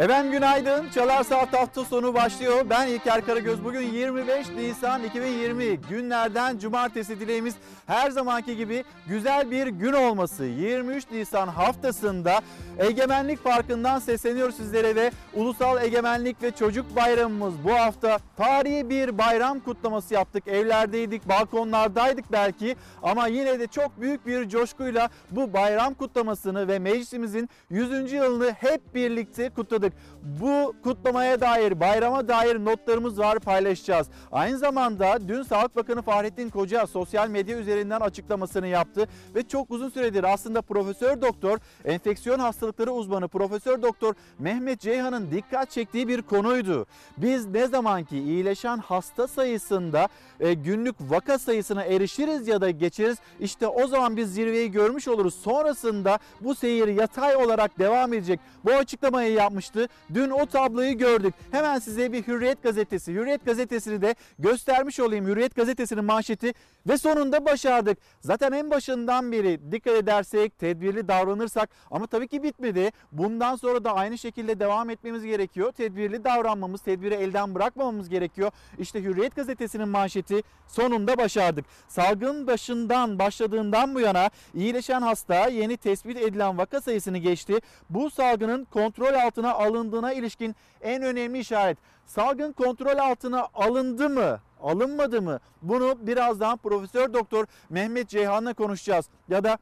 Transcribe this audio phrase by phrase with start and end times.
[0.00, 0.90] Efendim günaydın.
[0.94, 2.66] Çalar Saat hafta sonu başlıyor.
[2.70, 3.64] Ben İlker Karagöz.
[3.64, 7.54] Bugün 25 Nisan 2020 günlerden cumartesi dileğimiz
[7.86, 10.44] her zamanki gibi güzel bir gün olması.
[10.44, 12.40] 23 Nisan haftasında
[12.78, 19.60] Egemenlik Parkı'ndan sesleniyoruz sizlere ve Ulusal Egemenlik ve Çocuk Bayramımız bu hafta tarihi bir bayram
[19.60, 20.48] kutlaması yaptık.
[20.48, 27.48] Evlerdeydik, balkonlardaydık belki ama yine de çok büyük bir coşkuyla bu bayram kutlamasını ve meclisimizin
[27.70, 28.12] 100.
[28.12, 29.89] yılını hep birlikte kutladık.
[30.22, 34.06] Bu kutlamaya dair, bayrama dair notlarımız var paylaşacağız.
[34.32, 39.88] Aynı zamanda dün Sağlık Bakanı Fahrettin Koca sosyal medya üzerinden açıklamasını yaptı ve çok uzun
[39.88, 46.86] süredir aslında Profesör Doktor, enfeksiyon hastalıkları uzmanı Profesör Doktor Mehmet Ceyhan'ın dikkat çektiği bir konuydu.
[47.18, 50.08] Biz ne zaman ki iyileşen hasta sayısında
[50.40, 55.34] e, günlük vaka sayısına erişiriz ya da geçeriz işte o zaman biz zirveyi görmüş oluruz.
[55.34, 58.40] Sonrasında bu seyir yatay olarak devam edecek.
[58.64, 59.79] Bu açıklamayı yapmıştı.
[60.14, 61.34] Dün o tabloyu gördük.
[61.50, 65.26] Hemen size bir Hürriyet gazetesi, Hürriyet gazetesini de göstermiş olayım.
[65.26, 66.52] Hürriyet gazetesinin manşeti
[66.88, 67.98] ve sonunda başardık.
[68.20, 72.90] Zaten en başından beri dikkat edersek, tedbirli davranırsak ama tabii ki bitmedi.
[73.12, 75.72] Bundan sonra da aynı şekilde devam etmemiz gerekiyor.
[75.72, 78.50] Tedbirli davranmamız, tedbiri elden bırakmamamız gerekiyor.
[78.78, 81.64] İşte Hürriyet gazetesinin manşeti sonunda başardık.
[81.88, 87.60] Salgın başından başladığından bu yana iyileşen hasta yeni tespit edilen vaka sayısını geçti.
[87.90, 91.78] Bu salgının kontrol altına alındığına ilişkin en önemli işaret.
[92.06, 94.40] Salgın kontrol altına alındı mı?
[94.62, 95.40] Alınmadı mı?
[95.62, 99.08] Bunu birazdan Profesör Doktor Mehmet Ceyhan'la konuşacağız.
[99.28, 99.58] Ya da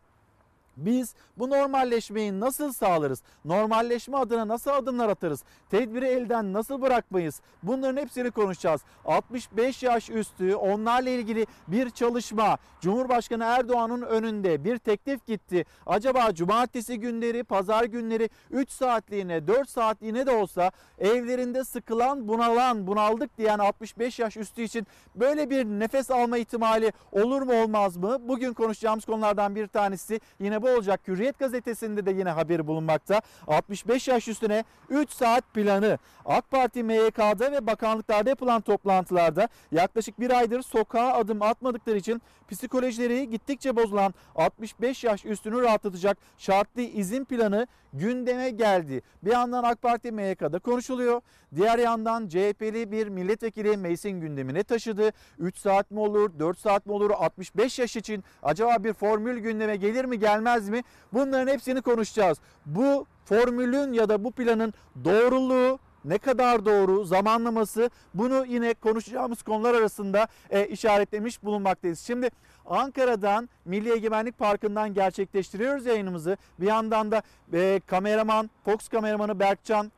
[0.85, 3.23] biz bu normalleşmeyi nasıl sağlarız?
[3.45, 5.45] Normalleşme adına nasıl adımlar atarız?
[5.71, 7.41] Tedbiri elden nasıl bırakmayız?
[7.63, 8.81] Bunların hepsini konuşacağız.
[9.05, 15.65] 65 yaş üstü onlarla ilgili bir çalışma Cumhurbaşkanı Erdoğan'ın önünde bir teklif gitti.
[15.87, 23.39] Acaba cumartesi günleri, pazar günleri 3 saatliğine, 4 saatliğine de olsa evlerinde sıkılan, bunalan, bunaldık
[23.39, 28.19] diyen 65 yaş üstü için böyle bir nefes alma ihtimali olur mu olmaz mı?
[28.29, 31.01] Bugün konuşacağımız konulardan bir tanesi yine bu olacak.
[31.09, 33.21] Hürriyet gazetesinde de yine haberi bulunmakta.
[33.47, 35.99] 65 yaş üstüne 3 saat planı.
[36.25, 43.31] AK Parti MYK'da ve bakanlıklarda yapılan toplantılarda yaklaşık bir aydır sokağa adım atmadıkları için psikolojileri
[43.31, 49.03] gittikçe bozulan 65 yaş üstünü rahatlatacak şartlı izin planı gündeme geldi.
[49.25, 51.21] Bir yandan AK Parti MYK'da konuşuluyor.
[51.57, 55.13] Diğer yandan CHP'li bir milletvekili meclisin gündemine taşıdı.
[55.39, 59.77] 3 saat mi olur, 4 saat mi olur, 65 yaş için acaba bir formül gündeme
[59.77, 60.83] gelir mi gelmez mi?
[61.13, 62.39] Bunların hepsini konuşacağız.
[62.67, 69.75] Bu formülün ya da bu planın doğruluğu ne kadar doğru zamanlaması bunu yine konuşacağımız konular
[69.75, 72.01] arasında e, işaretlemiş bulunmaktayız.
[72.01, 72.31] Şimdi
[72.67, 76.37] Ankara'dan Milli Egemenlik Parkı'ndan gerçekleştiriyoruz yayınımızı.
[76.61, 79.93] Bir yandan da e, kameraman, Fox kameramanı Berkcan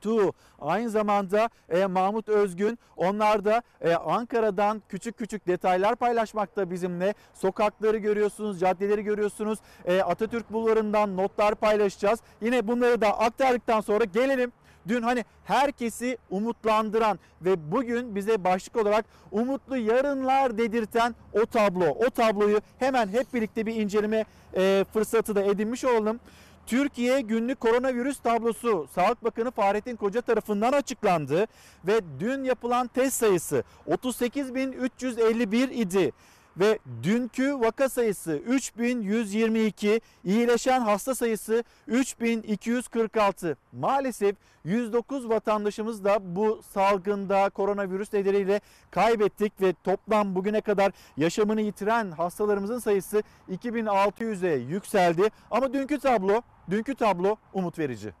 [0.00, 7.14] Tu, aynı zamanda e, Mahmut Özgün onlar da e, Ankara'dan küçük küçük detaylar paylaşmakta bizimle.
[7.34, 9.58] Sokakları görüyorsunuz, caddeleri görüyorsunuz.
[9.84, 12.20] E, Atatürk Bulvarı'ndan notlar paylaşacağız.
[12.40, 14.52] Yine bunları da aktardıktan sonra gelelim
[14.88, 21.86] Dün hani herkesi umutlandıran ve bugün bize başlık olarak umutlu yarınlar dedirten o tablo.
[21.86, 24.24] O tabloyu hemen hep birlikte bir inceleme
[24.56, 26.20] e, fırsatı da edinmiş olalım.
[26.66, 31.46] Türkiye günlük koronavirüs tablosu Sağlık Bakanı Fahrettin Koca tarafından açıklandı
[31.86, 36.12] ve dün yapılan test sayısı 38.351 idi
[36.56, 43.56] ve dünkü vaka sayısı 3122, iyileşen hasta sayısı 3246.
[43.72, 52.10] Maalesef 109 vatandaşımız da bu salgında koronavirüs nedeniyle kaybettik ve toplam bugüne kadar yaşamını yitiren
[52.10, 55.30] hastalarımızın sayısı 2600'e yükseldi.
[55.50, 58.12] Ama dünkü tablo, dünkü tablo umut verici.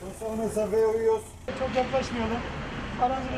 [0.00, 1.24] Sosyal mesafeye uyuyoruz.
[1.58, 2.38] Çok yaklaşmayalım.
[3.02, 3.28] Aranızı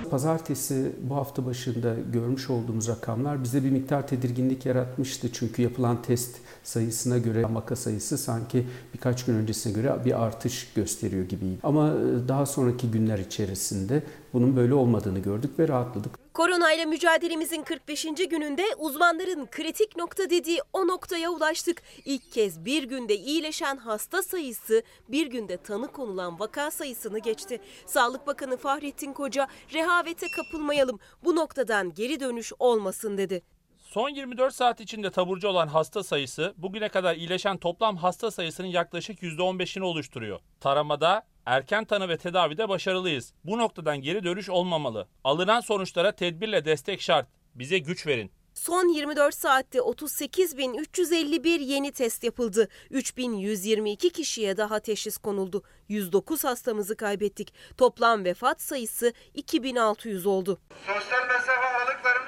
[0.00, 0.10] biraz?
[0.10, 5.32] Pazartesi bu hafta başında görmüş olduğumuz rakamlar bize bir miktar tedirginlik yaratmıştı.
[5.32, 11.24] Çünkü yapılan test sayısına göre vaka sayısı sanki birkaç gün öncesine göre bir artış gösteriyor
[11.24, 11.58] gibiydi.
[11.62, 14.02] Ama e, daha sonraki günler içerisinde
[14.32, 16.27] bunun böyle olmadığını gördük ve rahatladık.
[16.38, 18.04] Koronayla mücadelemizin 45.
[18.30, 21.82] gününde uzmanların kritik nokta dediği o noktaya ulaştık.
[22.04, 27.60] İlk kez bir günde iyileşen hasta sayısı bir günde tanı konulan vaka sayısını geçti.
[27.86, 33.42] Sağlık Bakanı Fahrettin Koca rehavete kapılmayalım bu noktadan geri dönüş olmasın dedi.
[33.88, 39.22] Son 24 saat içinde taburcu olan hasta sayısı bugüne kadar iyileşen toplam hasta sayısının yaklaşık
[39.22, 40.40] %15'ini oluşturuyor.
[40.60, 43.32] Taramada erken tanı ve tedavide başarılıyız.
[43.44, 45.08] Bu noktadan geri dönüş olmamalı.
[45.24, 47.26] Alınan sonuçlara tedbirle destek şart.
[47.54, 48.30] Bize güç verin.
[48.54, 52.68] Son 24 saatte 38.351 yeni test yapıldı.
[52.90, 55.62] 3.122 kişiye daha teşhis konuldu.
[55.88, 57.54] 109 hastamızı kaybettik.
[57.76, 60.60] Toplam vefat sayısı 2600 oldu.
[60.86, 62.27] Sosyal mesafe aralıklarını.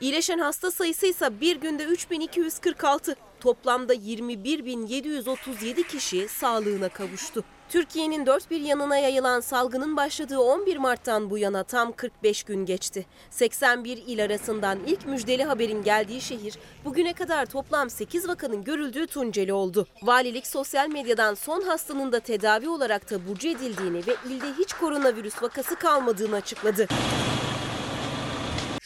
[0.00, 3.16] İyileşen hasta sayısı ise bir günde 3246.
[3.40, 7.44] Toplamda 21.737 kişi sağlığına kavuştu.
[7.68, 13.06] Türkiye'nin dört bir yanına yayılan salgının başladığı 11 Mart'tan bu yana tam 45 gün geçti.
[13.30, 19.52] 81 il arasından ilk müjdeli haberin geldiği şehir bugüne kadar toplam 8 vakanın görüldüğü Tunceli
[19.52, 19.86] oldu.
[20.02, 25.76] Valilik sosyal medyadan son hastanın da tedavi olarak taburcu edildiğini ve ilde hiç koronavirüs vakası
[25.76, 26.88] kalmadığını açıkladı.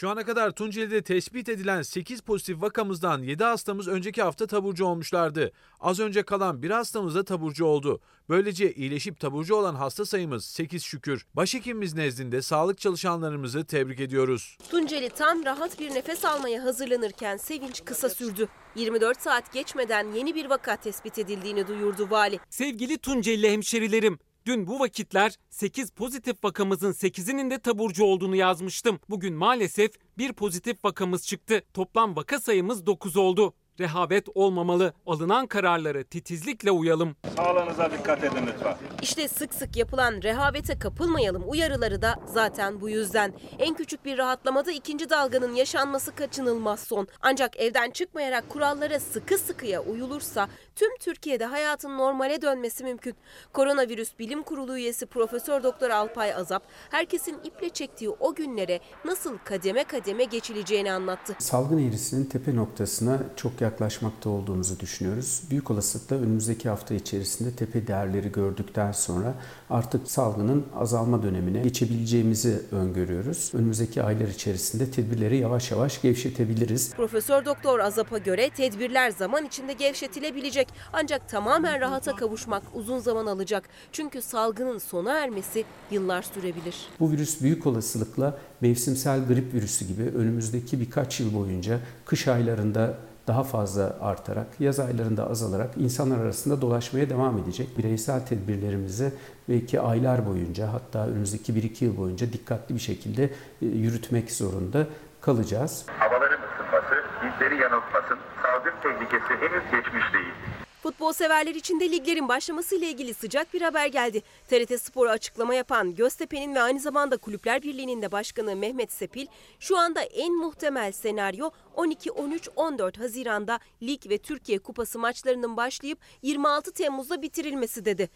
[0.01, 5.53] Şu ana kadar Tunceli'de tespit edilen 8 pozitif vakamızdan 7 hastamız önceki hafta taburcu olmuşlardı.
[5.81, 8.01] Az önce kalan bir hastamız da taburcu oldu.
[8.29, 11.27] Böylece iyileşip taburcu olan hasta sayımız 8 şükür.
[11.35, 14.59] Başhekimimiz nezdinde sağlık çalışanlarımızı tebrik ediyoruz.
[14.71, 18.49] Tunceli tam rahat bir nefes almaya hazırlanırken sevinç kısa sürdü.
[18.75, 22.41] 24 saat geçmeden yeni bir vaka tespit edildiğini duyurdu vali.
[22.51, 24.19] Sevgili Tunceli hemşerilerim,
[24.51, 29.01] dün bu vakitler 8 pozitif vakamızın 8'inin de taburcu olduğunu yazmıştım.
[29.11, 31.63] Bugün maalesef bir pozitif vakamız çıktı.
[31.75, 33.55] Toplam vaka sayımız 9 oldu.
[33.81, 34.93] Rehavet olmamalı.
[35.07, 37.17] Alınan kararları titizlikle uyalım.
[37.37, 38.77] Sağlığınıza dikkat edin lütfen.
[39.03, 43.33] İşte sık sık yapılan rehavete kapılmayalım uyarıları da zaten bu yüzden.
[43.59, 47.09] En küçük bir rahatlamada ikinci dalganın yaşanması kaçınılmaz son.
[47.23, 53.15] Ancak evden çıkmayarak kurallara sıkı sıkıya uyulursa tüm Türkiye'de hayatın normale dönmesi mümkün.
[53.53, 59.85] Koronavirüs Bilim Kurulu üyesi Profesör Doktor Alpay Azap herkesin iple çektiği o günlere nasıl kademe
[59.85, 61.37] kademe geçileceğini anlattı.
[61.39, 65.43] Salgın eğrisinin tepe noktasına çok yaklaşmakta olduğumuzu düşünüyoruz.
[65.51, 69.35] Büyük olasılıkla önümüzdeki hafta içerisinde tepe değerleri gördükten sonra
[69.71, 73.51] artık salgının azalma dönemine geçebileceğimizi öngörüyoruz.
[73.55, 76.95] Önümüzdeki aylar içerisinde tedbirleri yavaş yavaş gevşetebiliriz.
[76.95, 83.69] Profesör Doktor Azap'a göre tedbirler zaman içinde gevşetilebilecek ancak tamamen rahata kavuşmak uzun zaman alacak.
[83.93, 86.77] Çünkü salgının sona ermesi yıllar sürebilir.
[87.01, 93.45] Bu virüs büyük olasılıkla mevsimsel grip virüsü gibi önümüzdeki birkaç yıl boyunca kış aylarında daha
[93.45, 97.79] fazla artarak, yaz aylarında azalarak insanlar arasında dolaşmaya devam edecek.
[97.79, 99.13] Bireysel tedbirlerimizi
[99.49, 103.25] belki aylar boyunca hatta önümüzdeki 1-2 yıl boyunca dikkatli bir şekilde
[103.63, 104.87] e, yürütmek zorunda
[105.21, 105.87] kalacağız.
[105.99, 108.19] Havaların ısınması bizleri yanıltmasın.
[108.43, 110.35] Salgın tehlikesi henüz geçmiş değil.
[110.83, 114.23] Futbol severler için de liglerin başlamasıyla ilgili sıcak bir haber geldi.
[114.49, 119.27] TRT Spor'a açıklama yapan Göztepe'nin ve aynı zamanda Kulüpler Birliği'nin de başkanı Mehmet Sepil,
[119.59, 127.23] şu anda en muhtemel senaryo 12-13-14 Haziran'da lig ve Türkiye Kupası maçlarının başlayıp 26 Temmuz'da
[127.23, 128.11] bitirilmesi dedi.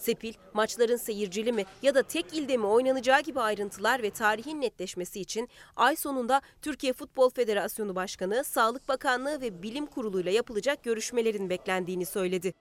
[0.00, 5.20] Sepil, maçların seyircili mi ya da tek ilde mi oynanacağı gibi ayrıntılar ve tarihin netleşmesi
[5.20, 11.50] için ay sonunda Türkiye Futbol Federasyonu Başkanı, Sağlık Bakanlığı ve Bilim Kurulu ile yapılacak görüşmelerin
[11.50, 12.54] beklendiğini söyledi.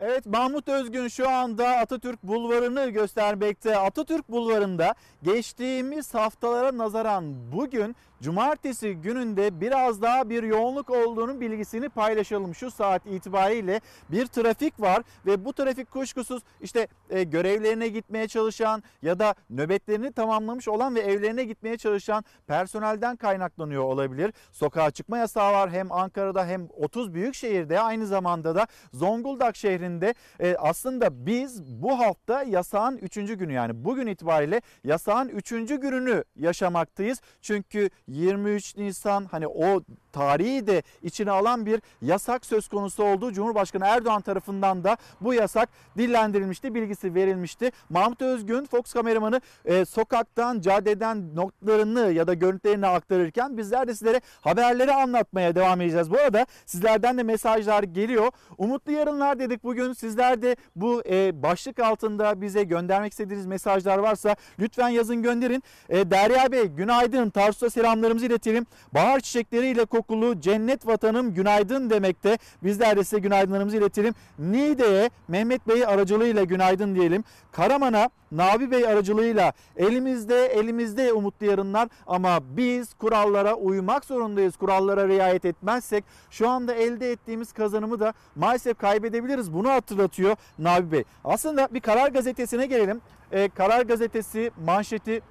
[0.00, 3.76] Evet Mahmut Özgün şu anda Atatürk Bulvarı'nı göstermekte.
[3.76, 12.54] Atatürk Bulvarı'nda geçtiğimiz haftalara nazaran bugün cumartesi gününde biraz daha bir yoğunluk olduğunun bilgisini paylaşalım.
[12.54, 18.82] Şu saat itibariyle bir trafik var ve bu trafik kuşkusuz işte e, görevlerine gitmeye çalışan
[19.02, 24.32] ya da nöbetlerini tamamlamış olan ve evlerine gitmeye çalışan personelden kaynaklanıyor olabilir.
[24.52, 30.14] Sokağa çıkma yasağı var hem Ankara'da hem 30 büyük şehirde aynı zamanda da Zonguldak şehrinde
[30.40, 33.14] e, aslında biz bu hafta yasağın 3.
[33.14, 35.50] günü yani bugün itibariyle yasağın 3.
[35.50, 37.20] gününü yaşamaktayız.
[37.42, 39.80] Çünkü 23 Nisan hani o
[40.18, 45.68] tarihi de içine alan bir yasak söz konusu olduğu Cumhurbaşkanı Erdoğan tarafından da bu yasak
[45.98, 47.70] dillendirilmişti, bilgisi verilmişti.
[47.90, 54.20] Mahmut Özgün Fox kameramanı e, sokaktan, caddeden notlarını ya da görüntülerini aktarırken bizler de sizlere
[54.40, 56.10] haberleri anlatmaya devam edeceğiz.
[56.10, 58.30] Bu arada sizlerden de mesajlar geliyor.
[58.58, 59.92] Umutlu yarınlar dedik bugün.
[59.92, 65.62] Sizler de bu e, başlık altında bize göndermek istediğiniz mesajlar varsa lütfen yazın gönderin.
[65.88, 67.30] E, Derya Bey günaydın.
[67.30, 68.66] Tarsus'a selamlarımızı iletelim.
[68.94, 72.38] Bahar çiçekleriyle kokulu cennet vatanım günaydın demekte.
[72.62, 74.14] Bizler de size günaydınlarımızı iletelim.
[74.38, 77.24] Niğde'ye Mehmet Bey aracılığıyla günaydın diyelim.
[77.52, 84.56] Karaman'a Nabi Bey aracılığıyla elimizde elimizde umutlu yarınlar ama biz kurallara uymak zorundayız.
[84.56, 89.52] Kurallara riayet etmezsek şu anda elde ettiğimiz kazanımı da maalesef kaybedebiliriz.
[89.52, 91.04] Bunu hatırlatıyor Nabi Bey.
[91.24, 93.00] Aslında bir Karar Gazetesi'ne gelelim.
[93.32, 95.22] Ee, Karar Gazetesi manşeti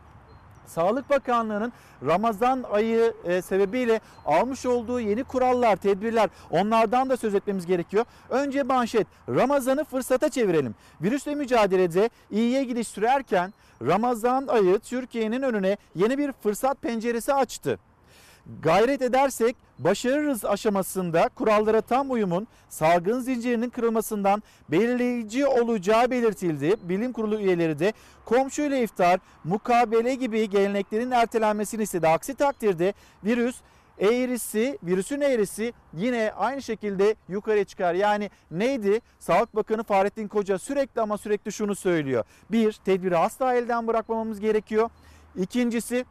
[0.68, 1.74] Sağlık Bakanlığı'nın
[2.06, 8.06] Ramazan ayı e, sebebiyle almış olduğu yeni kurallar, tedbirler onlardan da söz etmemiz gerekiyor.
[8.30, 10.76] Önce manşet Ramazan'ı fırsata çevirelim.
[11.02, 17.80] Virüsle mücadelede iyiye gidiş sürerken Ramazan ayı Türkiye'nin önüne yeni bir fırsat penceresi açtı
[18.62, 26.76] gayret edersek başarırız aşamasında kurallara tam uyumun salgın zincirinin kırılmasından belirleyici olacağı belirtildi.
[26.84, 27.94] Bilim kurulu üyeleri de
[28.26, 32.08] komşuyla iftar, mukabele gibi geleneklerin ertelenmesini istedi.
[32.08, 33.56] Aksi takdirde virüs
[34.00, 37.94] eğrisi, virüsün eğrisi yine aynı şekilde yukarı çıkar.
[37.94, 39.02] Yani neydi?
[39.20, 42.24] Sağlık Bakanı Fahrettin Koca sürekli ama sürekli şunu söylüyor.
[42.52, 44.90] Bir, tedbiri asla elden bırakmamamız gerekiyor.
[45.36, 46.06] İkincisi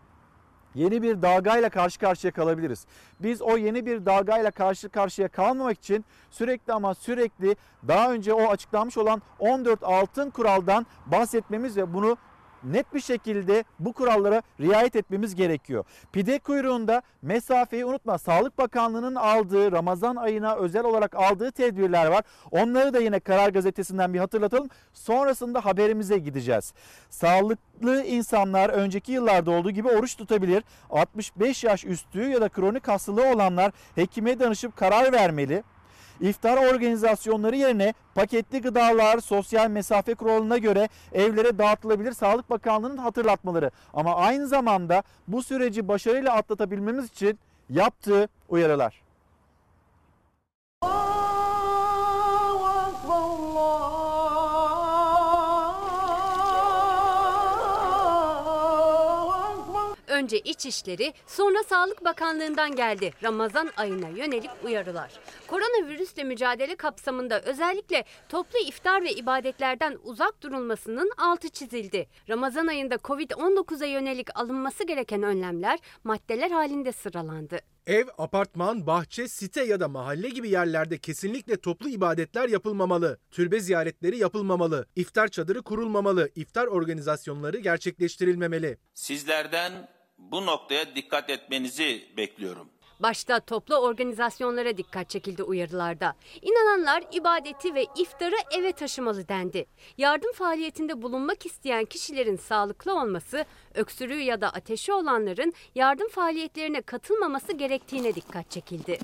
[0.77, 2.87] yeni bir dalgayla karşı karşıya kalabiliriz.
[3.21, 7.57] Biz o yeni bir dalgayla karşı karşıya kalmamak için sürekli ama sürekli
[7.89, 12.17] daha önce o açıklanmış olan 14 altın kuraldan bahsetmemiz ve bunu
[12.65, 15.85] net bir şekilde bu kurallara riayet etmemiz gerekiyor.
[16.13, 18.19] Pide kuyruğunda mesafeyi unutma.
[18.19, 22.25] Sağlık Bakanlığı'nın aldığı Ramazan ayına özel olarak aldığı tedbirler var.
[22.51, 24.69] Onları da yine Karar Gazetesi'nden bir hatırlatalım.
[24.93, 26.75] Sonrasında haberimize gideceğiz.
[27.11, 30.65] Sağlıklı insanlar önceki yıllarda olduğu gibi oruç tutabilir.
[30.91, 35.63] 65 yaş üstü ya da kronik hastalığı olanlar hekime danışıp karar vermeli.
[36.21, 42.13] İftar organizasyonları yerine paketli gıdalar sosyal mesafe kuralına göre evlere dağıtılabilir.
[42.13, 43.71] Sağlık Bakanlığı'nın hatırlatmaları.
[43.95, 47.39] Ama aynı zamanda bu süreci başarıyla atlatabilmemiz için
[47.71, 49.06] yaptığı uyarılar.
[60.17, 65.13] Önce İçişleri, sonra Sağlık Bakanlığı'ndan geldi Ramazan ayına yönelik uyarılar.
[65.47, 72.07] Koronavirüsle mücadele kapsamında özellikle toplu iftar ve ibadetlerden uzak durulmasının altı çizildi.
[72.29, 77.59] Ramazan ayında Covid-19'a yönelik alınması gereken önlemler maddeler halinde sıralandı.
[77.87, 83.19] Ev, apartman, bahçe, site ya da mahalle gibi yerlerde kesinlikle toplu ibadetler yapılmamalı.
[83.31, 84.87] Türbe ziyaretleri yapılmamalı.
[84.97, 86.31] İftar çadırı kurulmamalı.
[86.35, 88.79] İftar organizasyonları gerçekleştirilmemeli.
[88.95, 92.69] Sizlerden bu noktaya dikkat etmenizi bekliyorum.
[93.01, 96.15] Başta toplu organizasyonlara dikkat çekildi uyarılarda.
[96.43, 99.67] İnananlar ibadeti ve iftarı eve taşımalı dendi.
[99.99, 103.45] Yardım faaliyetinde bulunmak isteyen kişilerin sağlıklı olması,
[103.75, 108.99] öksürüğü ya da ateşi olanların yardım faaliyetlerine katılmaması gerektiğine dikkat çekildi.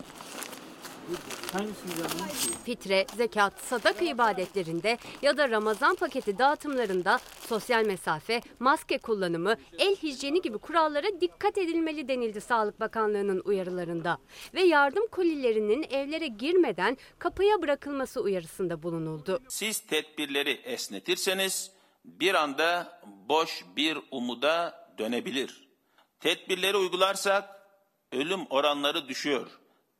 [2.64, 10.42] Fitre, zekat, sadaka ibadetlerinde ya da Ramazan paketi dağıtımlarında sosyal mesafe, maske kullanımı, el hijyeni
[10.42, 14.18] gibi kurallara dikkat edilmeli denildi Sağlık Bakanlığı'nın uyarılarında.
[14.54, 19.40] Ve yardım kolilerinin evlere girmeden kapıya bırakılması uyarısında bulunuldu.
[19.48, 21.70] Siz tedbirleri esnetirseniz
[22.04, 25.68] bir anda boş bir umuda dönebilir.
[26.20, 27.48] Tedbirleri uygularsak
[28.12, 29.50] ölüm oranları düşüyor.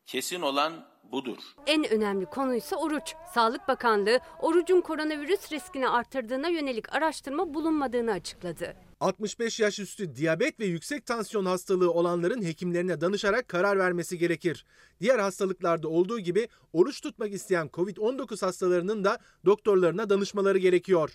[0.07, 1.37] Kesin olan budur.
[1.67, 3.15] En önemli konuysa oruç.
[3.35, 8.77] Sağlık Bakanlığı orucun koronavirüs riskini arttırdığına yönelik araştırma bulunmadığını açıkladı.
[9.01, 14.67] 65 yaş üstü diyabet ve yüksek tansiyon hastalığı olanların hekimlerine danışarak karar vermesi gerekir.
[15.01, 21.11] Diğer hastalıklarda olduğu gibi oruç tutmak isteyen COVID-19 hastalarının da doktorlarına danışmaları gerekiyor.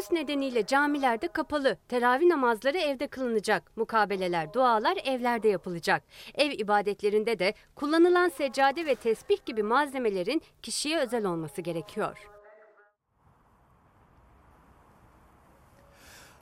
[0.00, 6.02] Koronavirüs nedeniyle camilerde kapalı, teravih namazları evde kılınacak, mukabeleler, dualar evlerde yapılacak.
[6.34, 12.29] Ev ibadetlerinde de kullanılan seccade ve tesbih gibi malzemelerin kişiye özel olması gerekiyor.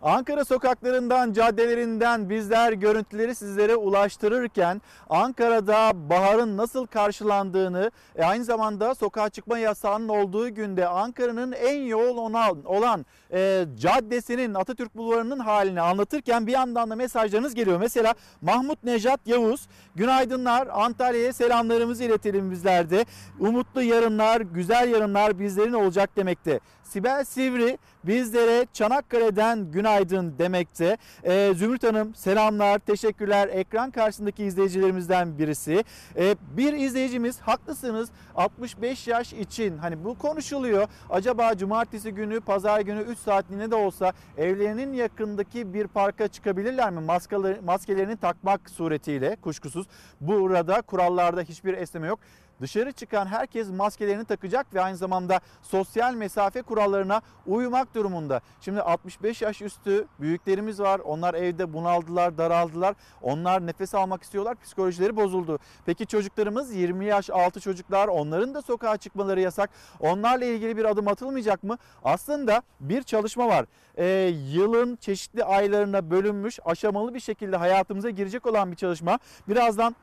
[0.03, 9.29] Ankara sokaklarından, caddelerinden bizler görüntüleri sizlere ulaştırırken Ankara'da baharın nasıl karşılandığını e, aynı zamanda sokağa
[9.29, 16.47] çıkma yasağının olduğu günde Ankara'nın en yoğun olan, olan e, caddesinin Atatürk Bulvarı'nın halini anlatırken
[16.47, 17.81] bir yandan da mesajlarınız geliyor.
[17.81, 23.05] Mesela Mahmut Nejat Yavuz, günaydınlar Antalya'ya selamlarımızı iletelim bizler de.
[23.41, 26.61] Umutlu yarınlar, güzel yarınlar bizlerin olacak demekte.
[26.89, 30.97] Sibel Sivri bizlere Çanakkale'den günaydın demekte.
[31.25, 33.49] Ee, Zümrüt Hanım selamlar, teşekkürler.
[33.49, 35.85] Ekran karşısındaki izleyicilerimizden birisi.
[36.17, 40.89] Ee, bir izleyicimiz haklısınız 65 yaş için hani bu konuşuluyor.
[41.11, 47.01] Acaba cumartesi günü, pazar günü 3 saatliğine de olsa evlerinin yakındaki bir parka çıkabilirler mi?
[47.01, 49.87] Maskaları, maskelerini takmak suretiyle kuşkusuz.
[50.21, 52.19] Burada kurallarda hiçbir esneme yok.
[52.61, 58.41] Dışarı çıkan herkes maskelerini takacak ve aynı zamanda sosyal mesafe kurallarına uymak durumunda.
[58.61, 61.01] Şimdi 65 yaş üstü büyüklerimiz var.
[61.05, 62.95] Onlar evde bunaldılar, daraldılar.
[63.23, 64.57] Onlar nefes almak istiyorlar.
[64.63, 65.59] Psikolojileri bozuldu.
[65.87, 69.71] Peki çocuklarımız 20 yaş altı çocuklar onların da sokağa çıkmaları yasak.
[70.01, 71.79] Onlarla ilgili bir adım atılmayacak mı?
[72.05, 73.67] Aslında bir çalışma var.
[73.97, 79.19] Ee, yılın çeşitli aylarına bölünmüş aşamalı bir şekilde hayatımıza girecek olan bir çalışma.
[79.49, 79.97] Birazdan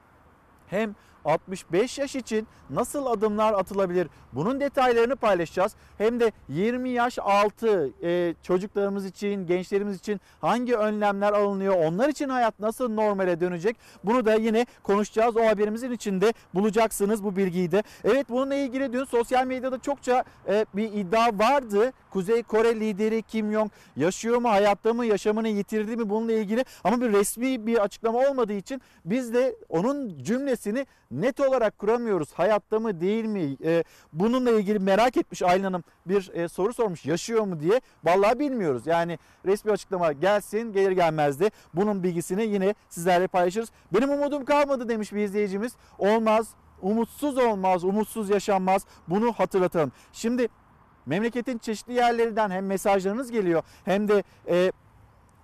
[0.67, 0.95] hem
[1.25, 4.07] 65 yaş için nasıl adımlar atılabilir?
[4.33, 5.75] Bunun detaylarını paylaşacağız.
[5.97, 11.75] Hem de 20 yaş altı e, çocuklarımız için, gençlerimiz için hangi önlemler alınıyor?
[11.75, 13.77] Onlar için hayat nasıl normale dönecek?
[14.03, 15.37] Bunu da yine konuşacağız.
[15.37, 17.83] O haberimizin içinde bulacaksınız bu bilgiyi de.
[18.03, 21.91] Evet bununla ilgili dün sosyal medyada çokça e, bir iddia vardı.
[22.09, 27.01] Kuzey Kore lideri Kim Jong yaşıyor mu, hayatta mı, yaşamını yitirdi mi bununla ilgili ama
[27.01, 30.85] bir resmi bir açıklama olmadığı için biz de onun cümlesini
[31.21, 32.33] net olarak kuramıyoruz.
[32.33, 33.57] Hayatta mı değil mi?
[33.63, 37.81] Ee, bununla ilgili merak etmiş Aylin Hanım bir e, soru sormuş yaşıyor mu diye.
[38.03, 38.87] Vallahi bilmiyoruz.
[38.87, 43.71] Yani resmi açıklama gelsin gelir gelmez de bunun bilgisini yine sizlerle paylaşırız.
[43.93, 45.73] Benim umudum kalmadı demiş bir izleyicimiz.
[45.99, 46.47] Olmaz,
[46.81, 48.85] umutsuz olmaz, umutsuz yaşanmaz.
[49.07, 49.91] Bunu hatırlatalım.
[50.13, 50.47] Şimdi
[51.05, 54.71] memleketin çeşitli yerlerinden hem mesajlarınız geliyor hem de e,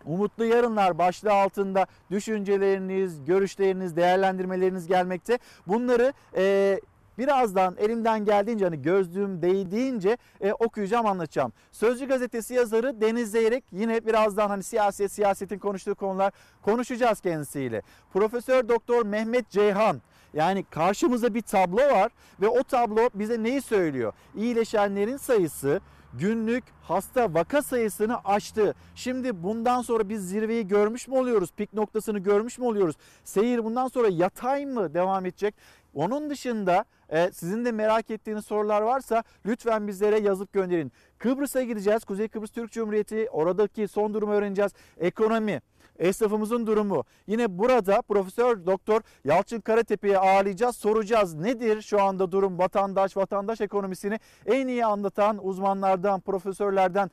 [0.05, 5.39] Umutlu Yarınlar başlığı altında düşünceleriniz, görüşleriniz, değerlendirmeleriniz gelmekte.
[5.67, 6.79] Bunları e,
[7.17, 11.53] birazdan elimden geldiğince hani gözlüğüm değdiğince e, okuyacağım anlatacağım.
[11.71, 17.81] Sözcü gazetesi yazarı Deniz Zeyrek yine birazdan hani siyaset siyasetin konuştuğu konular konuşacağız kendisiyle.
[18.13, 20.01] Profesör Doktor Mehmet Ceyhan
[20.33, 24.13] yani karşımızda bir tablo var ve o tablo bize neyi söylüyor?
[24.35, 25.81] İyileşenlerin sayısı
[26.19, 28.75] günlük hasta vaka sayısını aştı.
[28.95, 31.51] Şimdi bundan sonra biz zirveyi görmüş mü oluyoruz?
[31.57, 32.95] Pik noktasını görmüş mü oluyoruz?
[33.23, 35.55] Seyir bundan sonra yatay mı devam edecek?
[35.93, 40.91] Onun dışında e, sizin de merak ettiğiniz sorular varsa lütfen bizlere yazıp gönderin.
[41.17, 42.05] Kıbrıs'a gideceğiz.
[42.05, 44.71] Kuzey Kıbrıs Türk Cumhuriyeti oradaki son durumu öğreneceğiz.
[44.97, 45.61] Ekonomi,
[46.01, 47.03] esnafımızın durumu.
[47.27, 51.33] Yine burada Profesör Doktor Yalçın Karatepe'yi ağırlayacağız, soracağız.
[51.33, 57.11] Nedir şu anda durum vatandaş, vatandaş ekonomisini en iyi anlatan uzmanlardan, profesörlerden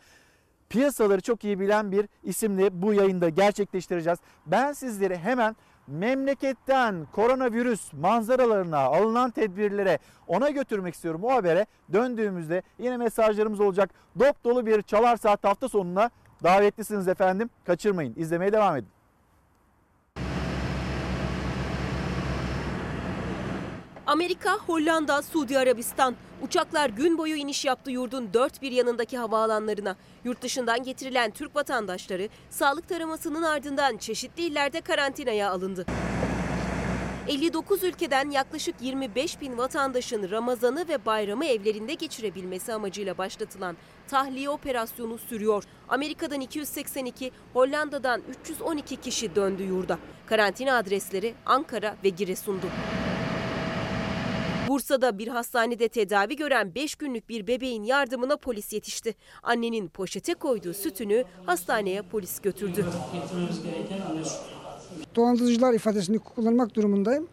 [0.68, 4.18] piyasaları çok iyi bilen bir isimle bu yayında gerçekleştireceğiz.
[4.46, 11.66] Ben sizleri hemen memleketten koronavirüs manzaralarına, alınan tedbirlere ona götürmek istiyorum o habere.
[11.92, 13.90] Döndüğümüzde yine mesajlarımız olacak.
[14.18, 16.10] Dop dolu bir Çalar Saat hafta sonuna
[16.42, 17.50] davetlisiniz efendim.
[17.66, 18.14] Kaçırmayın.
[18.16, 18.88] İzlemeye devam edin.
[24.06, 26.14] Amerika, Hollanda, Suudi Arabistan.
[26.42, 29.96] Uçaklar gün boyu iniş yaptı yurdun dört bir yanındaki havaalanlarına.
[30.24, 35.86] Yurt dışından getirilen Türk vatandaşları sağlık taramasının ardından çeşitli illerde karantinaya alındı.
[37.28, 43.76] 59 ülkeden yaklaşık 25 bin vatandaşın Ramazan'ı ve bayramı evlerinde geçirebilmesi amacıyla başlatılan
[44.08, 45.64] tahliye operasyonu sürüyor.
[45.88, 49.98] Amerika'dan 282, Hollanda'dan 312 kişi döndü yurda.
[50.26, 52.66] Karantina adresleri Ankara ve Giresun'du.
[54.68, 59.14] Bursa'da bir hastanede tedavi gören 5 günlük bir bebeğin yardımına polis yetişti.
[59.42, 62.86] Annenin poşete koyduğu sütünü hastaneye polis götürdü.
[65.16, 67.28] Dolandırıcılar ifadesini kullanmak durumundayım.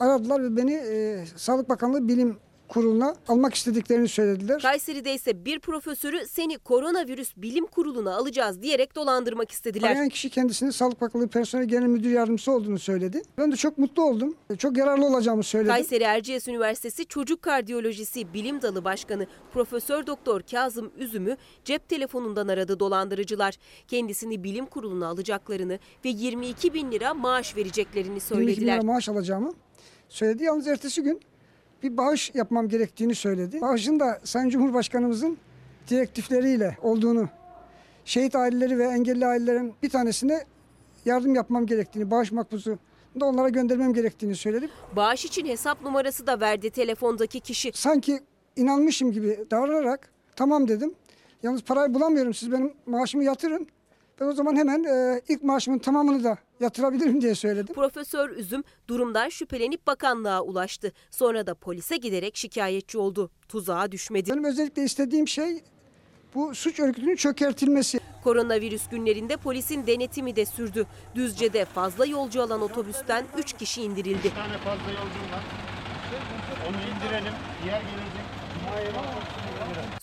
[0.00, 2.36] Aradılar ve beni e, Sağlık Bakanlığı Bilim
[2.68, 4.62] Kurulu'na almak istediklerini söylediler.
[4.62, 9.90] Kayseri'de ise bir profesörü seni koronavirüs bilim kuruluna alacağız diyerek dolandırmak istediler.
[9.90, 13.22] Arayan kişi kendisinin Sağlık Bakanlığı Personel Genel Müdür Yardımcısı olduğunu söyledi.
[13.38, 14.36] Ben de çok mutlu oldum.
[14.58, 15.72] Çok yararlı olacağımı söyledim.
[15.72, 22.80] Kayseri Erciyes Üniversitesi Çocuk Kardiyolojisi Bilim Dalı Başkanı Profesör Doktor Kazım Üzüm'ü cep telefonundan aradı
[22.80, 23.54] dolandırıcılar.
[23.88, 28.74] Kendisini bilim kuruluna alacaklarını ve 22 bin lira maaş vereceklerini 22 bin söylediler.
[28.74, 29.52] lira maaş alacağımı
[30.08, 30.44] söyledi.
[30.44, 31.20] Yalnız ertesi gün
[31.82, 33.60] bir bağış yapmam gerektiğini söyledi.
[33.60, 35.38] Bağışın da Sayın Cumhurbaşkanımızın
[35.88, 37.28] direktifleriyle olduğunu,
[38.04, 40.44] şehit aileleri ve engelli ailelerin bir tanesine
[41.04, 42.78] yardım yapmam gerektiğini, bağış makbuzu
[43.20, 44.68] da onlara göndermem gerektiğini söyledi.
[44.96, 47.70] Bağış için hesap numarası da verdi telefondaki kişi.
[47.74, 48.20] Sanki
[48.56, 50.94] inanmışım gibi davranarak tamam dedim.
[51.42, 53.66] Yalnız parayı bulamıyorum siz benim maaşımı yatırın.
[54.20, 57.74] Ben o zaman hemen e, ilk maaşımın tamamını da yatırabilirim diye söyledim.
[57.74, 60.92] Profesör Üzüm durumdan şüphelenip bakanlığa ulaştı.
[61.10, 63.30] Sonra da polise giderek şikayetçi oldu.
[63.48, 64.30] Tuzağa düşmedi.
[64.30, 65.60] Benim özellikle istediğim şey
[66.34, 68.00] bu suç örgütünün çökertilmesi.
[68.24, 70.86] Koronavirüs günlerinde polisin denetimi de sürdü.
[71.14, 74.34] Düzce'de fazla yolcu alan otobüsten 3 kişi indirildi.
[74.34, 75.44] tane fazla yolcum var.
[76.68, 77.32] Onu indirelim.
[77.64, 79.45] Diğer gelecek.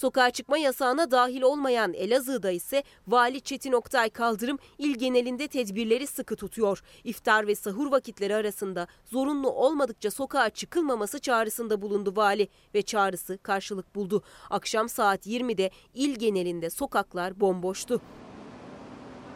[0.04, 6.36] Sokağa çıkma yasağına dahil olmayan Elazığ'da ise Vali Çetin Oktay Kaldırım il genelinde tedbirleri sıkı
[6.36, 6.84] tutuyor.
[7.04, 13.96] İftar ve sahur vakitleri arasında zorunlu olmadıkça sokağa çıkılmaması çağrısında bulundu vali ve çağrısı karşılık
[13.96, 14.24] buldu.
[14.50, 18.02] Akşam saat 20'de il genelinde sokaklar bomboştu.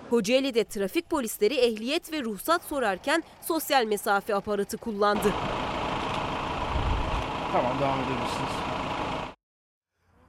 [0.10, 5.34] Kocaeli'de trafik polisleri ehliyet ve ruhsat sorarken sosyal mesafe aparatı kullandı.
[7.52, 8.67] Tamam devam edebilirsiniz.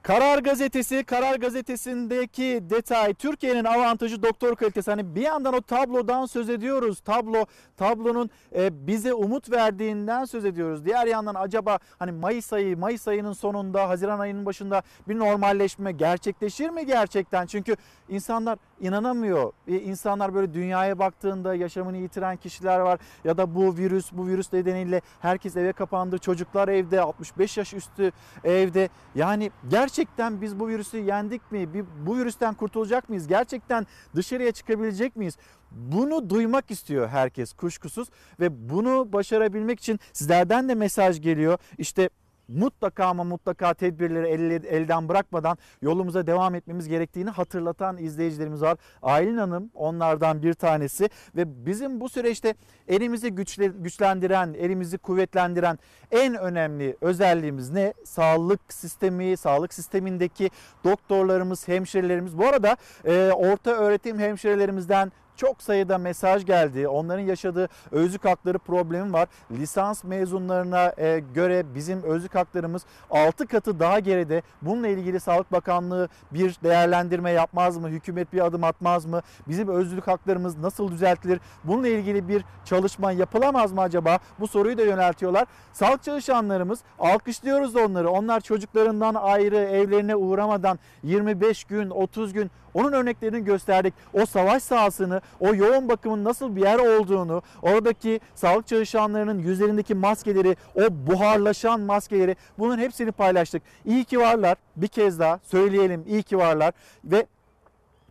[0.09, 4.91] Karar Gazetesi, Karar Gazetesi'ndeki detay Türkiye'nin avantajı doktor kalitesi.
[4.91, 7.01] Hani bir yandan o tablodan söz ediyoruz.
[7.01, 10.85] Tablo, tablonun e, bize umut verdiğinden söz ediyoruz.
[10.85, 16.71] Diğer yandan acaba hani Mayıs ayı, Mayıs ayının sonunda, Haziran ayının başında bir normalleşme gerçekleşir
[16.71, 17.47] mi gerçekten?
[17.47, 17.77] Çünkü
[18.09, 19.53] insanlar inanamıyor.
[19.69, 23.01] E, İnsanlar böyle dünyaya baktığında yaşamını yitiren kişiler var.
[23.25, 26.19] Ya da bu virüs, bu virüs nedeniyle herkes eve kapandı.
[26.19, 28.13] Çocuklar evde, 65 yaş üstü
[28.45, 28.89] evde.
[29.15, 31.69] Yani gerçekten biz bu virüsü yendik mi?
[32.07, 33.29] Bu virüsten kurtulacak mıyız?
[33.29, 35.37] Gerçekten dışarıya çıkabilecek miyiz?
[35.71, 38.09] Bunu duymak istiyor herkes kuşkusuz
[38.41, 41.59] ve bunu başarabilmek için sizlerden de mesaj geliyor.
[41.79, 42.11] İşte
[42.49, 48.79] mutlaka ama mutlaka tedbirleri el- elden bırakmadan yolumuza devam etmemiz gerektiğini hatırlatan izleyicilerimiz var.
[49.03, 52.55] Aylin Hanım onlardan bir tanesi ve bizim bu süreçte
[52.89, 55.79] elimizi güçle- güçlendiren, elimizi kuvvetlendiren
[56.11, 57.95] en önemli özelliğimiz ne?
[58.05, 60.51] Sağlık sistemi, sağlık sistemindeki
[60.85, 62.39] doktorlarımız, hemşirelerimiz.
[62.39, 66.89] Bu arada e, orta öğretim hemşirelerimizden çok sayıda mesaj geldi.
[66.89, 69.29] Onların yaşadığı özlük hakları problemi var.
[69.51, 74.43] Lisans mezunlarına e, göre bizim özlük haklarımız 6 katı daha geride.
[74.63, 77.89] Bununla ilgili Sağlık Bakanlığı bir değerlendirme yapmaz mı?
[77.89, 79.23] Hükümet bir adım atmaz mı?
[79.49, 81.41] Bizim özlük haklarımız nasıl düzeltilir?
[81.65, 84.19] Bununla ilgili bir çalışma yapılamaz mı acaba?
[84.41, 85.47] Bu soruyu da yöneltiyorlar.
[85.73, 88.11] Sağlık çalışanlarımız alkışlıyoruz onları.
[88.11, 93.95] Onlar çocuklarından ayrı evlerine uğramadan 25 gün, 30 gün onun örneklerini gösterdik.
[94.13, 100.57] O savaş sahasını, o yoğun bakımın nasıl bir yer olduğunu, oradaki sağlık çalışanlarının yüzlerindeki maskeleri,
[100.75, 103.63] o buharlaşan maskeleri bunun hepsini paylaştık.
[103.85, 104.57] İyi ki varlar.
[104.77, 107.27] Bir kez daha söyleyelim iyi ki varlar ve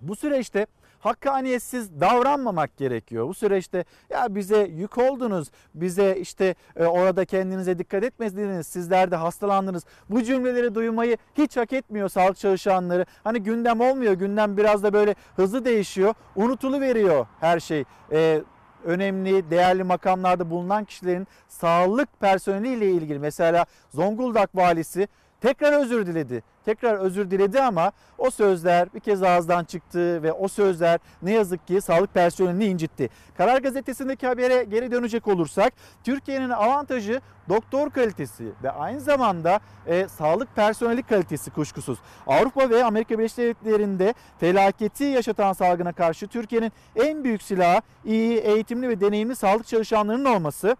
[0.02, 0.68] bu süreçte
[1.00, 3.28] hakkaniyetsiz davranmamak gerekiyor.
[3.28, 9.16] Bu süreçte ya bize yük oldunuz, bize işte e, orada kendinize dikkat etmediniz, sizler de
[9.16, 9.84] hastalandınız.
[10.10, 13.06] Bu cümleleri duymayı hiç hak etmiyor sağlık çalışanları.
[13.24, 17.84] Hani gündem olmuyor, gündem biraz da böyle hızlı değişiyor, unutulu veriyor her şey.
[18.12, 18.42] E,
[18.84, 25.08] önemli, değerli makamlarda bulunan kişilerin sağlık personeliyle ilgili mesela Zonguldak valisi
[25.42, 26.44] tekrar özür diledi.
[26.66, 31.68] Tekrar özür diledi ama o sözler bir kez ağızdan çıktı ve o sözler ne yazık
[31.68, 33.10] ki sağlık personelini incitti.
[33.38, 35.74] Karar Gazetesi'ndeki habere geri dönecek olursak
[36.04, 42.00] Türkiye'nin avantajı doktor kalitesi ve aynı zamanda e, sağlık personeli kalitesi kuşkusuz.
[42.28, 48.90] Avrupa ve Amerika Birleşik Devletleri'nde felaketi yaşatan salgına karşı Türkiye'nin en büyük silahı iyi, eğitimli
[48.90, 50.78] ve deneyimli sağlık çalışanlarının olması.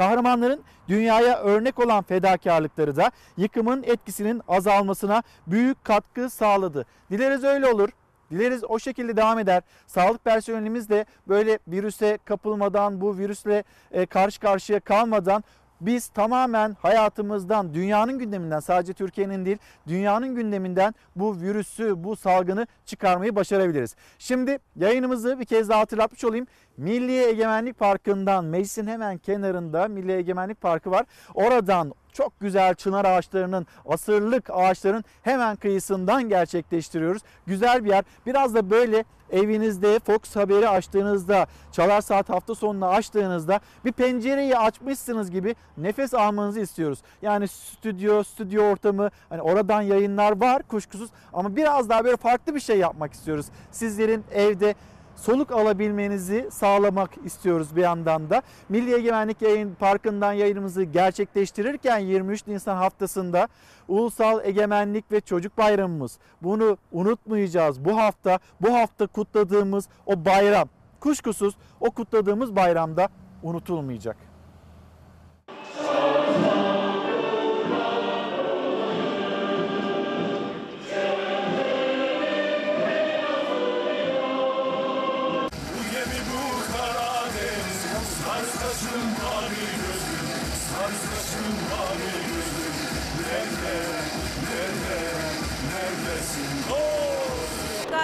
[0.00, 6.86] Kahramanların dünyaya örnek olan fedakarlıkları da yıkımın etkisinin azalmasına büyük katkı sağladı.
[7.10, 7.88] Dileriz öyle olur.
[8.30, 9.62] Dileriz o şekilde devam eder.
[9.86, 15.44] Sağlık personelimiz de böyle virüse kapılmadan, bu virüsle e, karşı karşıya kalmadan
[15.80, 23.36] biz tamamen hayatımızdan, dünyanın gündeminden sadece Türkiye'nin değil, dünyanın gündeminden bu virüsü, bu salgını çıkarmayı
[23.36, 23.96] başarabiliriz.
[24.18, 26.46] Şimdi yayınımızı bir kez daha hatırlatmış olayım.
[26.76, 31.06] Milli Egemenlik Parkı'ndan meclisin hemen kenarında Milli Egemenlik Parkı var.
[31.34, 37.22] Oradan çok güzel çınar ağaçlarının, asırlık ağaçların hemen kıyısından gerçekleştiriyoruz.
[37.46, 38.04] Güzel bir yer.
[38.26, 45.30] Biraz da böyle evinizde Fox Haber'i açtığınızda, Çalar Saat hafta sonunu açtığınızda bir pencereyi açmışsınız
[45.30, 46.98] gibi nefes almanızı istiyoruz.
[47.22, 52.60] Yani stüdyo, stüdyo ortamı, hani oradan yayınlar var kuşkusuz ama biraz daha böyle farklı bir
[52.60, 53.46] şey yapmak istiyoruz.
[53.70, 54.74] Sizlerin evde
[55.20, 58.42] soluk alabilmenizi sağlamak istiyoruz bir yandan da.
[58.68, 63.48] Milli Egemenlik Yayın Parkı'ndan yayınımızı gerçekleştirirken 23 Nisan haftasında
[63.88, 66.18] Ulusal Egemenlik ve Çocuk Bayramımız.
[66.42, 67.84] Bunu unutmayacağız.
[67.84, 70.68] Bu hafta, bu hafta kutladığımız o bayram
[71.00, 73.08] kuşkusuz o kutladığımız bayramda
[73.42, 74.16] unutulmayacak.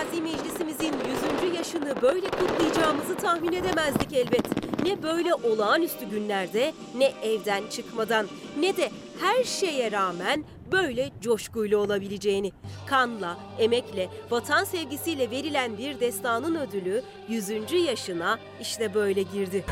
[0.06, 0.94] Gazi Meclisimizin
[1.42, 1.56] 100.
[1.56, 4.46] yaşını böyle kutlayacağımızı tahmin edemezdik elbet.
[4.84, 8.26] Ne böyle olağanüstü günlerde ne evden çıkmadan
[8.60, 8.90] ne de
[9.20, 12.52] her şeye rağmen böyle coşkuyla olabileceğini.
[12.86, 17.50] Kanla, emekle, vatan sevgisiyle verilen bir destanın ödülü 100.
[17.86, 19.64] yaşına işte böyle girdi.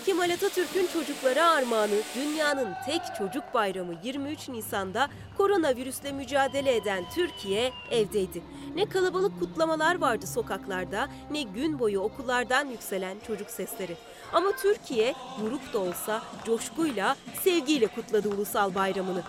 [0.00, 7.72] Mustafa Kemal Atatürk'ün çocuklara armağanı dünyanın tek çocuk bayramı 23 Nisan'da koronavirüsle mücadele eden Türkiye
[7.90, 8.42] evdeydi.
[8.74, 13.96] Ne kalabalık kutlamalar vardı sokaklarda ne gün boyu okullardan yükselen çocuk sesleri.
[14.32, 19.22] Ama Türkiye buruk da olsa coşkuyla, sevgiyle kutladı ulusal bayramını.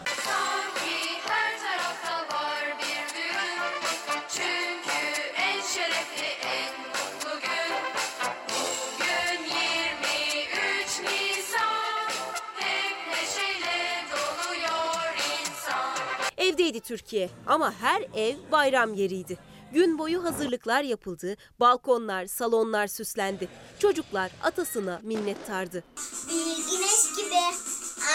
[16.82, 19.38] Türkiye ama her ev bayram yeriydi.
[19.74, 23.50] Gün boyu hazırlıklar yapıldı, balkonlar, salonlar süslendi.
[23.80, 25.84] Çocuklar atasına minnettardı.
[26.30, 27.41] Bir güneş gibi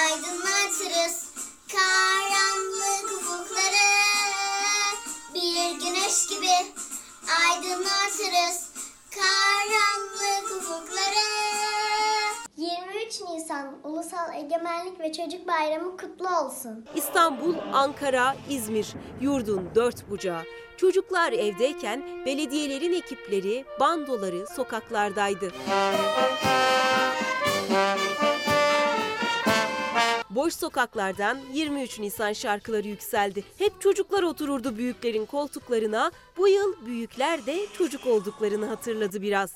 [0.02, 1.24] aydınlatırız
[1.72, 3.86] karanlık ufukları.
[5.34, 6.72] Bir güneş gibi
[7.44, 8.70] aydınlatırız
[9.14, 11.26] karanlık ufukları.
[12.56, 16.84] 23 Nisan Ulusal Egemenlik ve Çocuk Bayramı kutlu olsun.
[16.94, 18.86] İstanbul, Ankara, İzmir,
[19.20, 20.42] yurdun dört bucağı.
[20.76, 25.52] Çocuklar evdeyken belediyelerin ekipleri, bandoları sokaklardaydı.
[30.30, 33.44] Boş sokaklardan 23 Nisan şarkıları yükseldi.
[33.58, 36.10] Hep çocuklar otururdu büyüklerin koltuklarına.
[36.36, 39.54] Bu yıl büyükler de çocuk olduklarını hatırladı biraz.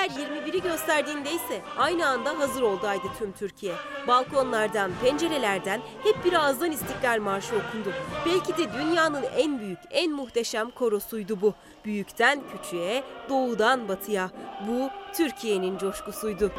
[0.00, 3.74] Saatler 21'i gösterdiğinde ise aynı anda hazır oldaydı tüm Türkiye.
[4.08, 7.92] Balkonlardan, pencerelerden hep bir ağızdan İstiklal Marşı okundu.
[8.26, 11.54] Belki de dünyanın en büyük, en muhteşem korosuydu bu.
[11.84, 14.30] Büyükten küçüğe, doğudan batıya.
[14.68, 16.52] Bu Türkiye'nin coşkusuydu.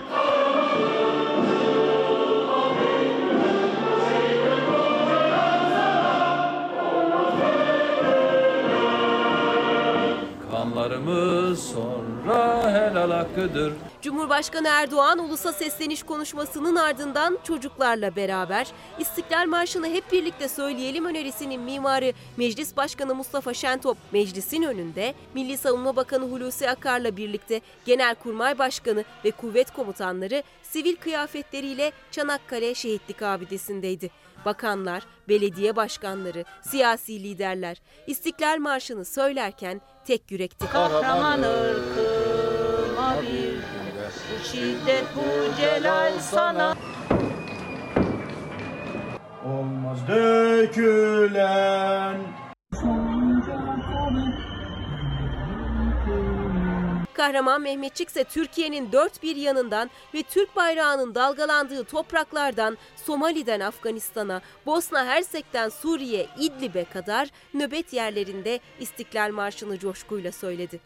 [10.82, 13.74] Kanlarımız sonra helal hakkıdır.
[14.02, 18.68] Cumhurbaşkanı Erdoğan ulusa sesleniş konuşmasının ardından çocuklarla beraber
[19.00, 25.96] İstiklal Marşı'nı hep birlikte söyleyelim önerisinin mimarı Meclis Başkanı Mustafa Şentop meclisin önünde Milli Savunma
[25.96, 34.10] Bakanı Hulusi Akar'la birlikte Genelkurmay Başkanı ve kuvvet komutanları sivil kıyafetleriyle Çanakkale Şehitlik Abidesi'ndeydi.
[34.46, 40.68] Bakanlar, belediye başkanları, siyasi liderler İstiklal Marşı'nı söylerken tek yürekti.
[40.68, 43.62] Kahraman ırkıma bir bu
[44.52, 46.76] şiddet bu celal sana
[49.46, 52.18] Olmaz dökülen
[57.14, 65.06] Kahraman Mehmetçik ise Türkiye'nin dört bir yanından ve Türk bayrağının dalgalandığı topraklardan Somali'den Afganistan'a, Bosna
[65.06, 70.82] Hersek'ten Suriye, İdlib'e kadar nöbet yerlerinde İstiklal Marşı'nı coşkuyla söyledi.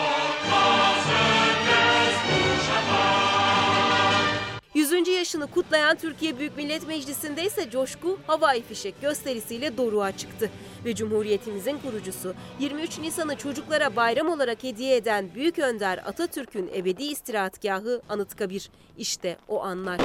[4.75, 5.07] 100.
[5.07, 10.49] yaşını kutlayan Türkiye Büyük Millet Meclisi'nde ise coşku havai fişek gösterisiyle doruğa çıktı.
[10.85, 18.01] Ve Cumhuriyetimizin kurucusu 23 Nisan'ı çocuklara bayram olarak hediye eden Büyük Önder Atatürk'ün ebedi istirahatgahı
[18.09, 18.69] Anıtkabir.
[18.97, 19.99] İşte o anlar.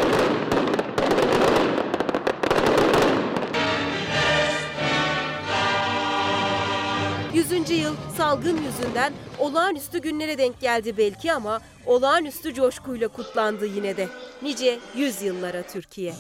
[7.61, 14.09] Yüzüncü yıl salgın yüzünden olağanüstü günlere denk geldi belki ama olağanüstü coşkuyla kutlandı yine de.
[14.43, 16.15] Nice yüzyıllara Türkiye.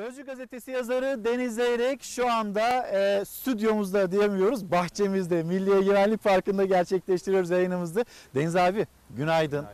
[0.00, 4.70] Sözcü gazetesi yazarı Deniz Zeyrek şu anda e, stüdyomuzda diyemiyoruz.
[4.70, 8.04] Bahçemizde, Milli Egemenlik Parkı'nda gerçekleştiriyoruz yayınımızı.
[8.34, 9.66] Deniz abi günaydın.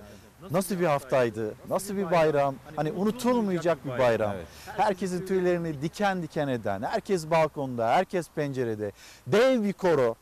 [0.50, 1.54] Nasıl bir haftaydı?
[1.70, 2.54] Nasıl bir bayram?
[2.76, 4.34] Hani unutulmayacak bir bayram.
[4.66, 8.92] Herkesin tüylerini diken diken eden, herkes balkonda, herkes pencerede.
[9.26, 10.14] Dev bir koro.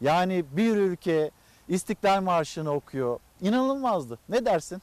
[0.00, 1.30] Yani bir ülke
[1.68, 3.18] İstiklal Marşı'nı okuyor.
[3.40, 4.18] İnanılmazdı.
[4.28, 4.82] Ne dersin?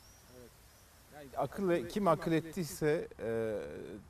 [1.38, 3.54] Akıl kim akıl ettiyse e,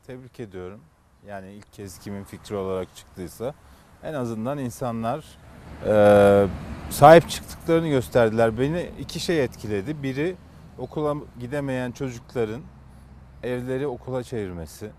[0.08, 0.80] tebrik ediyorum.
[1.28, 3.54] Yani ilk kez kimin fikri olarak çıktıysa
[4.04, 5.26] en azından insanlar
[5.86, 6.48] e,
[6.90, 8.60] sahip çıktıklarını gösterdiler.
[8.60, 10.04] Beni iki şey etkiledi.
[10.04, 10.36] Biri
[10.78, 12.62] okula gidemeyen çocukların
[13.44, 14.90] evleri okula çevirmesi.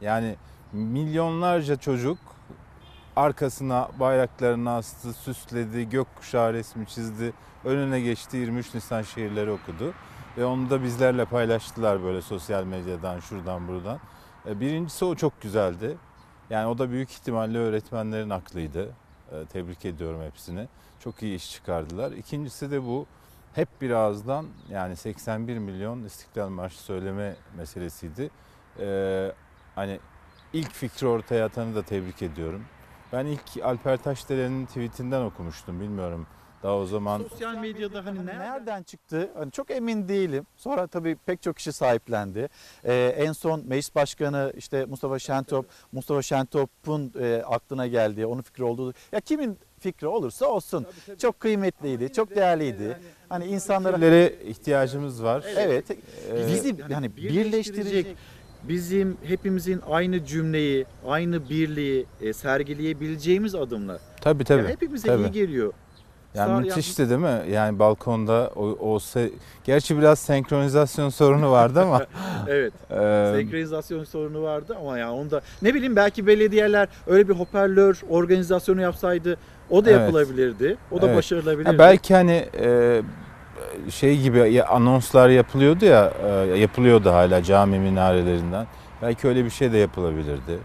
[0.00, 0.36] Yani
[0.72, 2.18] milyonlarca çocuk
[3.16, 7.32] arkasına bayraklarını astı, süsledi, gökkuşağı resmi çizdi.
[7.64, 9.94] Önüne geçti 23 Nisan şiirleri okudu.
[10.38, 13.98] Ve onu da bizlerle paylaştılar böyle sosyal medyadan, şuradan buradan.
[14.46, 15.96] E, Birincisi o çok güzeldi.
[16.50, 18.88] Yani o da büyük ihtimalle öğretmenlerin aklıydı.
[19.32, 20.68] E, Tebrik ediyorum hepsini.
[21.00, 22.12] Çok iyi iş çıkardılar.
[22.12, 23.06] İkincisi de bu
[23.52, 28.30] hep bir ağızdan yani 81 milyon İstiklal Marşı söyleme meselesiydi.
[28.80, 29.32] E,
[29.74, 30.00] hani
[30.52, 32.64] ilk fikri ortaya atanı da tebrik ediyorum.
[33.12, 36.26] Ben ilk Alper Taşdelen'in tweetinden okumuştum bilmiyorum.
[36.64, 39.30] Daha o zaman Sosyal medyada hani nereden çıktı?
[39.38, 40.46] Hani çok emin değilim.
[40.56, 42.48] Sonra tabii pek çok kişi sahiplendi.
[42.84, 48.26] Ee, en son meclis başkanı işte Mustafa Şentop, Mustafa Şentop'un e, aklına geldi.
[48.26, 48.94] Onun fikri olduğu.
[49.12, 50.86] Ya kimin fikri olursa olsun.
[51.18, 52.98] Çok kıymetliydi, çok değerliydi.
[53.28, 55.44] Hani insanlara ihtiyacımız var.
[55.56, 55.90] Evet.
[55.90, 58.16] Ee, Bizi yani birleştirecek
[58.62, 64.00] bizim hepimizin aynı cümleyi, aynı birliği e, sergileyebileceğimiz adımlar.
[64.20, 64.62] Tabii tabii.
[64.62, 65.22] Ya hepimize tabii.
[65.22, 65.72] iyi geliyor.
[66.34, 67.40] Yani Sağ- müthişti değil mi?
[67.50, 69.30] Yani balkonda o, o se-
[69.64, 72.06] gerçi biraz senkronizasyon sorunu vardı ama
[72.48, 72.72] evet.
[72.90, 78.80] Ee, Senkronizasyon sorunu vardı ama ya onda ne bileyim belki belediyeler öyle bir hoparlör organizasyonu
[78.80, 79.36] yapsaydı
[79.70, 80.00] o da Evet.
[80.00, 80.76] yapılabilirdi.
[80.90, 81.16] O da Evet.
[81.16, 81.68] başarılabilirdi.
[81.72, 83.02] Ha, belki hani e,
[83.90, 88.66] şey gibi ya- anonslar yapılıyordu ya e, yapılıyordu hala cami minarelerinden.
[89.02, 90.58] Belki öyle bir şey de yapılabilirdi.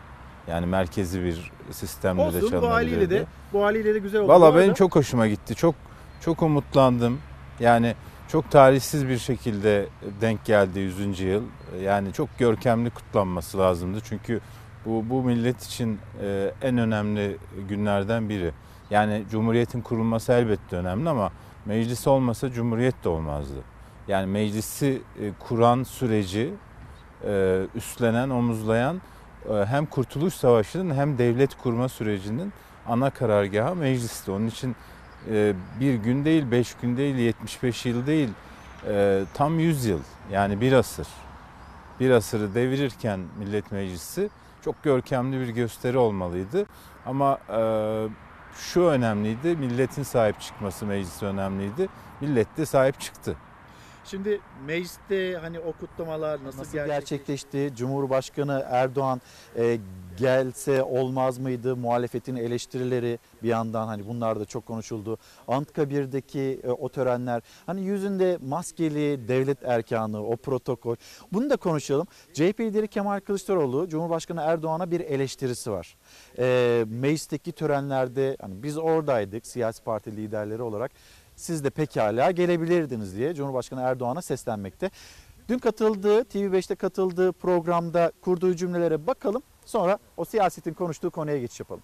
[0.48, 2.68] Yani merkezi bir sistemde de Olsun çalınabilirdi.
[2.68, 4.30] haliyle de bu haliyle de güzel oldu.
[4.30, 5.56] Valla benim çok hoşuma gitti.
[5.56, 5.76] Çok
[6.22, 7.20] çok umutlandım.
[7.60, 7.96] Yani
[8.28, 9.88] çok tarihsiz bir şekilde
[10.22, 11.20] denk geldi 100.
[11.20, 11.44] yıl.
[11.82, 14.00] Yani çok görkemli kutlanması lazımdı.
[14.04, 14.42] Çünkü
[14.86, 17.38] bu bu millet için e, en önemli
[17.70, 18.52] günlerden biri.
[18.90, 21.32] Yani Cumhuriyet'in kurulması elbette önemli ama
[21.66, 23.60] meclis olmasa Cumhuriyet de olmazdı.
[24.08, 26.54] Yani meclisi e, kuran süreci
[27.28, 29.02] e, üstlenen, omuzlayan
[29.66, 32.54] hem Kurtuluş Savaşı'nın hem devlet kurma sürecinin
[32.90, 34.32] ana karargahı meclisti.
[34.32, 34.76] Onun için
[35.32, 38.30] e, bir gün değil, beş gün değil, 75 yıl değil,
[38.88, 40.00] e, tam 100 yıl
[40.32, 41.08] yani bir asır.
[42.00, 44.30] Bir asırı devirirken Millet Meclisi
[44.66, 46.66] çok görkemli bir gösteri olmalıydı.
[47.06, 47.62] Ama e,
[48.56, 51.90] şu önemliydi, milletin sahip çıkması meclisi önemliydi.
[52.22, 53.36] Millet de sahip çıktı.
[54.10, 57.72] Şimdi mecliste hani o kutlamalar nasıl, gerçekleşti?
[57.76, 59.22] Cumhurbaşkanı Erdoğan
[59.58, 59.80] e,
[60.18, 61.76] gelse olmaz mıydı?
[61.76, 65.18] Muhalefetin eleştirileri bir yandan hani bunlar da çok konuşuldu.
[65.48, 70.96] Anıtkabir'deki e, o törenler hani yüzünde maskeli devlet erkanı o protokol
[71.34, 72.08] bunu da konuşalım.
[72.34, 75.98] CHP lideri Kemal Kılıçdaroğlu Cumhurbaşkanı Erdoğan'a bir eleştirisi var.
[76.40, 80.92] E, meclisteki törenlerde hani biz oradaydık siyasi parti liderleri olarak
[81.40, 84.92] siz de pekala gelebilirdiniz diye Cumhurbaşkanı Erdoğan'a seslenmekte.
[85.50, 89.42] Dün katıldığı, TV5'te katıldığı programda kurduğu cümlelere bakalım.
[89.66, 91.84] Sonra o siyasetin konuştuğu konuya geçiş yapalım.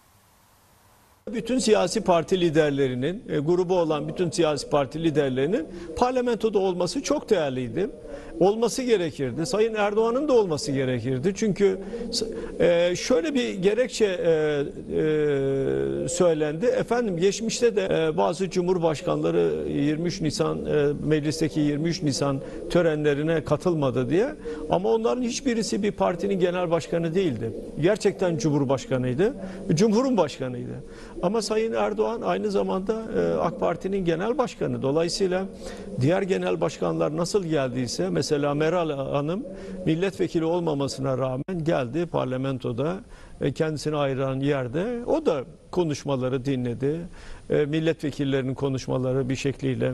[1.34, 7.90] Bütün siyasi parti liderlerinin, e, grubu olan bütün siyasi parti liderlerinin parlamentoda olması çok değerliydi.
[8.40, 9.46] Olması gerekirdi.
[9.46, 11.34] Sayın Erdoğan'ın da olması gerekirdi.
[11.36, 11.80] Çünkü
[12.60, 16.66] e, şöyle bir gerekçe e, e, söylendi.
[16.66, 20.58] Efendim geçmişte de e, bazı cumhurbaşkanları 23 Nisan
[21.06, 24.36] meclisteki 23 Nisan törenlerine katılmadı diye.
[24.70, 27.52] Ama onların hiçbirisi bir partinin genel başkanı değildi.
[27.82, 29.34] Gerçekten cumhurbaşkanıydı.
[29.74, 30.74] Cumhurun başkanıydı.
[31.22, 32.96] Ama Sayın Erdoğan aynı zamanda
[33.42, 34.82] AK Parti'nin genel başkanı.
[34.82, 35.46] Dolayısıyla
[36.02, 39.44] diğer genel başkanlar nasıl geldiyse mesela Meral Hanım
[39.86, 42.98] milletvekili olmamasına rağmen geldi parlamentoda
[43.42, 47.00] e, kendisine ayıran yerde o da konuşmaları dinledi.
[47.50, 49.94] E, milletvekillerinin konuşmaları bir şekliyle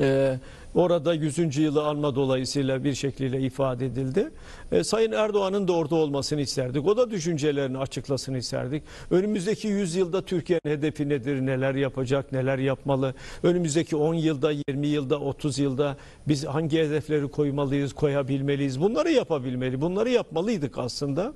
[0.00, 0.38] e,
[0.74, 1.56] orada 100.
[1.56, 4.30] yılı anma dolayısıyla bir şekliyle ifade edildi.
[4.72, 6.86] E, Sayın Erdoğan'ın da orada olmasını isterdik.
[6.86, 8.82] O da düşüncelerini açıklasın isterdik.
[9.10, 13.14] Önümüzdeki 100 yılda Türkiye'nin hedefi nedir, neler yapacak, neler yapmalı?
[13.42, 15.96] Önümüzdeki 10 yılda, 20 yılda, 30 yılda
[16.28, 18.80] biz hangi hedefleri koymalıyız, koyabilmeliyiz?
[18.80, 21.32] Bunları yapabilmeli, bunları yapmalıydık aslında.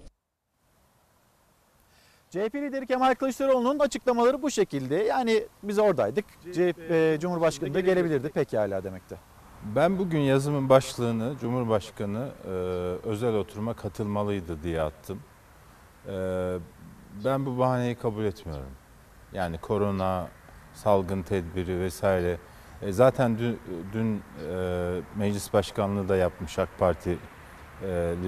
[2.30, 4.94] CHP lideri Kemal Kılıçdaroğlu'nun açıklamaları bu şekilde.
[4.94, 6.24] Yani biz oradaydık.
[6.52, 9.16] CHP, e, Cumhurbaşkanı da gelebilirdi pekala demekte.
[9.76, 12.48] Ben bugün yazımın başlığını Cumhurbaşkanı e,
[13.08, 15.20] özel oturuma katılmalıydı diye attım.
[16.08, 16.12] E,
[17.24, 18.70] ben bu bahaneyi kabul etmiyorum.
[19.32, 20.28] Yani korona,
[20.74, 22.38] salgın tedbiri vesaire.
[22.82, 23.58] E, zaten dün,
[23.92, 27.18] dün e, meclis başkanlığı da yapmış AK Partili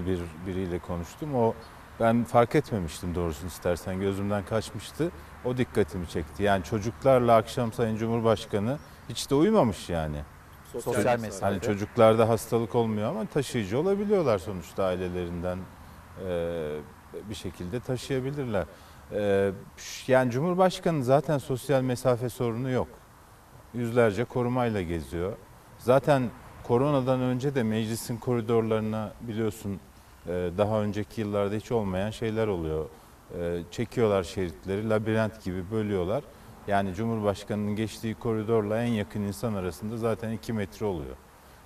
[0.07, 1.35] bir biriyle konuştum.
[1.35, 1.55] O
[2.01, 5.11] ben fark etmemiştim doğrusunu istersen gözümden kaçmıştı.
[5.45, 6.43] O dikkatimi çekti.
[6.43, 10.17] Yani çocuklarla akşam Sayın Cumhurbaşkanı hiç de uyumamış yani.
[10.73, 11.45] Sosyal Çocuk- mesafede.
[11.51, 15.59] Hani çocuklarda hastalık olmuyor ama taşıyıcı olabiliyorlar sonuçta ailelerinden.
[17.31, 18.65] Bir şekilde taşıyabilirler.
[20.07, 22.89] Yani Cumhurbaşkanı zaten sosyal mesafe sorunu yok.
[23.75, 25.33] Yüzlerce korumayla geziyor.
[25.79, 26.31] Zaten
[26.65, 29.81] koronadan önce de meclisin koridorlarına biliyorsun
[30.59, 32.87] daha önceki yıllarda hiç olmayan şeyler oluyor.
[33.41, 36.25] E, Çekiyorlar şeritleri, labirent gibi bölüyorlar.
[36.69, 41.17] Yani Cumhurbaşkanının geçtiği koridorla en yakın insan arasında zaten 2 metre oluyor.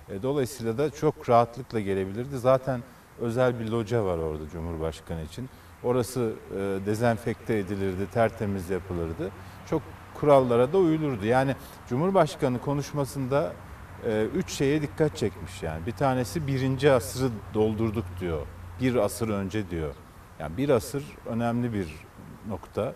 [0.09, 2.37] E, Dolayısıyla da çok rahatlıkla gelebilirdi.
[2.37, 2.83] Zaten
[3.21, 5.49] özel bir loca var orada Cumhurbaşkanı için.
[5.83, 9.31] Orası e, dezenfekte edilirdi, tertemiz yapılırdı.
[9.69, 9.81] Çok
[10.13, 11.25] kurallara da uyulurdu.
[11.25, 11.55] Yani
[11.89, 13.53] Cumhurbaşkanı konuşmasında
[14.35, 15.85] üç şeye dikkat çekmiş yani.
[15.85, 18.47] Bir tanesi birinci asırı doldurduk diyor.
[18.81, 19.95] Bir asır önce diyor.
[20.39, 21.87] Yani bir asır önemli bir
[22.47, 22.93] nokta.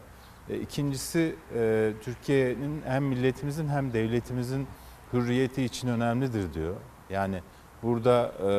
[0.49, 4.67] E, İkincisi e, Türkiye'nin hem milletimizin hem devletimizin
[5.13, 6.75] hürriyeti için önemlidir diyor.
[7.09, 7.41] Yani
[7.83, 8.49] burada e,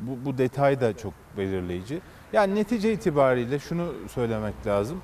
[0.00, 2.00] bu, bu detay da çok belirleyici.
[2.32, 5.00] Yani netice itibariyle şunu söylemek lazım.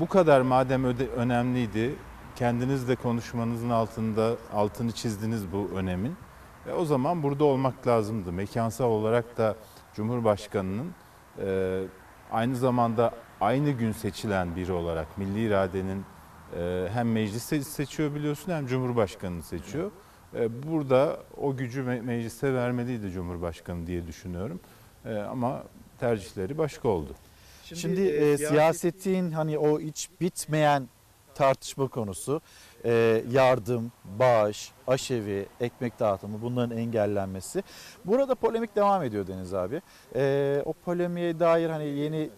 [0.00, 1.94] Bu kadar madem öde, önemliydi,
[2.36, 6.16] kendiniz de konuşmanızın altında altını çizdiniz bu önemin.
[6.68, 8.32] E, o zaman burada olmak lazımdı.
[8.32, 9.56] Mekansal olarak da
[9.94, 10.90] Cumhurbaşkanı'nın
[11.38, 11.82] e,
[12.32, 16.04] aynı zamanda aynı gün seçilen biri olarak milli iradenin
[16.58, 19.90] e, hem meclisi seçiyor biliyorsun hem Cumhurbaşkanı'nı seçiyor.
[20.34, 24.60] E, burada o gücü me- meclise vermeliydi Cumhurbaşkanı diye düşünüyorum.
[25.04, 25.62] E, ama
[26.00, 27.14] tercihleri başka oldu.
[27.74, 30.88] Şimdi, e, siyasetin hani o hiç bitmeyen
[31.36, 32.40] tartışma konusu
[32.84, 37.62] e, yardım, bağış, aşevi, ekmek dağıtımı bunların engellenmesi.
[38.04, 39.82] Burada polemik devam ediyor Deniz abi.
[40.14, 42.30] E, o polemiğe dair hani yeni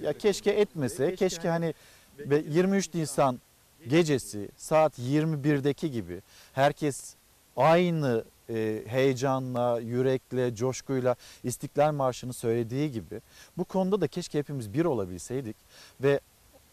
[0.00, 1.74] ya keşke etmese, keşke hani
[2.18, 3.40] ve 23 Nisan
[3.88, 6.22] gecesi saat 21'deki gibi
[6.52, 7.14] herkes
[7.56, 13.20] aynı e, heyecanla, yürekle, coşkuyla İstiklal Marşı'nı söylediği gibi
[13.58, 15.56] bu konuda da keşke hepimiz bir olabilseydik
[16.00, 16.20] ve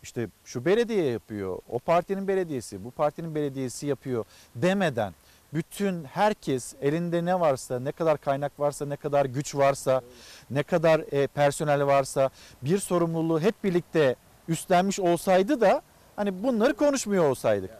[0.04, 4.26] işte şu belediye yapıyor, o partinin belediyesi, bu partinin belediyesi yapıyor
[4.56, 5.14] demeden
[5.54, 10.02] bütün herkes elinde ne varsa, ne kadar kaynak varsa, ne kadar güç varsa,
[10.50, 12.30] ne kadar e, personel varsa
[12.62, 14.16] bir sorumluluğu hep birlikte
[14.48, 15.82] üstlenmiş olsaydı da
[16.16, 17.72] hani bunları konuşmuyor olsaydık.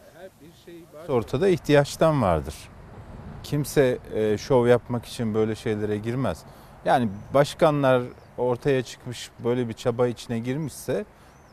[1.08, 2.54] Ortada ihtiyaçtan vardır.
[3.42, 6.42] Kimse e, şov yapmak için böyle şeylere girmez.
[6.84, 8.02] Yani başkanlar
[8.38, 11.04] ortaya çıkmış böyle bir çaba içine girmişse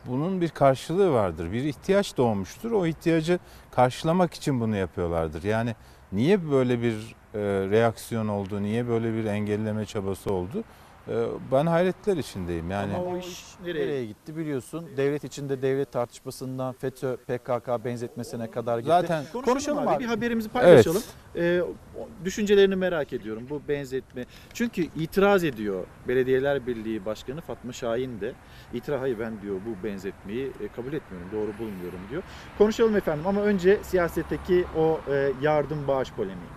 [0.06, 1.52] bunun bir karşılığı vardır.
[1.52, 2.72] Bir ihtiyaç doğmuştur.
[2.72, 3.38] O ihtiyacı
[3.70, 5.42] karşılamak için bunu yapıyorlardır.
[5.42, 5.74] Yani
[6.12, 6.94] niye böyle bir
[7.34, 7.40] e,
[7.70, 10.64] reaksiyon oldu, niye böyle bir engelleme çabası oldu?
[11.10, 12.70] E, ben hayretler içindeyim.
[12.70, 14.86] Yani Ama o iş nereye gitti biliyorsun.
[14.96, 18.88] Devlet içinde devlet tartışmasından FETÖ PKK benzetmesine kadar gitti.
[18.88, 20.04] Zaten- konuşalım abi.
[20.04, 21.02] Bir haberimizi paylaşalım.
[21.36, 24.24] Ee, o- düşüncelerini merak ediyorum bu benzetme.
[24.54, 28.32] Çünkü itiraz ediyor Belediyeler Birliği Başkanı Fatma Şahin de.
[28.74, 32.22] İtiraz hayır ben diyor bu benzetmeyi e, kabul etmiyorum, doğru bulmuyorum diyor.
[32.58, 36.50] Konuşalım efendim ama önce siyasetteki o e, yardım bağış polemiği.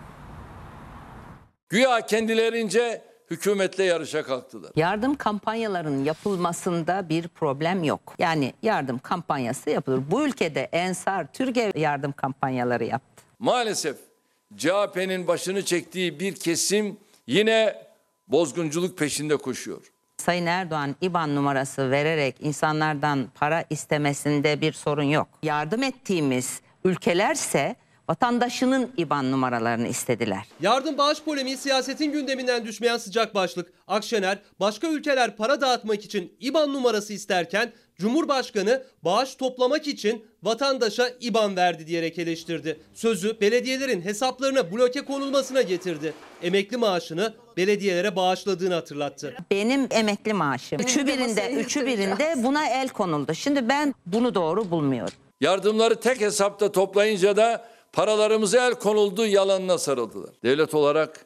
[1.70, 4.72] Güya kendilerince hükümetle yarışa kalktılar.
[4.76, 8.16] Yardım kampanyalarının yapılmasında bir problem yok.
[8.20, 10.02] Yani yardım kampanyası yapılır.
[10.12, 13.24] Bu ülkede Ensar, Türkiye yardım kampanyaları yaptı.
[13.40, 13.98] Maalesef
[14.58, 17.76] CHP'nin başını çektiği bir kesim yine
[18.28, 19.92] bozgunculuk peşinde koşuyor.
[20.18, 25.28] Sayın Erdoğan IBAN numarası vererek insanlardan para istemesinde bir sorun yok.
[25.44, 27.76] Yardım ettiğimiz ülkelerse
[28.10, 30.44] vatandaşının IBAN numaralarını istediler.
[30.62, 33.74] Yardım bağış polemiği siyasetin gündeminden düşmeyen sıcak başlık.
[33.88, 41.56] Akşener başka ülkeler para dağıtmak için IBAN numarası isterken Cumhurbaşkanı bağış toplamak için vatandaşa IBAN
[41.56, 42.80] verdi diyerek eleştirdi.
[42.94, 46.14] Sözü belediyelerin hesaplarına bloke konulmasına getirdi.
[46.44, 49.34] Emekli maaşını belediyelere bağışladığını hatırlattı.
[49.52, 50.80] Benim emekli maaşım.
[50.80, 53.34] Üçü birinde, üçü birinde buna el konuldu.
[53.34, 55.14] Şimdi ben bunu doğru bulmuyorum.
[55.42, 60.30] Yardımları tek hesapta toplayınca da paralarımıza el konuldu yalanına sarıldılar.
[60.44, 61.26] Devlet olarak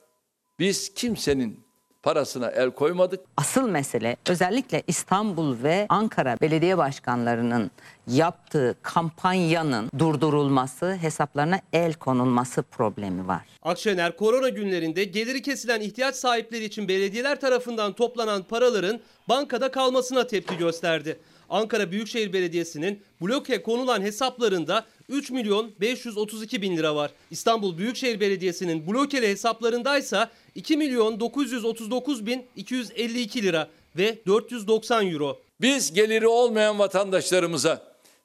[0.60, 1.68] biz kimsenin
[2.04, 3.20] parasına el koymadık.
[3.38, 7.72] Asıl mesele özellikle İstanbul ve Ankara belediye başkanlarının
[8.08, 13.42] yaptığı kampanyanın durdurulması, hesaplarına el konulması problemi var.
[13.64, 19.00] Akşener korona günlerinde geliri kesilen ihtiyaç sahipleri için belediyeler tarafından toplanan paraların
[19.30, 21.20] bankada kalmasına tepki gösterdi.
[21.50, 27.12] Ankara Büyükşehir Belediyesi'nin bloke konulan hesaplarında 3 milyon 532 bin lira var.
[27.32, 35.40] İstanbul Büyükşehir Belediyesi'nin blokeli hesaplarındaysa 2 milyon 939 bin 252 lira ve 490 euro.
[35.62, 37.82] Biz geliri olmayan vatandaşlarımıza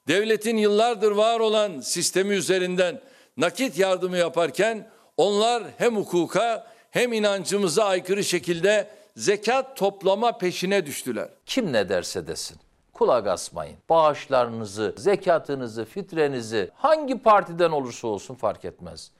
[0.07, 3.01] devletin yıllardır var olan sistemi üzerinden
[3.37, 11.29] nakit yardımı yaparken onlar hem hukuka hem inancımıza aykırı şekilde zekat toplama peşine düştüler.
[11.45, 12.62] Kim ne derse desin.
[12.93, 13.77] Kulak asmayın.
[13.89, 19.11] Bağışlarınızı, zekatınızı, fitrenizi hangi partiden olursa olsun fark etmez.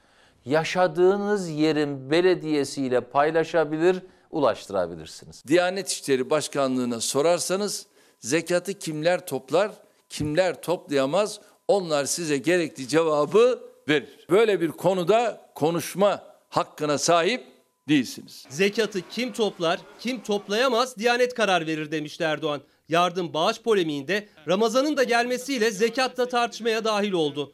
[0.45, 3.99] Yaşadığınız yerin belediyesiyle paylaşabilir,
[4.31, 5.43] ulaştırabilirsiniz.
[5.47, 7.85] Diyanet İşleri Başkanlığı'na sorarsanız
[8.19, 9.71] zekatı kimler toplar,
[10.09, 14.25] kimler toplayamaz onlar size gerekli cevabı verir.
[14.29, 17.43] Böyle bir konuda konuşma hakkına sahip
[17.89, 18.45] değilsiniz.
[18.49, 22.61] Zekatı kim toplar, kim toplayamaz Diyanet karar verir demişti Erdoğan.
[22.89, 27.53] Yardım bağış polemiğinde Ramazan'ın da gelmesiyle zekat da tartışmaya dahil oldu.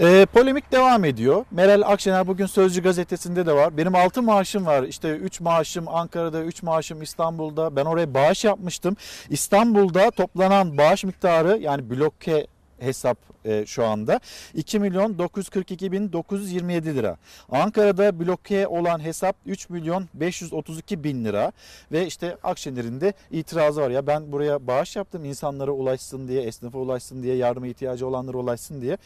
[0.00, 1.44] Ee, polemik devam ediyor.
[1.50, 3.76] Meral Akşener bugün Sözcü gazetesinde de var.
[3.76, 4.82] Benim 6 maaşım var.
[4.82, 7.76] İşte 3 maaşım Ankara'da, 3 maaşım İstanbul'da.
[7.76, 8.96] Ben oraya bağış yapmıştım.
[9.30, 12.46] İstanbul'da toplanan bağış miktarı yani bloke
[12.80, 14.20] hesap e, şu anda
[14.54, 17.16] 2 milyon 942 bin 927 lira.
[17.50, 21.52] Ankara'da bloke olan hesap 3 milyon 532 bin lira
[21.92, 26.78] ve işte Akşener'in de itirazı var ya ben buraya bağış yaptım insanlara ulaşsın diye esnafa
[26.78, 28.98] ulaşsın diye yardıma ihtiyacı olanlara ulaşsın diye.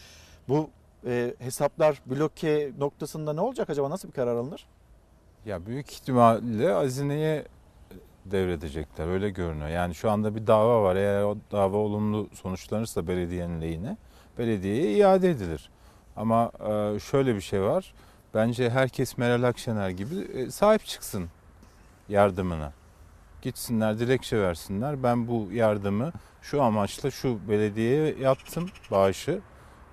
[0.48, 0.70] Bu
[1.06, 4.66] e, hesaplar bloke noktasında ne olacak acaba nasıl bir karar alınır?
[5.46, 7.44] Ya büyük ihtimalle hazineye
[8.24, 9.68] devredecekler öyle görünüyor.
[9.68, 10.96] Yani şu anda bir dava var.
[10.96, 13.96] Eğer o dava olumlu sonuçlanırsa belediyenin lehine
[14.38, 15.70] belediyeye iade edilir.
[16.16, 17.94] Ama e, şöyle bir şey var.
[18.34, 21.28] Bence herkes Meral Akşener gibi e, sahip çıksın
[22.08, 22.72] yardımına.
[23.42, 25.02] Gitsinler dilekçe versinler.
[25.02, 26.12] Ben bu yardımı
[26.42, 29.40] şu amaçla şu belediyeye yaptım bağışı.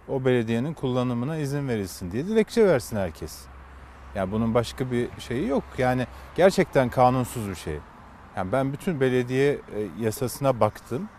[0.09, 3.45] O belediyenin kullanımına izin verilsin diye dilekçe versin herkes.
[4.15, 5.63] Yani bunun başka bir şeyi yok.
[5.77, 7.79] Yani gerçekten kanunsuz bir şey.
[8.37, 9.59] Yani ben bütün belediye e,
[9.99, 11.09] yasasına baktım.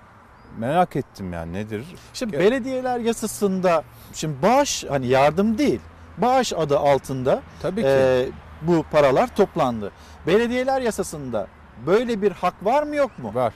[0.59, 1.87] Merak ettim yani nedir?
[2.13, 5.81] Şimdi belediyeler yasasında şimdi bağış hani yardım değil
[6.19, 7.89] bağış adı altında Tabii ki.
[7.89, 8.29] e,
[8.63, 9.93] bu paralar toplandı.
[10.27, 11.47] Belediyeler yasasında
[11.87, 13.35] böyle bir hak var mı yok mu?
[13.35, 13.55] Var.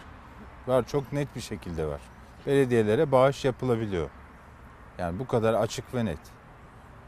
[0.67, 2.01] Var çok net bir şekilde var.
[2.47, 4.11] Belediyelere bağış yapılabiliyor.
[4.99, 6.19] Yani bu kadar açık ve net.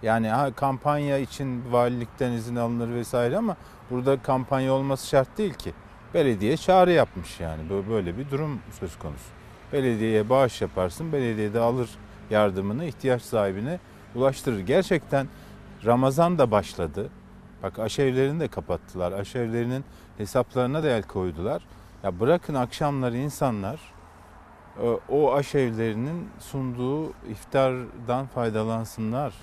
[0.02, 3.56] Yani ha, kampanya için valilikten izin alınır vesaire ama
[3.90, 5.72] burada kampanya olması şart değil ki.
[6.14, 7.62] Belediye çağrı yapmış yani.
[7.70, 9.24] Bö- Böyle bir durum söz konusu.
[9.72, 11.90] Belediyeye bağış yaparsın, belediye de alır
[12.30, 13.78] yardımını ihtiyaç sahibine
[14.14, 14.58] ulaştırır.
[14.58, 15.28] Gerçekten
[15.84, 17.10] Ramazan da başladı.
[17.62, 19.12] Bak aşevlerini de kapattılar.
[19.12, 19.84] Aşevlerinin
[20.18, 21.62] hesaplarına da el koydular.
[22.02, 23.80] Ya bırakın akşamları insanlar
[24.82, 29.34] e, o aşevlerinin sunduğu iftardan faydalansınlar.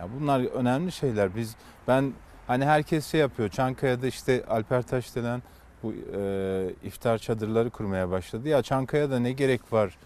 [0.00, 1.36] Ya bunlar önemli şeyler.
[1.36, 1.56] Biz
[1.88, 2.12] ben
[2.46, 3.48] hani herkes şey yapıyor.
[3.48, 5.42] Çankaya'da işte Alper Taş denen
[5.84, 8.48] bu e, iftar çadırları kurmaya başladı.
[8.48, 9.98] Ya Çankaya'da ne gerek var?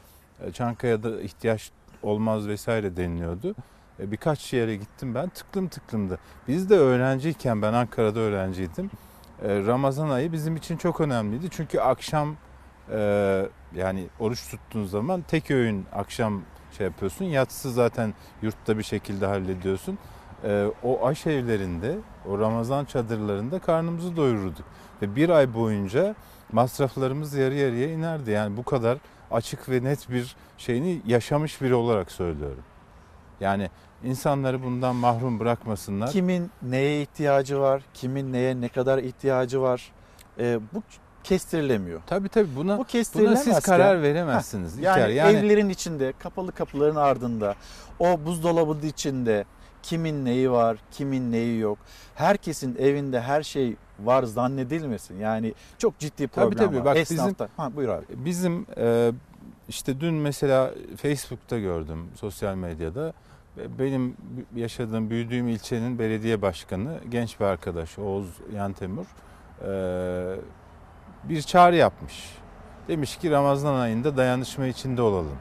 [0.47, 1.71] E, Çankaya'da ihtiyaç
[2.03, 3.55] olmaz vesaire deniliyordu.
[4.01, 6.19] E, birkaç yere gittim ben tıklım tıklımdı.
[6.49, 8.91] Biz de öğrenciyken ben Ankara'da öğrenciydim.
[9.43, 11.47] E, Ramazan ayı bizim için çok önemliydi.
[11.51, 12.37] Çünkü akşam
[12.91, 12.99] e,
[13.75, 16.43] yani oruç tuttuğun zaman tek öğün akşam
[16.79, 17.25] şey yapıyorsun.
[17.25, 19.99] Yatsı zaten yurtta bir şekilde hallediyorsun.
[20.45, 21.99] E, o aş evlerinde,
[22.29, 24.65] o Ramazan çadırlarında karnımızı doyururduk.
[25.03, 26.15] Ve bir ay boyunca
[26.53, 28.31] masraflarımız yarı yarıya inerdi.
[28.31, 28.99] Yani bu kadar
[29.31, 32.63] açık ve net bir şeyini yaşamış biri olarak söylüyorum.
[33.41, 33.71] Yani
[34.05, 36.11] insanları bundan mahrum bırakmasınlar.
[36.11, 39.93] Kimin neye ihtiyacı var, kimin neye ne kadar ihtiyacı var
[40.39, 40.83] e, bu
[41.25, 42.01] kestirilemiyor.
[42.07, 42.85] Tabii tabii buna, bu
[43.15, 44.79] buna siz karar veremezsiniz.
[44.79, 47.55] Heh, yani, Yani- evlerin içinde, kapalı kapıların ardında,
[47.99, 49.45] o buzdolabının içinde
[49.83, 51.79] kimin neyi var, kimin neyi yok.
[52.15, 55.19] Herkesin evinde her şey var zannedilmesin.
[55.21, 56.85] Yani çok ciddi problem Tabii tabii var.
[56.85, 57.45] bak Esnafta.
[57.45, 58.05] bizim Ha, buyur abi.
[58.11, 59.13] Bizim e,
[59.69, 63.13] işte dün mesela Facebook'ta gördüm sosyal medyada
[63.79, 64.17] benim
[64.57, 69.07] yaşadığım büyüdüğüm ilçenin belediye başkanı genç bir arkadaş Oğuz Yantemur
[69.67, 70.37] e,
[71.25, 72.37] bir çağrı yapmış.
[72.89, 75.37] Demiş ki Ramazan ayında dayanışma içinde olalım.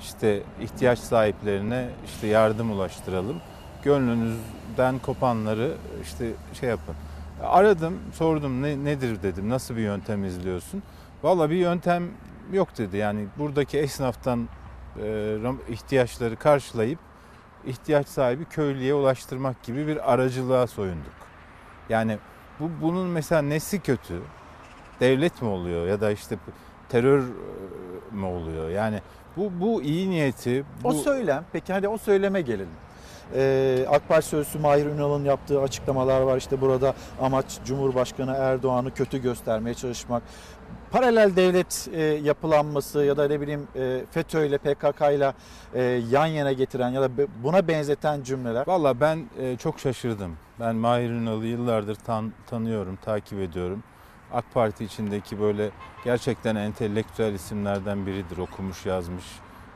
[0.00, 3.36] İşte ihtiyaç sahiplerine işte yardım ulaştıralım.
[3.84, 6.30] Gönlünüzden kopanları işte
[6.60, 6.94] şey yapın.
[7.42, 10.82] Aradım, sordum ne, nedir dedim, nasıl bir yöntem izliyorsun?
[11.22, 12.10] Valla bir yöntem
[12.52, 12.96] yok dedi.
[12.96, 14.48] Yani buradaki esnaftan
[15.02, 15.38] e,
[15.68, 16.98] ihtiyaçları karşılayıp
[17.66, 21.12] ihtiyaç sahibi köylüye ulaştırmak gibi bir aracılığa soyunduk.
[21.88, 22.18] Yani
[22.60, 24.22] bu bunun mesela nesi kötü?
[25.00, 26.36] Devlet mi oluyor ya da işte
[26.88, 27.22] terör e,
[28.12, 28.68] mü oluyor?
[28.68, 29.00] Yani
[29.36, 32.81] bu bu iyi niyeti bu O söylem, peki hadi o söyleme gelelim.
[33.34, 36.36] Ee, AK Parti Sözcüsü Mahir Ünal'ın yaptığı açıklamalar var.
[36.36, 40.22] İşte burada amaç Cumhurbaşkanı Erdoğan'ı kötü göstermeye çalışmak.
[40.90, 45.32] paralel devlet e, yapılanması ya da ne bileyim e, FETÖ ile PKK ile
[45.74, 47.08] e, yan yana getiren ya da
[47.42, 48.66] buna benzeten cümleler.
[48.66, 50.36] Valla ben e, çok şaşırdım.
[50.60, 53.82] Ben Mahir Ünal'ı yıllardır tan- tanıyorum, takip ediyorum.
[54.32, 55.70] AK Parti içindeki böyle
[56.04, 58.38] gerçekten entelektüel isimlerden biridir.
[58.38, 59.24] Okumuş, yazmış,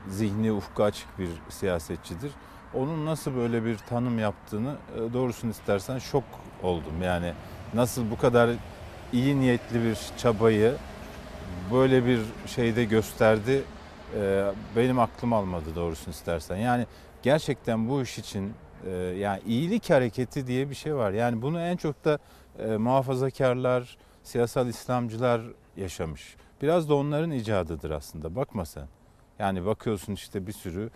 [0.09, 2.31] zihni ufku açık bir siyasetçidir.
[2.75, 6.25] Onun nasıl böyle bir tanım yaptığını e, doğrusunu istersen şok
[6.63, 7.03] oldum.
[7.03, 7.33] Yani
[7.75, 8.51] nasıl bu kadar
[9.13, 10.75] iyi niyetli bir çabayı
[11.73, 13.63] böyle bir şeyde gösterdi
[14.17, 14.45] e,
[14.77, 16.57] benim aklım almadı doğrusunu istersen.
[16.57, 16.87] Yani
[17.23, 18.53] gerçekten bu iş için
[18.87, 21.13] e, yani iyilik hareketi diye bir şey var.
[21.13, 22.19] Yani bunu en çok da
[22.79, 25.41] muhafazakarlar, siyasal İslamcılar
[25.77, 26.37] yaşamış.
[26.63, 28.37] Biraz da onların icadıdır aslında.
[28.37, 28.87] Bakma sen.
[29.39, 30.91] Yani bakıyorsun işte bir sürü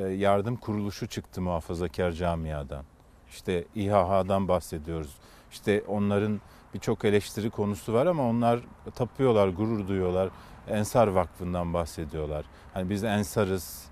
[0.00, 2.84] yardım kuruluşu çıktı muhafazakar camiadan.
[3.30, 5.16] İşte İHH'dan bahsediyoruz.
[5.50, 6.40] İşte onların
[6.74, 8.60] birçok eleştiri konusu var ama onlar
[8.94, 10.28] tapıyorlar, gurur duyuyorlar.
[10.68, 12.44] Ensar Vakfı'ndan bahsediyorlar.
[12.74, 13.86] Hani biz ensarız,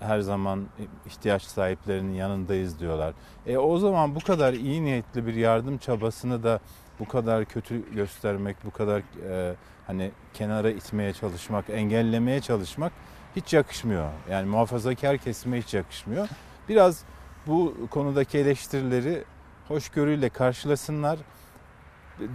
[0.00, 0.66] her zaman
[1.06, 3.14] ihtiyaç sahiplerinin yanındayız diyorlar.
[3.46, 6.60] E o zaman bu kadar iyi niyetli bir yardım çabasını da
[6.98, 9.54] bu kadar kötü göstermek, bu kadar e,
[9.86, 12.92] hani kenara itmeye çalışmak, engellemeye çalışmak
[13.36, 14.10] hiç yakışmıyor.
[14.30, 16.28] Yani muhafazakar kesime hiç yakışmıyor.
[16.68, 17.02] Biraz
[17.46, 19.24] bu konudaki eleştirileri
[19.68, 21.18] hoşgörüyle karşılasınlar.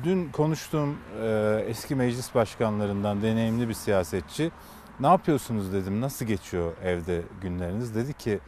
[0.04, 4.52] Dün konuştuğum e, eski meclis başkanlarından deneyimli bir siyasetçi
[5.00, 8.40] ne yapıyorsunuz dedim nasıl geçiyor evde günleriniz dedi ki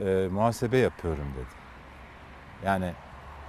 [0.00, 1.60] e, muhasebe yapıyorum dedi.
[2.64, 2.92] Yani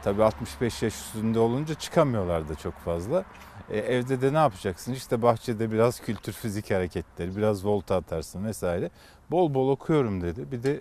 [0.04, 3.24] tabii 65 yaş üstünde olunca çıkamıyorlar da çok fazla.
[3.72, 4.94] E, evde de ne yapacaksın?
[4.94, 8.90] İşte bahçede biraz kültür fizik hareketleri, biraz volta atarsın vesaire.
[9.32, 10.52] Bol bol okuyorum dedi.
[10.52, 10.80] Bir de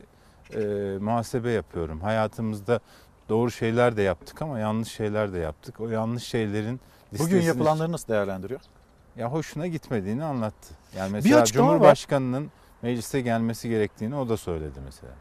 [0.55, 2.01] e, muhasebe yapıyorum.
[2.01, 2.80] Hayatımızda
[3.28, 5.80] doğru şeyler de yaptık ama yanlış şeyler de yaptık.
[5.80, 6.80] O yanlış şeylerin
[7.12, 8.61] Bugün listesini- yapılanları nasıl değerlendiriyor?
[9.16, 10.74] ya hoşuna gitmediğini anlattı.
[10.97, 11.74] Yani mesela açıklama var.
[11.74, 12.51] Cumhurbaşkanının
[12.82, 15.12] meclise gelmesi gerektiğini o da söyledi mesela.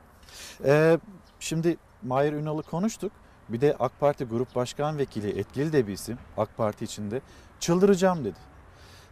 [0.66, 1.00] Ee,
[1.40, 3.12] şimdi Mahir Ünal'ı konuştuk.
[3.50, 7.22] Bir de AK Parti Grup Başkan Vekili etkili de bir isim AK Parti içinde
[7.60, 8.38] çıldıracağım dedi.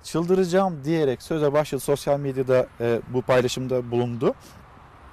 [0.03, 4.33] Çıldıracağım diyerek söze başladı sosyal medyada e, bu paylaşımda bulundu.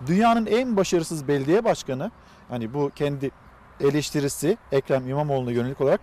[0.07, 2.11] Dünyanın en başarısız belediye başkanı
[2.49, 3.31] hani bu kendi
[3.81, 6.01] eleştirisi Ekrem İmamoğlu'na yönelik olarak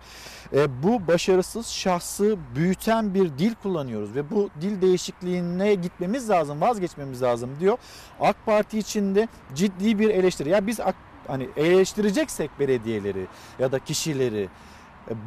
[0.52, 7.22] e, bu başarısız şahsı büyüten bir dil kullanıyoruz ve bu dil değişikliğine gitmemiz lazım, vazgeçmemiz
[7.22, 7.78] lazım diyor.
[8.20, 10.48] AK Parti içinde ciddi bir eleştiri.
[10.48, 10.94] Ya biz AK-
[11.26, 13.26] hani eleştireceksek belediyeleri
[13.58, 14.48] ya da kişileri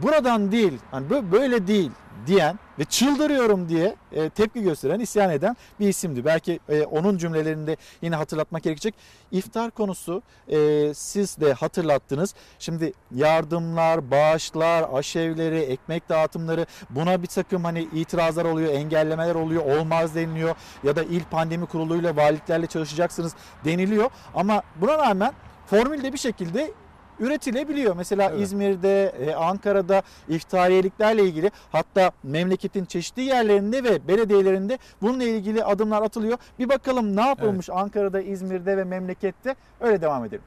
[0.04, 1.92] buradan değil, hani bö- böyle değil
[2.28, 6.26] diyen ve çıldırıyorum diye e, tepki gösteren, isyan eden bir isimdi.
[6.26, 8.96] Belki e, onun cümlelerinde yine hatırlatmak gerekecek.
[9.32, 12.34] İftar konusu e, siz de hatırlattınız.
[12.60, 20.16] Şimdi yardımlar, bağışlar, aşevleri, ekmek dağıtımları buna bir takım hani itirazlar oluyor, engellemeler oluyor, olmaz
[20.16, 23.34] deniliyor ya da il pandemi kuruluyla valiliklerle çalışacaksınız
[23.66, 24.10] deniliyor.
[24.36, 25.34] Ama buna rağmen
[25.66, 26.72] formülde bir şekilde
[27.20, 27.95] üretilebiliyor.
[27.95, 36.01] Mesela İzmir'de, e, Ankara'da iftariyeliklerle ilgili hatta memleketin çeşitli yerlerinde ve belediyelerinde bununla ilgili adımlar
[36.01, 36.38] atılıyor.
[36.59, 40.43] Bir bakalım ne yapılmış Ankara'da, İzmir'de ve memlekette öyle devam edelim.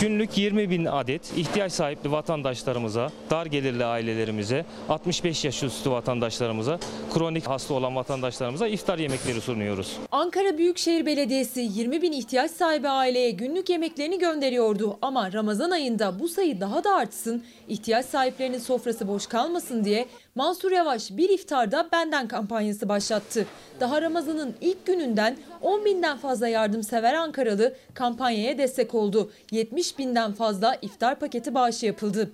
[0.00, 6.78] Günlük 20 bin adet ihtiyaç sahipli vatandaşlarımıza, dar gelirli ailelerimize, 65 yaş üstü vatandaşlarımıza,
[7.14, 9.96] kronik hasta olan vatandaşlarımıza iftar yemekleri sunuyoruz.
[10.10, 14.98] Ankara Büyükşehir Belediyesi 20 bin ihtiyaç sahibi aileye günlük yemeklerini gönderiyordu.
[15.02, 20.72] Ama Ramazan ayında bu sayı daha da artsın, ihtiyaç sahiplerinin sofrası boş kalmasın diye Mansur
[20.72, 23.46] Yavaş bir iftarda benden kampanyası başlattı.
[23.80, 29.30] Daha Ramazan'ın ilk gününden 10 binden fazla yardımsever Ankaralı kampanyaya destek oldu.
[29.50, 32.30] 70 binden fazla iftar paketi bağışı yapıldı.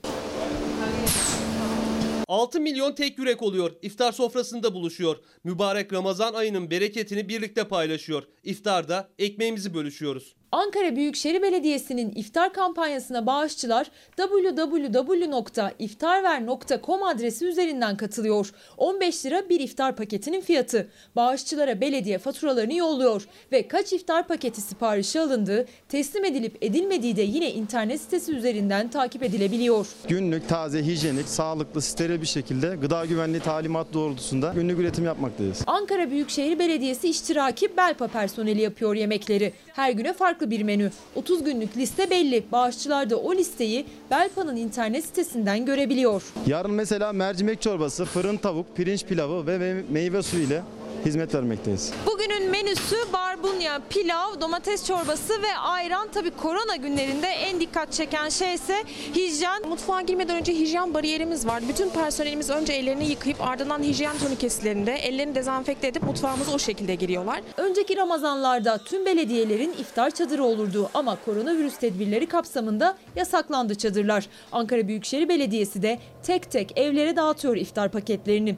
[2.28, 3.72] 6 milyon tek yürek oluyor.
[3.82, 5.16] İftar sofrasında buluşuyor.
[5.44, 8.22] Mübarek Ramazan ayının bereketini birlikte paylaşıyor.
[8.44, 10.34] İftarda ekmeğimizi bölüşüyoruz.
[10.52, 18.52] Ankara Büyükşehir Belediyesi'nin iftar kampanyasına bağışçılar www.iftarver.com adresi üzerinden katılıyor.
[18.76, 20.88] 15 lira bir iftar paketinin fiyatı.
[21.16, 27.52] Bağışçılara belediye faturalarını yolluyor ve kaç iftar paketi siparişi alındığı, teslim edilip edilmediği de yine
[27.52, 29.86] internet sitesi üzerinden takip edilebiliyor.
[30.08, 35.62] Günlük, taze, hijyenik, sağlıklı, steril bir şekilde gıda güvenliği talimat doğrultusunda günlük üretim yapmaktayız.
[35.66, 39.52] Ankara Büyükşehir Belediyesi iştiraki Belpa personeli yapıyor yemekleri.
[39.72, 40.90] Her güne farklı bir menü.
[41.14, 42.44] 30 günlük liste belli.
[42.52, 46.22] Bağışçılar da o listeyi Belpa'nın internet sitesinden görebiliyor.
[46.46, 50.62] Yarın mesela mercimek çorbası, fırın tavuk, pirinç pilavı ve me- meyve suyu ile
[51.04, 51.92] hizmet vermekteyiz.
[52.06, 56.08] Bugünün menüsü barbunya, pilav, domates çorbası ve ayran.
[56.14, 58.84] Tabii korona günlerinde en dikkat çeken şey ise
[59.14, 59.68] hijyen.
[59.68, 61.62] Mutfağa girmeden önce hijyen bariyerimiz var.
[61.68, 67.40] Bütün personelimiz önce ellerini yıkayıp ardından hijyen turnikeslerinde ellerini dezenfekte edip mutfağımıza o şekilde giriyorlar.
[67.56, 74.26] Önceki Ramazanlarda tüm belediyelerin iftar çadırı olurdu ama koronavirüs tedbirleri kapsamında yasaklandı çadırlar.
[74.52, 78.56] Ankara Büyükşehir Belediyesi de tek tek evlere dağıtıyor iftar paketlerini.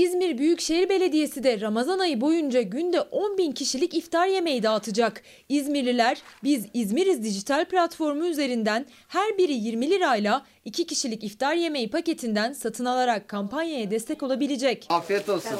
[0.00, 5.22] İzmir Büyükşehir Belediyesi de Ramazan ayı boyunca günde 10 bin kişilik iftar yemeği dağıtacak.
[5.48, 12.52] İzmirliler Biz İzmiriz dijital platformu üzerinden her biri 20 lirayla 2 kişilik iftar yemeği paketinden
[12.52, 14.86] satın alarak kampanyaya destek olabilecek.
[14.90, 15.52] Afiyet olsun.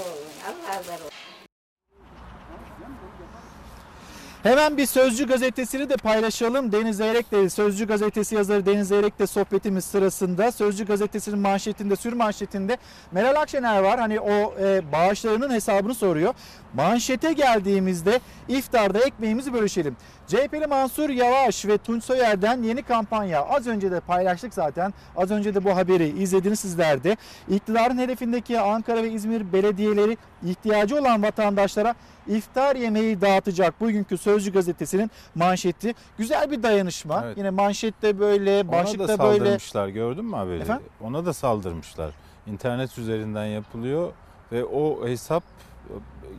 [4.43, 6.72] Hemen bir Sözcü gazetesini de paylaşalım.
[6.72, 12.12] Deniz Zeyrek de Sözcü gazetesi yazarı Deniz Zeyrek de sohbetimiz sırasında Sözcü gazetesinin manşetinde, sür
[12.12, 12.78] manşetinde
[13.12, 14.01] Meral Akşener var.
[14.01, 16.34] Hani o e, bağışlarının hesabını soruyor.
[16.74, 19.97] Manşete geldiğimizde iftarda ekmeğimizi bölüşelim.
[20.26, 23.43] CHP'li Mansur Yavaş ve Tunç Soyer'den yeni kampanya.
[23.43, 24.95] Az önce de paylaştık zaten.
[25.16, 27.16] Az önce de bu haberi izlediniz sizler de.
[27.49, 30.16] İktidarın hedefindeki Ankara ve İzmir belediyeleri
[30.47, 31.95] ihtiyacı olan vatandaşlara
[32.37, 33.81] iftar yemeği dağıtacak.
[33.81, 35.95] Bugünkü Sözcü gazetesinin manşeti.
[36.18, 37.22] Güzel bir dayanışma.
[37.24, 37.39] Evet.
[37.39, 39.39] Yine manşette böyle, Ona da başlıkta böyle.
[39.39, 40.61] saldırmışlar gördün mü haberi?
[40.61, 40.87] Efendim?
[41.01, 42.11] Ona da saldırmışlar.
[42.47, 44.12] İnternet üzerinden yapılıyor
[44.53, 45.43] ve o hesap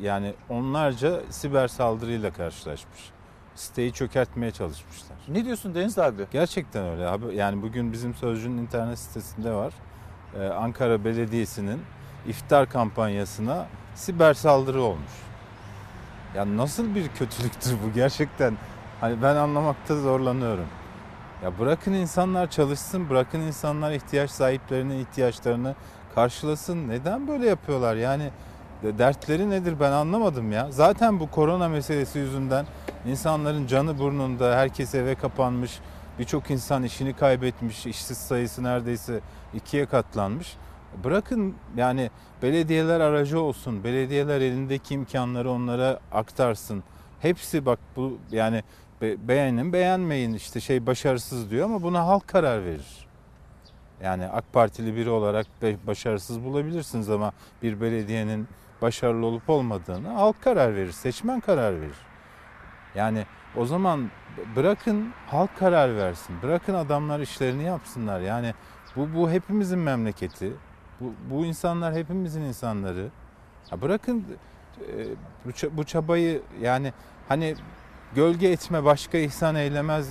[0.01, 2.99] yani onlarca siber saldırıyla karşılaşmış.
[3.55, 5.17] Siteyi çökertmeye çalışmışlar.
[5.27, 6.25] Ne diyorsun Deniz abi?
[6.31, 7.05] Gerçekten öyle.
[7.05, 9.73] Haber- Yani bugün bizim Sözcü'nün internet sitesinde var.
[10.39, 11.81] Ee, Ankara Belediyesi'nin
[12.27, 15.11] iftar kampanyasına siber saldırı olmuş.
[16.35, 18.57] Ya nasıl bir kötülüktür bu gerçekten?
[19.01, 20.65] Hani ben anlamakta zorlanıyorum.
[21.43, 25.75] Ya bırakın insanlar çalışsın, bırakın insanlar ihtiyaç sahiplerinin ihtiyaçlarını
[26.15, 26.87] karşılasın.
[26.89, 27.95] Neden böyle yapıyorlar?
[27.95, 28.29] Yani
[28.83, 30.67] de- dertleri nedir ben anlamadım ya.
[30.71, 32.65] Zaten bu korona meselesi yüzünden
[33.05, 35.79] insanların canı burnunda, herkes eve kapanmış.
[36.19, 39.19] Birçok insan işini kaybetmiş, işsiz sayısı neredeyse
[39.53, 40.57] ikiye katlanmış.
[41.03, 42.09] Bırakın yani
[42.41, 46.83] belediyeler aracı olsun, belediyeler elindeki imkanları onlara aktarsın.
[47.19, 48.63] Hepsi bak bu yani
[49.01, 53.07] be- beğenin beğenmeyin işte şey başarısız diyor ama buna halk karar verir.
[54.03, 55.47] Yani AK Partili biri olarak
[55.87, 57.31] başarısız bulabilirsiniz ama
[57.63, 58.47] bir belediyenin
[58.81, 61.97] başarılı olup olmadığını halk karar verir, seçmen karar verir.
[62.95, 63.25] Yani
[63.55, 64.11] o zaman
[64.55, 66.35] bırakın halk karar versin.
[66.43, 68.19] Bırakın adamlar işlerini yapsınlar.
[68.19, 68.53] Yani
[68.95, 70.53] bu bu hepimizin memleketi.
[71.01, 73.07] Bu, bu insanlar hepimizin insanları.
[73.71, 74.25] Ya bırakın
[74.79, 75.05] e,
[75.45, 76.93] bu, ça- bu çabayı yani
[77.29, 77.55] hani
[78.15, 80.09] gölge etme başka ihsan eylemez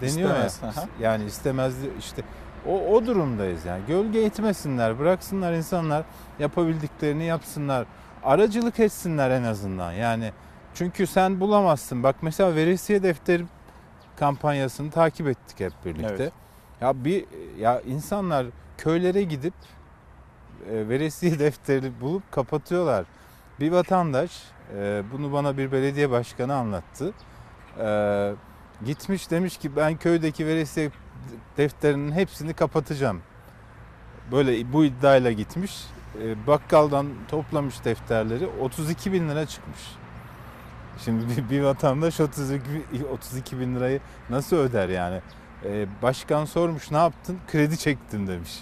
[0.00, 0.68] deniyor İstemez, ya.
[0.68, 0.88] aha.
[1.00, 2.22] Yani istemez işte
[2.66, 3.82] o, o durumdayız yani.
[3.88, 6.04] Gölge etmesinler, bıraksınlar insanlar
[6.38, 7.86] yapabildiklerini yapsınlar.
[8.24, 9.92] Aracılık etsinler en azından.
[9.92, 10.32] Yani
[10.74, 12.02] çünkü sen bulamazsın.
[12.02, 13.44] Bak mesela veresiye defteri
[14.16, 16.14] kampanyasını takip ettik hep birlikte.
[16.22, 16.32] Evet.
[16.80, 17.24] Ya bir
[17.58, 18.46] ya insanlar
[18.78, 19.54] köylere gidip
[20.70, 23.04] veresiye defteri bulup kapatıyorlar.
[23.60, 24.42] Bir vatandaş
[24.74, 27.12] e, bunu bana bir belediye başkanı anlattı.
[27.78, 28.32] E,
[28.84, 30.90] gitmiş demiş ki ben köydeki veresiye
[31.56, 33.22] defterinin hepsini kapatacağım.
[34.32, 35.86] Böyle bu iddiayla gitmiş.
[36.22, 39.80] E, bakkaldan toplamış defterleri 32 bin lira çıkmış.
[41.04, 42.62] Şimdi bir, vatandaş 32,
[43.12, 44.00] 32 bin lirayı
[44.30, 45.20] nasıl öder yani?
[45.64, 47.38] E, başkan sormuş ne yaptın?
[47.52, 48.58] Kredi çektim demiş.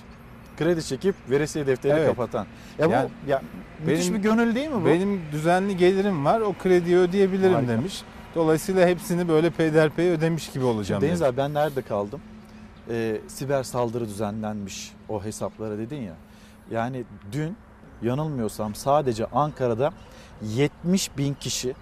[0.59, 2.09] Kredi çekip veresiye defterini Evet.
[2.09, 2.47] kapatan.
[2.79, 3.43] Ya bu Yani ya
[3.87, 4.87] müthiş bir gönül değil mi bu?
[4.87, 6.41] Benim düzenli gelirim var.
[6.41, 7.73] O krediyi ödeyebilirim Harika.
[7.73, 8.03] demiş.
[8.35, 11.31] Dolayısıyla hepsini böyle peyderpey ödemiş gibi olacağım Deniz demiş.
[11.31, 12.21] abi ben nerede kaldım?
[12.91, 16.15] Ee, siber saldırı düzenlenmiş o hesaplara dedin ya.
[16.71, 17.57] Yani dün
[18.03, 19.93] yanılmıyorsam sadece Ankara'da
[20.43, 21.75] 70 bin kişi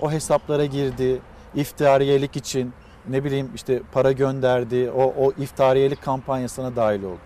[0.00, 1.20] o hesaplara girdi.
[1.54, 2.72] İftariyelik için
[3.08, 4.90] ne bileyim işte para gönderdi.
[4.96, 7.18] O, o iftariyelik kampanyasına dahil oldu.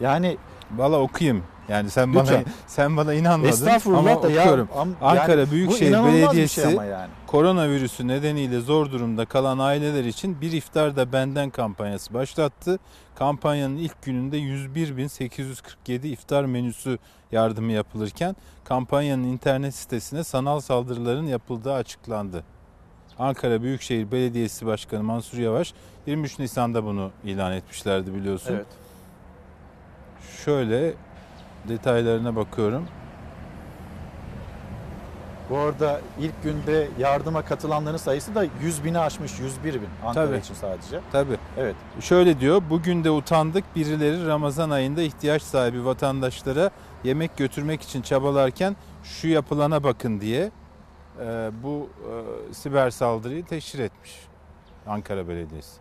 [0.00, 0.36] Yani
[0.76, 1.42] Valla okuyayım.
[1.68, 2.44] Yani sen bana Lütfen.
[2.66, 4.68] sen bana inanmadın Estağfurullah ama da ya, okuyorum.
[4.76, 7.10] am- Ankara yani Büyükşehir şey Belediyesi ama yani.
[7.26, 12.78] koronavirüsü nedeniyle zor durumda kalan aileler için bir iftar da benden kampanyası başlattı.
[13.14, 16.98] Kampanyanın ilk gününde 101.847 iftar menüsü
[17.32, 22.44] yardımı yapılırken kampanyanın internet sitesine sanal saldırıların yapıldığı açıklandı.
[23.18, 25.74] Ankara Büyükşehir Belediyesi Başkanı Mansur Yavaş
[26.06, 28.54] 23 Nisan'da bunu ilan etmişlerdi biliyorsun.
[28.54, 28.66] Evet.
[30.44, 30.94] Şöyle
[31.68, 32.86] detaylarına bakıyorum.
[35.50, 39.40] Bu arada ilk günde yardıma katılanların sayısı da 100 bini aşmış.
[39.40, 40.36] 101 bin Ankara Tabii.
[40.38, 41.00] için sadece.
[41.12, 41.36] Tabii.
[41.56, 41.74] Evet.
[42.00, 46.70] Şöyle diyor, bugün de utandık birileri Ramazan ayında ihtiyaç sahibi vatandaşlara
[47.04, 50.50] yemek götürmek için çabalarken şu yapılana bakın diye
[51.20, 51.88] e, bu
[52.50, 54.12] e, siber saldırıyı teşhir etmiş
[54.86, 55.80] Ankara Belediyesi.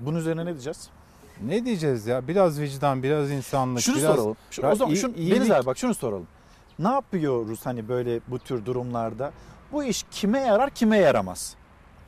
[0.00, 0.90] Bunun üzerine ne diyeceğiz?
[1.46, 2.28] Ne diyeceğiz ya?
[2.28, 4.36] Biraz vicdan, biraz insanlık, Şunu biraz soralım.
[4.50, 6.26] Şu, o zaman şunu, iyilik- Deniz abi bak şunu soralım.
[6.78, 9.32] Ne yapıyoruz hani böyle bu tür durumlarda?
[9.72, 11.54] Bu iş kime yarar, kime yaramaz?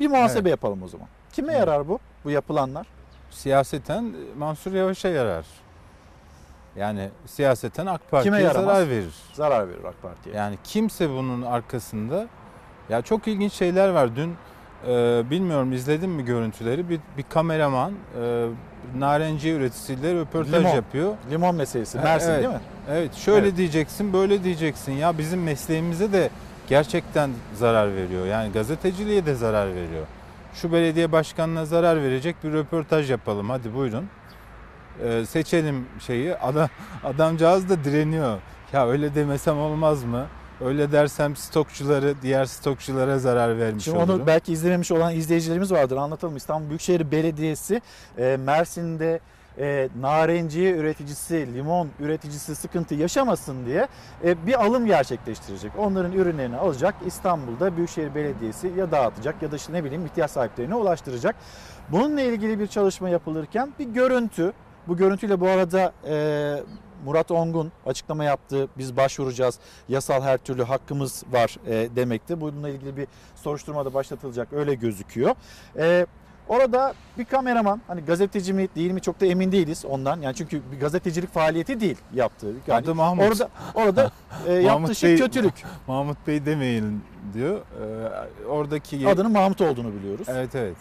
[0.01, 0.51] Bir muhasebe Evet.
[0.51, 1.07] yapalım o zaman.
[1.33, 1.61] Kime Evet.
[1.61, 1.99] yarar bu?
[2.25, 2.87] Bu yapılanlar?
[3.31, 5.47] siyaseten Mansur Yavaş'a yarar.
[6.77, 8.65] Yani siyaseten AK Kime Parti'ye yaramaz?
[8.77, 9.15] zarar verir.
[9.33, 10.37] Zarar verir AK Parti'ye.
[10.37, 12.27] Yani kimse bunun arkasında
[12.89, 14.17] ya çok ilginç şeyler var.
[14.17, 14.35] Dün
[14.89, 16.89] e, bilmiyorum izledin mi görüntüleri?
[16.89, 18.47] Bir, bir kameraman e,
[18.99, 20.75] narenciye üreticisiyle röportaj Limon.
[20.75, 21.15] yapıyor.
[21.31, 21.99] Limon meselesi.
[21.99, 22.43] Mersin evet.
[22.43, 22.61] değil mi?
[22.91, 23.57] Evet şöyle Evet.
[23.57, 26.31] diyeceksin böyle diyeceksin ya bizim mesleğimize de
[26.69, 28.27] gerçekten zarar veriyor.
[28.27, 30.07] Yani gazeteciliğe de zarar veriyor.
[30.55, 34.05] Şu belediye başkanına zarar verecek bir röportaj yapalım hadi buyurun.
[35.05, 36.37] Ee, seçelim şeyi.
[36.37, 36.69] Adam,
[37.05, 38.39] adamcağız da direniyor.
[38.73, 40.27] Ya öyle demesem olmaz mı?
[40.65, 44.15] Öyle dersem stokçuları, diğer stokçulara zarar vermiş Şimdi olurum.
[44.15, 45.97] onu belki izlememiş olan izleyicilerimiz vardır.
[45.97, 46.37] Anlatalım.
[46.37, 47.83] İstanbul Büyükşehir Belediyesi
[48.19, 49.21] e, Mersin'de
[49.59, 53.89] e, narenciye üreticisi, limon üreticisi sıkıntı yaşamasın diye
[54.25, 55.73] e, bir alım gerçekleştirecek.
[55.79, 56.95] Onların ürünlerini alacak.
[57.07, 61.37] İstanbul'da Büyükşehir Belediyesi ya dağıtacak ya da işte ne bileyim ihtiyaç sahiplerine ulaştıracak.
[61.89, 64.53] Bununla ilgili bir çalışma yapılırken bir görüntü.
[64.89, 66.15] Bu görüntüyle bu arada e,
[67.05, 68.69] Murat Ongun açıklama yaptı.
[68.79, 69.59] Biz başvuracağız.
[69.89, 72.41] Yasal her türlü hakkımız var e, demekti.
[72.41, 74.53] Bununla ilgili bir soruşturma da başlatılacak.
[74.53, 75.35] Öyle gözüküyor.
[75.79, 76.07] E,
[76.49, 80.21] orada bir kameraman hani gazeteci mi değil mi çok da emin değiliz ondan.
[80.21, 82.53] Yani çünkü bir gazetecilik faaliyeti değil yaptığı.
[82.67, 83.25] Yani Adı Mahmut.
[83.25, 84.11] Orada orada
[84.47, 85.55] e, yaptığı şey Bey- kötülük.
[85.87, 87.59] Mahmut Bey demeyin diyor.
[87.59, 90.27] Ee, oradaki Adının Mahmut olduğunu biliyoruz.
[90.31, 90.77] Evet evet.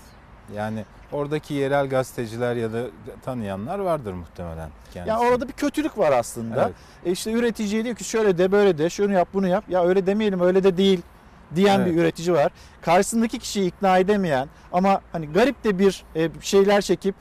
[0.56, 2.84] Yani oradaki yerel gazeteciler ya da
[3.26, 4.70] tanıyanlar vardır muhtemelen.
[4.94, 5.10] Kendisi.
[5.10, 6.64] Ya orada bir kötülük var aslında.
[6.64, 6.74] Evet.
[7.06, 9.64] E işte üreticiye diyor ki şöyle de böyle de şunu yap bunu yap.
[9.70, 11.02] Ya öyle demeyelim öyle de değil
[11.56, 11.94] diyen Evet.
[11.96, 12.52] bir üretici var.
[12.82, 17.16] Karşısındaki kişiyi ikna edemeyen ama hani garip de bir e, şeyler çekip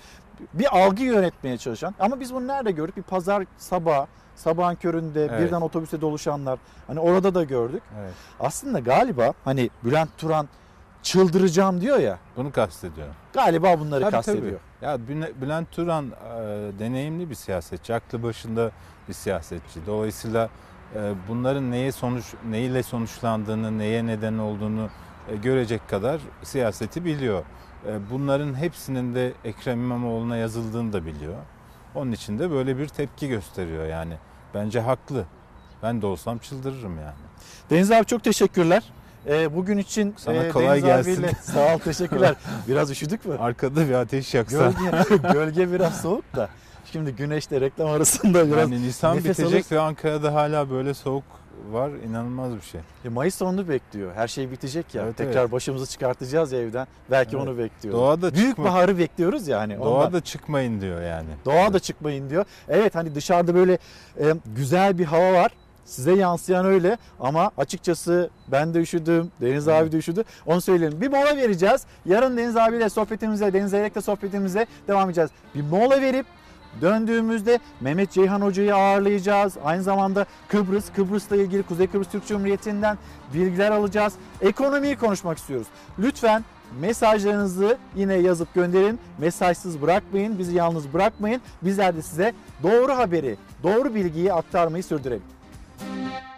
[0.55, 1.95] bir algı yönetmeye çalışan.
[2.01, 2.97] Ama biz bunu nerede gördük?
[2.97, 4.07] Bir pazar sabah
[4.37, 5.41] sabahın köründe Evet.
[5.41, 6.59] birden otobüse doluşanlar.
[6.87, 7.83] Hani orada da gördük.
[8.01, 8.12] Evet.
[8.41, 10.49] Aslında galiba hani Bülent Turan
[11.03, 12.19] çıldıracağım diyor ya.
[12.37, 13.15] Bunu kastediyorum.
[13.33, 14.61] Galiba bunları Tabii, kastediyor.
[14.81, 14.91] tabii.
[14.91, 14.99] Ya
[15.43, 16.39] Bülent Turan e,
[16.79, 18.71] deneyimli bir siyasetçi, aklı başında
[19.09, 19.81] bir siyasetçi.
[19.87, 20.49] Dolayısıyla
[20.95, 24.89] e, bunların neye sonuç neyle sonuçlandığını, neye neden olduğunu
[25.29, 27.43] e, görecek kadar siyaseti biliyor.
[27.87, 31.35] E, bunların hepsinin de Ekrem İmamoğlu'na yazıldığını da biliyor.
[31.95, 34.15] Onun için de böyle bir tepki gösteriyor yani.
[34.55, 35.25] Bence haklı.
[35.83, 37.15] Ben de olsam çıldırırım yani.
[37.71, 38.93] Deniz abi çok teşekkürler.
[39.29, 41.12] Ee, bugün için Sana e, kolay Deniz gelsin.
[41.12, 42.35] abiyle sağ ol teşekkürler.
[42.68, 43.37] Biraz üşüdük mü?
[43.41, 44.73] Arkada bir ateş yaksa.
[45.09, 46.49] Gölge, gölge biraz soğuk da.
[46.93, 49.77] Şimdi güneşle reklam arasında biraz Yani Nisan nefes bitecek alırsın.
[49.77, 51.25] ve Ankara'da hala böyle soğuk
[51.73, 51.91] var.
[52.09, 52.81] İnanılmaz bir şey.
[53.05, 54.12] E, Mayıs sonunu bekliyor.
[54.14, 55.03] Her şey bitecek ya.
[55.03, 55.53] Evet, Tekrar evet.
[55.53, 56.87] başımızı çıkartacağız ya evden.
[57.11, 57.49] Belki Evet.
[57.49, 58.01] onu bekliyoruz.
[58.01, 59.79] Doğada Büyük çıkma- baharı bekliyoruz ya hani.
[59.79, 59.93] ondan.
[59.93, 61.29] Doğada çıkmayın diyor yani.
[61.45, 62.45] Doğa da çıkmayın diyor.
[62.68, 63.79] Evet hani dışarıda böyle
[64.21, 65.51] e, güzel bir hava var.
[65.91, 70.24] Size yansıyan öyle ama açıkçası ben de üşüdüm, Deniz abi de üşüdü.
[70.47, 71.01] Onu söyleyelim.
[71.01, 71.86] Bir mola vereceğiz.
[72.07, 75.30] Yarın Deniz abiyle sohbetimize, Deniz Eyrek'le sohbetimize devam edeceğiz.
[75.55, 76.26] Bir mola verip
[76.80, 79.57] döndüğümüzde Mehmet Ceyhan Hoca'yı ağırlayacağız.
[79.64, 82.99] Aynı zamanda Kıbrıs, Kıbrıs'la ilgili Kuzey Kıbrıs Türk Cumhuriyeti'nden
[83.34, 84.12] bilgiler alacağız.
[84.41, 85.66] Ekonomiyi konuşmak istiyoruz.
[85.99, 86.45] Lütfen
[86.80, 88.99] mesajlarınızı yine yazıp gönderin.
[89.18, 91.41] Mesajsız bırakmayın, bizi yalnız bırakmayın.
[91.62, 92.32] Bizler de size
[92.62, 95.39] doğru haberi, doğru bilgiyi aktarmayı sürdürelim.
[95.81, 96.30] Thank you.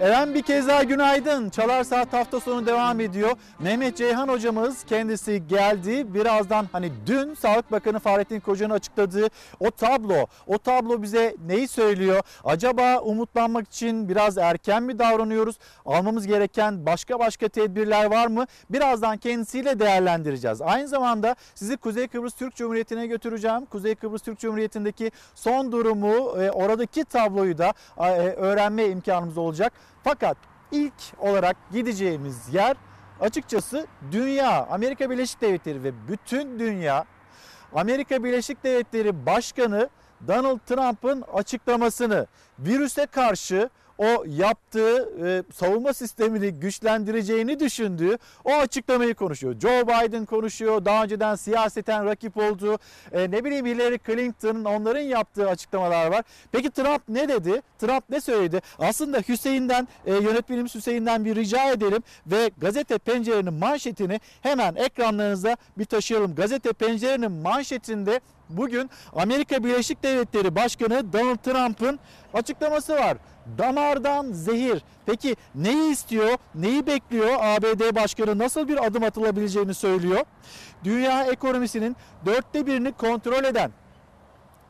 [0.00, 1.50] Eren bir kez daha günaydın.
[1.50, 3.30] Çalar Saat hafta sonu devam ediyor.
[3.58, 6.14] Mehmet Ceyhan hocamız kendisi geldi.
[6.14, 9.26] Birazdan hani dün Sağlık Bakanı Fahrettin Koca'nın açıkladığı
[9.60, 10.26] o tablo.
[10.46, 12.20] O tablo bize neyi söylüyor?
[12.44, 15.58] Acaba umutlanmak için biraz erken mi davranıyoruz?
[15.86, 18.46] Almamız gereken başka başka tedbirler var mı?
[18.70, 20.60] Birazdan kendisiyle değerlendireceğiz.
[20.60, 23.64] Aynı zamanda sizi Kuzey Kıbrıs Türk Cumhuriyeti'ne götüreceğim.
[23.64, 29.72] Kuzey Kıbrıs Türk Cumhuriyeti'ndeki son durumu, e, oradaki tabloyu da e, öğrenme imkanımız olacak.
[30.04, 30.36] Fakat
[30.72, 32.76] ilk olarak gideceğimiz yer
[33.20, 37.04] açıkçası dünya, Amerika Birleşik Devletleri ve bütün dünya.
[37.74, 39.88] Amerika Birleşik Devletleri Başkanı
[40.28, 42.26] Donald Trump'ın açıklamasını
[42.58, 49.60] virüse karşı o yaptığı e, savunma sistemini güçlendireceğini düşündüğü o açıklamayı konuşuyor.
[49.60, 50.84] Joe Biden konuşuyor.
[50.84, 52.78] Daha önceden siyaseten rakip olduğu
[53.12, 56.24] e, ne bileyim Hillary Clinton'ın onların yaptığı açıklamalar var.
[56.52, 57.62] Peki Trump ne dedi?
[57.78, 58.60] Trump ne söyledi?
[58.78, 65.84] Aslında Hüseyin'den e, yönetmenimiz Hüseyin'den bir rica edelim ve gazete pencerenin manşetini hemen ekranlarınıza bir
[65.84, 66.34] taşıyalım.
[66.34, 71.98] Gazete pencerenin manşetinde bugün Amerika Birleşik Devletleri Başkanı Donald Trump'ın
[72.34, 73.16] açıklaması var.
[73.58, 74.82] Damardan zehir.
[75.06, 76.38] Peki neyi istiyor?
[76.54, 77.36] Neyi bekliyor?
[77.40, 80.24] ABD Başkanı nasıl bir adım atılabileceğini söylüyor.
[80.84, 81.96] Dünya ekonomisinin
[82.26, 83.70] dörtte birini kontrol eden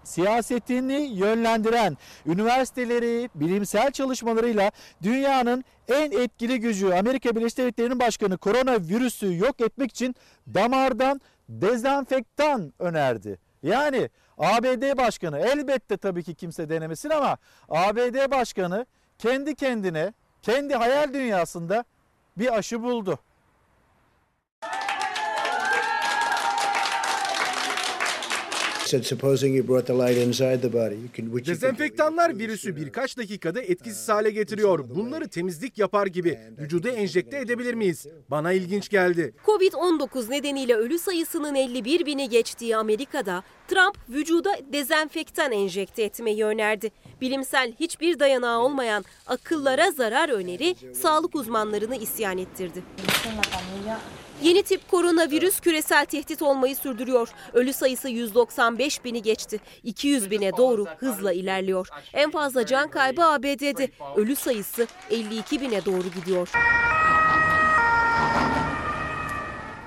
[0.09, 4.71] siyasetini yönlendiren, üniversiteleri, bilimsel çalışmalarıyla
[5.03, 10.15] dünyanın en etkili gücü Amerika Birleşik Devletleri'nin başkanı koronavirüsü yok etmek için
[10.55, 13.39] damardan dezenfektan önerdi.
[13.63, 17.37] Yani ABD başkanı elbette tabii ki kimse denemesin ama
[17.69, 18.87] ABD başkanı
[19.19, 20.13] kendi kendine,
[20.43, 21.85] kendi hayal dünyasında
[22.37, 23.19] bir aşı buldu.
[31.55, 34.85] Dezenfektanlar virüsü birkaç dakikada etkisiz hale getiriyor.
[34.95, 38.07] Bunları temizlik yapar gibi vücuda enjekte edebilir miyiz?
[38.31, 39.35] Bana ilginç geldi.
[39.47, 46.91] Covid-19 nedeniyle ölü sayısının 51 bini geçtiği Amerika'da Trump vücuda dezenfektan enjekte etmeyi önerdi.
[47.21, 52.83] Bilimsel hiçbir dayanağı olmayan akıllara zarar öneri sağlık uzmanlarını isyan ettirdi.
[54.43, 57.29] Yeni tip koronavirüs küresel tehdit olmayı sürdürüyor.
[57.53, 59.61] Ölü sayısı 195 bini geçti.
[59.85, 61.89] 200 bine doğru hızla ilerliyor.
[62.13, 63.89] En fazla can kaybı ABD'de.
[64.17, 66.49] Ölü sayısı 52 bine doğru gidiyor.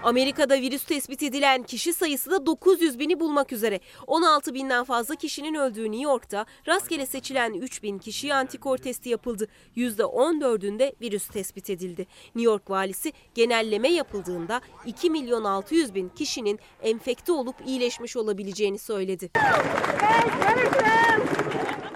[0.04, 3.80] Amerika'da virüs tespit edilen kişi sayısı da 900 bini bulmak üzere.
[4.08, 9.48] 16 binden fazla kişinin öldüğü New York'ta rastgele seçilen 3 bin kişiye antikor testi yapıldı.
[9.78, 12.08] %14'ünde virüs tespit edildi.
[12.36, 19.30] New York valisi genelleme yapıldığında 2 milyon 600 bin kişinin enfekte olup iyileşmiş olabileceğini söyledi.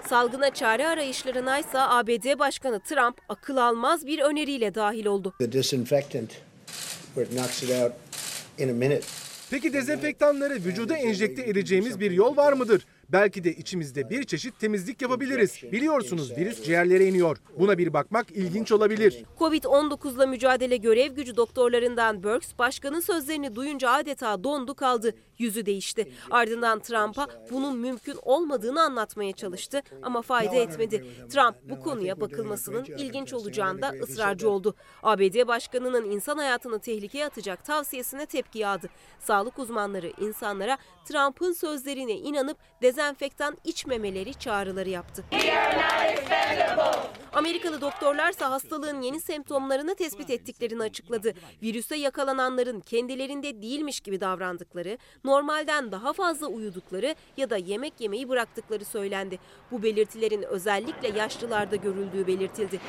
[0.08, 5.34] Salgına çare arayışlarına ise ABD Başkanı Trump akıl almaz bir öneriyle dahil oldu.
[5.38, 6.30] The disinfectant,
[7.16, 7.92] where it knocks it out
[8.58, 9.04] in a minute.
[9.50, 12.86] Peki dezenfektanları vücuda enjekte edeceğimiz bir yol var mıdır?
[13.08, 15.62] Belki de içimizde bir çeşit temizlik yapabiliriz.
[15.72, 17.36] Biliyorsunuz virüs ciğerlere iniyor.
[17.58, 19.24] Buna bir bakmak ilginç olabilir.
[19.38, 25.14] Covid-19'la mücadele görev gücü doktorlarından Burks başkanın sözlerini duyunca adeta dondu kaldı.
[25.38, 26.12] Yüzü değişti.
[26.30, 31.04] Ardından Trump'a bunun mümkün olmadığını anlatmaya çalıştı ama fayda etmedi.
[31.30, 34.74] Trump bu konuya bakılmasının ilginç olacağında ısrarcı oldu.
[35.02, 38.88] ABD başkanının insan hayatını tehlikeye atacak tavsiyesine tepki yağdı.
[39.20, 42.58] Sağlık uzmanları insanlara Trump'ın sözlerine inanıp
[42.96, 45.24] dezenfektan içmemeleri çağrıları yaptı.
[47.32, 51.34] Amerikalı doktorlarsa hastalığın yeni semptomlarını tespit ettiklerini açıkladı.
[51.62, 58.84] Virüse yakalananların kendilerinde değilmiş gibi davrandıkları, normalden daha fazla uyudukları ya da yemek yemeyi bıraktıkları
[58.84, 59.38] söylendi.
[59.70, 62.80] Bu belirtilerin özellikle yaşlılarda görüldüğü belirtildi.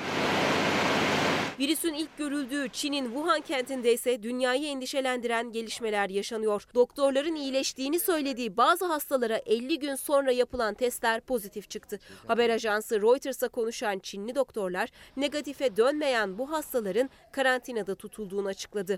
[1.60, 6.68] Virüsün ilk görüldüğü Çin'in Wuhan kentinde ise dünyayı endişelendiren gelişmeler yaşanıyor.
[6.76, 12.00] Doktorların iyileştiğini söylediği bazı hastalara 50 gün sonra yapılan testler pozitif çıktı.
[12.28, 18.98] Haber ajansı Reuters'a konuşan Çinli doktorlar negatife dönmeyen bu hastaların karantinada tutulduğunu açıkladı.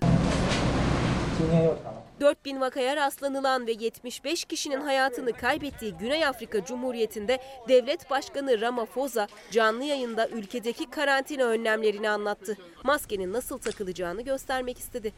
[2.20, 9.84] 4000 vakaya rastlanılan ve 75 kişinin hayatını kaybettiği Güney Afrika Cumhuriyeti'nde devlet başkanı Ramaphosa canlı
[9.84, 12.56] yayında ülkedeki karantina önlemlerini anlattı.
[12.84, 15.12] Maskenin nasıl takılacağını göstermek istedi.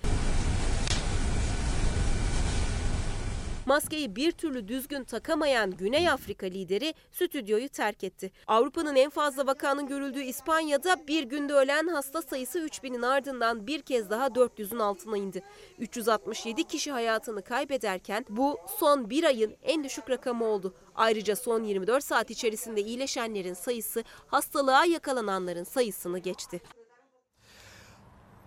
[3.67, 8.31] Maskeyi bir türlü düzgün takamayan Güney Afrika lideri stüdyoyu terk etti.
[8.47, 14.11] Avrupa'nın en fazla vakanın görüldüğü İspanya'da bir günde ölen hasta sayısı 3000'in ardından bir kez
[14.11, 15.43] daha 400'ün altına indi.
[15.79, 20.75] 367 kişi hayatını kaybederken bu son bir ayın en düşük rakamı oldu.
[20.95, 26.61] Ayrıca son 24 saat içerisinde iyileşenlerin sayısı hastalığa yakalananların sayısını geçti.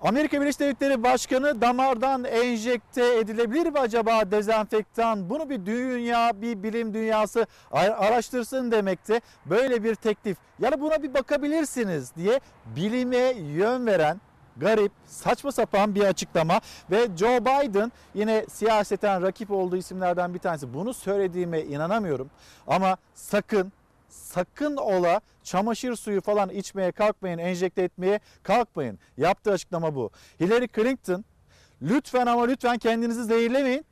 [0.06, 5.30] Amerika Birleşik Devletleri Başkanı damardan enjekte edilebilir mi acaba dezenfektan?
[5.30, 9.22] Bunu bir dünya, bir bilim dünyası araştırsın demekte.
[9.45, 10.38] Böyle bir teklif.
[10.60, 14.22] Yani buna bir bakabilirsiniz diye bilime yön veren
[14.58, 16.60] garip, saçma sapan bir açıklama
[16.91, 20.74] ve Joe Biden yine siyaseten rakip olduğu isimlerden bir tanesi.
[20.74, 22.30] Bunu söylediğime inanamıyorum
[22.68, 23.72] ama sakın
[24.16, 28.99] sakın ola çamaşır suyu falan içmeye kalkmayın, enjekte etmeye kalkmayın.
[29.18, 30.11] Yaptığı açıklama bu.
[30.39, 31.26] Hillary Clinton
[31.82, 33.86] lütfen ama lütfen kendinizi zehirlemeyin.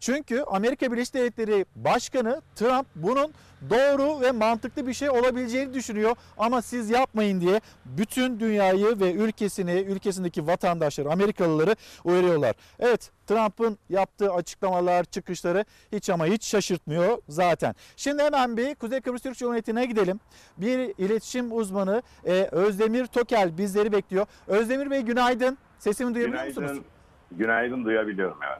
[0.00, 3.32] Çünkü Amerika Birleşik Devletleri Başkanı Trump bunun
[3.70, 6.16] doğru ve mantıklı bir şey olabileceğini düşünüyor.
[6.38, 12.56] Ama siz yapmayın diye bütün dünyayı ve ülkesini, ülkesindeki vatandaşları, Amerikalıları uyarıyorlar.
[12.78, 17.74] Evet Trump'ın yaptığı açıklamalar, çıkışları hiç ama hiç şaşırtmıyor zaten.
[17.96, 20.20] Şimdi hemen bir Kuzey Kıbrıs Türk Cumhuriyeti'ne gidelim.
[20.56, 24.26] Bir iletişim uzmanı e, Özdemir Tokel bizleri bekliyor.
[24.46, 25.58] Özdemir Bey günaydın.
[25.78, 26.68] Sesimi duyabiliyor musunuz?
[26.68, 26.84] Günaydın.
[27.32, 28.58] Günaydın duyabiliyorum evet.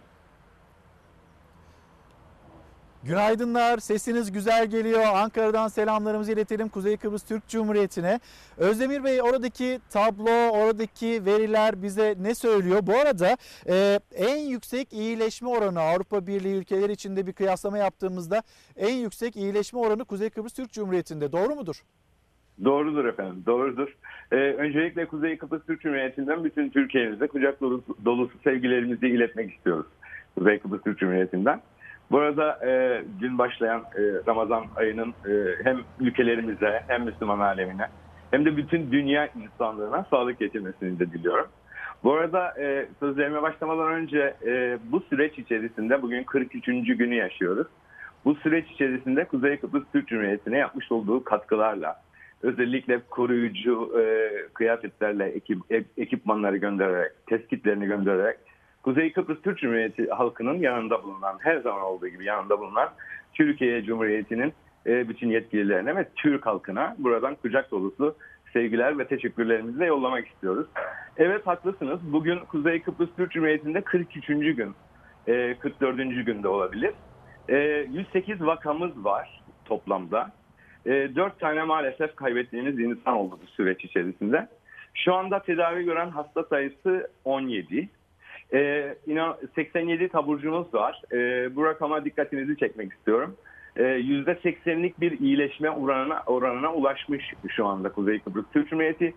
[3.05, 3.78] Günaydınlar.
[3.78, 5.03] Sesiniz güzel geliyor.
[5.14, 8.20] Ankara'dan selamlarımızı iletelim Kuzey Kıbrıs Türk Cumhuriyeti'ne.
[8.57, 12.80] Özdemir Bey oradaki tablo, oradaki veriler bize ne söylüyor?
[12.82, 13.36] Bu arada
[13.68, 18.42] e, en yüksek iyileşme oranı Avrupa Birliği ülkeleri içinde bir kıyaslama yaptığımızda
[18.76, 21.32] en yüksek iyileşme oranı Kuzey Kıbrıs Türk Cumhuriyeti'nde.
[21.32, 21.82] Doğru mudur?
[22.64, 23.96] Doğrudur efendim, doğrudur.
[24.32, 29.86] Ee, öncelikle Kuzey Kıbrıs Türk Cumhuriyeti'nden bütün Türkiye'mize kucak dolusu, dolusu sevgilerimizi iletmek istiyoruz.
[30.34, 31.61] Kuzey Kıbrıs Türk Cumhuriyeti'nden.
[32.11, 37.88] Bu arada e, dün başlayan e, Ramazan ayının e, hem ülkelerimize hem Müslüman alemine
[38.30, 41.46] hem de bütün dünya insanlığına sağlık getirmesini de diliyorum.
[42.04, 46.66] Bu arada e, sözlerime başlamadan önce e, bu süreç içerisinde bugün 43.
[46.66, 47.66] günü yaşıyoruz.
[48.24, 51.96] Bu süreç içerisinde Kuzey Kıbrıs Türk Cumhuriyeti'ne yapmış olduğu katkılarla
[52.42, 58.38] özellikle koruyucu e, kıyafetlerle ekip, e- ekipmanları göndererek, tespitlerini göndererek
[58.83, 62.89] Kuzey Kıbrıs Türk Cumhuriyeti halkının yanında bulunan, her zaman olduğu gibi yanında bulunan
[63.35, 64.53] Türkiye Cumhuriyeti'nin
[64.87, 68.16] e, bütün yetkililerine ve Türk halkına buradan kucak dolusu
[68.53, 70.66] sevgiler ve teşekkürlerimizi de yollamak istiyoruz.
[71.16, 72.01] Evet haklısınız.
[72.12, 74.26] Bugün Kuzey Kıbrıs Türk Cumhuriyeti'nde 43.
[74.55, 74.74] gün,
[75.26, 76.24] e, 44.
[76.24, 76.95] günde olabilir.
[77.49, 77.57] E,
[77.93, 80.31] 108 vakamız var toplamda.
[80.87, 84.49] E, 4 tane maalesef kaybettiğimiz insan oldu bu süreç içerisinde.
[84.95, 87.89] Şu anda tedavi gören hasta sayısı 17.
[88.53, 91.03] Ee, inan 87 taburcumuz var.
[91.12, 93.36] Ee, bu rakama dikkatinizi çekmek istiyorum.
[93.76, 99.14] Ee, %80'lik bir iyileşme oranına, oranına ulaşmış şu anda Kuzey Kıbrıs Türk Cumhuriyeti.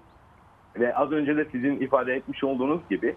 [0.79, 3.15] Ve az önce de sizin ifade etmiş olduğunuz gibi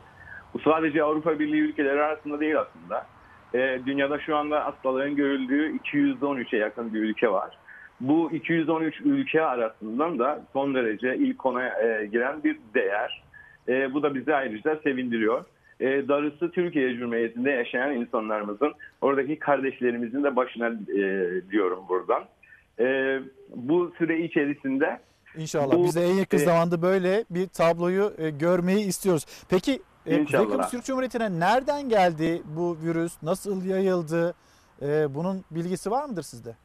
[0.54, 3.06] bu sadece Avrupa Birliği ülkeleri arasında değil aslında.
[3.54, 7.58] Ee, dünyada şu anda hastalığın görüldüğü 213'e yakın bir ülke var.
[8.00, 13.22] Bu 213 ülke arasından da son derece ilk ona e, giren bir değer.
[13.68, 15.44] E, bu da bizi ayrıca sevindiriyor
[15.80, 22.24] e, darısı Türkiye Cumhuriyeti'nde yaşayan insanlarımızın, oradaki kardeşlerimizin de başına e, diyorum buradan.
[22.80, 23.18] E,
[23.56, 25.00] bu süre içerisinde
[25.36, 29.24] İnşallah bu, biz de en yakın e, zamanda böyle bir tabloyu e, görmeyi istiyoruz.
[29.50, 30.40] Peki e, Kuzey.
[30.40, 33.22] Kıbrıs Türk Cumhuriyeti'ne nereden geldi bu virüs?
[33.22, 34.34] Nasıl yayıldı?
[34.82, 36.56] E, bunun bilgisi var mıdır sizde?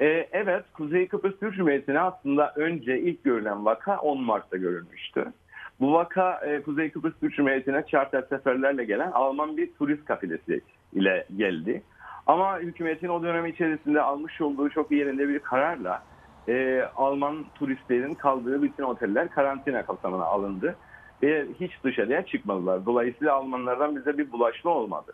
[0.00, 5.32] E, evet, Kuzey Kıbrıs Türk Cumhuriyeti'ne aslında önce ilk görülen vaka 10 Mart'ta görülmüştü.
[5.80, 10.60] Bu vaka e, Kuzey Kıbrıs Türk Cumhuriyeti'ne charter seferlerle gelen Alman bir turist kafilesi
[10.92, 11.82] ile geldi.
[12.26, 16.02] Ama hükümetin o dönem içerisinde almış olduğu çok yerinde bir kararla
[16.48, 20.76] e, Alman turistlerin kaldığı bütün oteller karantina kapsamına alındı.
[21.22, 22.86] Ve hiç dışarıya çıkmadılar.
[22.86, 25.12] Dolayısıyla Almanlardan bize bir bulaşma olmadı.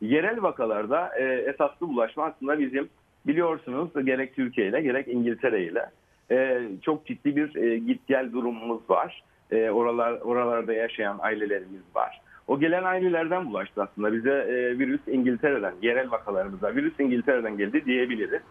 [0.00, 2.88] Yerel vakalarda e, esaslı bulaşma aslında bizim
[3.26, 5.90] biliyorsunuz gerek Türkiye ile gerek İngiltere ile
[6.30, 9.22] e, çok ciddi bir e, git gel durumumuz var.
[9.52, 12.20] E, oralar oralarda yaşayan ailelerimiz var.
[12.46, 14.12] O gelen ailelerden bulaştı aslında.
[14.12, 18.42] Bize e, virüs İngiltere'den, yerel vakalarımıza virüs İngiltere'den geldi diyebiliriz.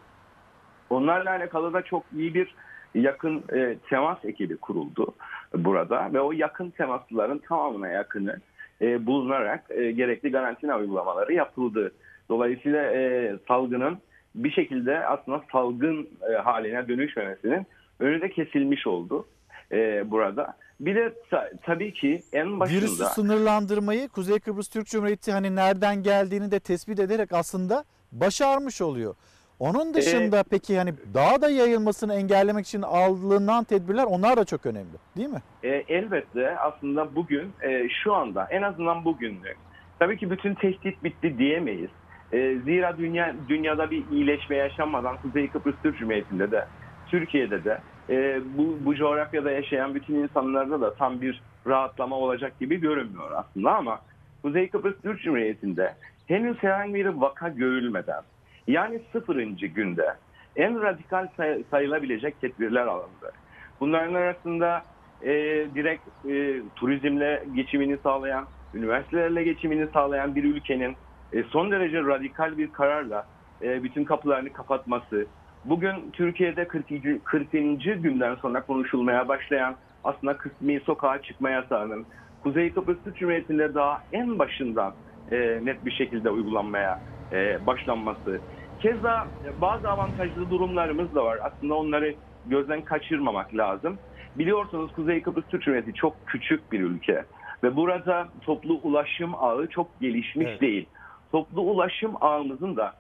[0.90, 2.56] Onlarla alakalı da çok iyi bir
[2.96, 5.16] yakın e, temas ekibi kuruldu
[5.56, 8.40] burada ve o yakın temaslıların tamamına yakını
[8.82, 11.92] e, bulunarak e, gerekli karantina uygulamaları yapıldı.
[12.30, 13.98] Dolayısıyla e, salgının
[14.36, 17.68] bir şekilde aslında salgın e, haline dönüşmemesinin
[18.00, 19.26] önü de kesilmiş oldu
[19.72, 20.56] e, burada.
[20.80, 22.78] Bir de ta- tabii ki en başında...
[22.78, 29.16] Virüsü sınırlandırmayı Kuzey Kıbrıs Türk Cumhuriyeti hani nereden geldiğini de tespit ederek aslında başarmış oluyor.
[29.60, 34.98] Onun dışında peki hani daha da yayılmasını engellemek için alınan tedbirler onlar da çok önemli
[35.18, 35.42] değil mi?
[35.64, 39.58] E, elbette aslında bugün e, şu anda en azından bugünlük
[40.00, 41.90] tabii ki bütün tehdit bitti diyemeyiz.
[42.32, 46.66] E, zira dünya dünyada bir iyileşme yaşanmadan Kuzey Kıbrıs Türk Cumhuriyeti'nde de
[47.08, 47.80] Türkiye'de de
[48.10, 53.76] e, bu, bu coğrafyada yaşayan bütün insanlarda da tam bir rahatlama olacak gibi görünmüyor aslında
[53.76, 54.00] ama
[54.42, 55.94] Kuzey Kıbrıs Türk Cumhuriyeti'nde
[56.28, 58.22] henüz herhangi bir vaka görülmeden
[58.68, 60.16] yani sıfırıncı günde
[60.56, 63.32] en radikal say- sayılabilecek tedbirler alındı.
[63.80, 64.84] Bunların arasında
[65.22, 65.32] e,
[65.76, 70.96] direkt e, turizmle geçimini sağlayan, üniversitelerle geçimini sağlayan bir ülkenin
[71.34, 73.26] e, son derece radikal bir kararla
[73.62, 75.26] e, bütün kapılarını kapatması,
[75.66, 76.86] bugün Türkiye'de 40.
[77.24, 77.52] 40.
[77.52, 82.06] günden sonra konuşulmaya başlayan aslında kısmi sokağa çıkma yasağının
[82.44, 84.94] Kuzey Kıbrıs Türk Cumhuriyeti'nde daha en başından
[85.32, 87.00] e, net bir şekilde uygulanmaya
[87.32, 88.42] e, başlanması.
[88.80, 89.28] Keza
[89.62, 91.40] bazı avantajlı durumlarımız da var.
[91.44, 94.00] Aslında onları gözden kaçırmamak lazım.
[94.36, 97.26] Biliyorsunuz Kuzey Kıbrıs Türk Cumhuriyeti çok küçük bir ülke
[97.64, 100.62] ve burada toplu ulaşım ağı çok gelişmiş Evet.
[100.62, 100.86] değil.
[101.32, 102.94] Toplu ulaşım ağımızın da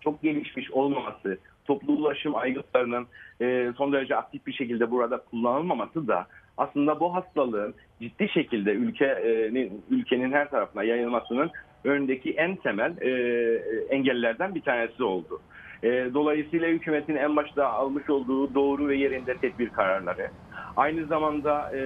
[0.00, 3.06] çok gelişmiş olmaması, toplu ulaşım aygıtlarının
[3.40, 6.26] e, son derece aktif bir şekilde burada kullanılmaması da
[6.56, 11.50] aslında bu hastalığın ciddi şekilde ülkenin ülkenin her tarafına yayılmasının
[11.84, 13.10] önündeki en temel e,
[13.88, 15.40] engellerden bir tanesi oldu.
[15.82, 20.30] E, dolayısıyla hükümetin en başta almış olduğu doğru ve yerinde tedbir kararları,
[20.76, 21.82] aynı zamanda e,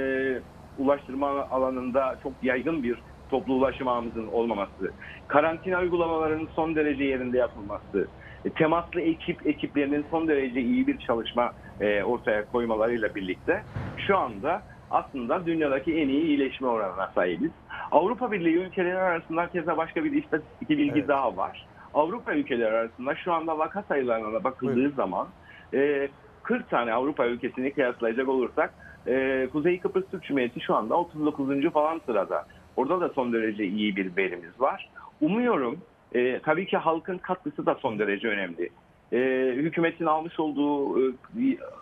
[0.76, 4.92] ulaştırma alanında çok yaygın bir toplu ulaşım ağımızın olmaması,
[5.26, 8.08] karantina uygulamalarının son derece yerinde yapılması,
[8.50, 13.62] temaslı ekip ekiplerinin son derece iyi bir çalışma e, ortaya koymalarıyla birlikte
[14.06, 17.50] şu anda aslında dünyadaki en iyi iyileşme oranına sahibiz.
[17.90, 21.66] Avrupa Birliği ülkeleri arasında keza başka bir istatistik bilgi daha var.
[21.94, 25.28] Avrupa ülkeleri arasında şu anda vaka sayılarına da bakıldığı zaman
[25.74, 26.08] e,
[26.42, 28.74] 40 tane Avrupa ülkesini kıyaslayacak olursak
[29.06, 31.72] e, Kuzey Kıbrıs Türk Cumhuriyeti şu anda 39.
[31.72, 32.46] falan sırada.
[32.76, 34.90] Orada da son derece iyi bir verimiz var.
[35.20, 35.78] Umuyorum
[36.14, 38.70] e, tabii ki halkın katkısı da son derece önemli.
[39.12, 39.18] E,
[39.56, 41.12] hükümetin almış olduğu e,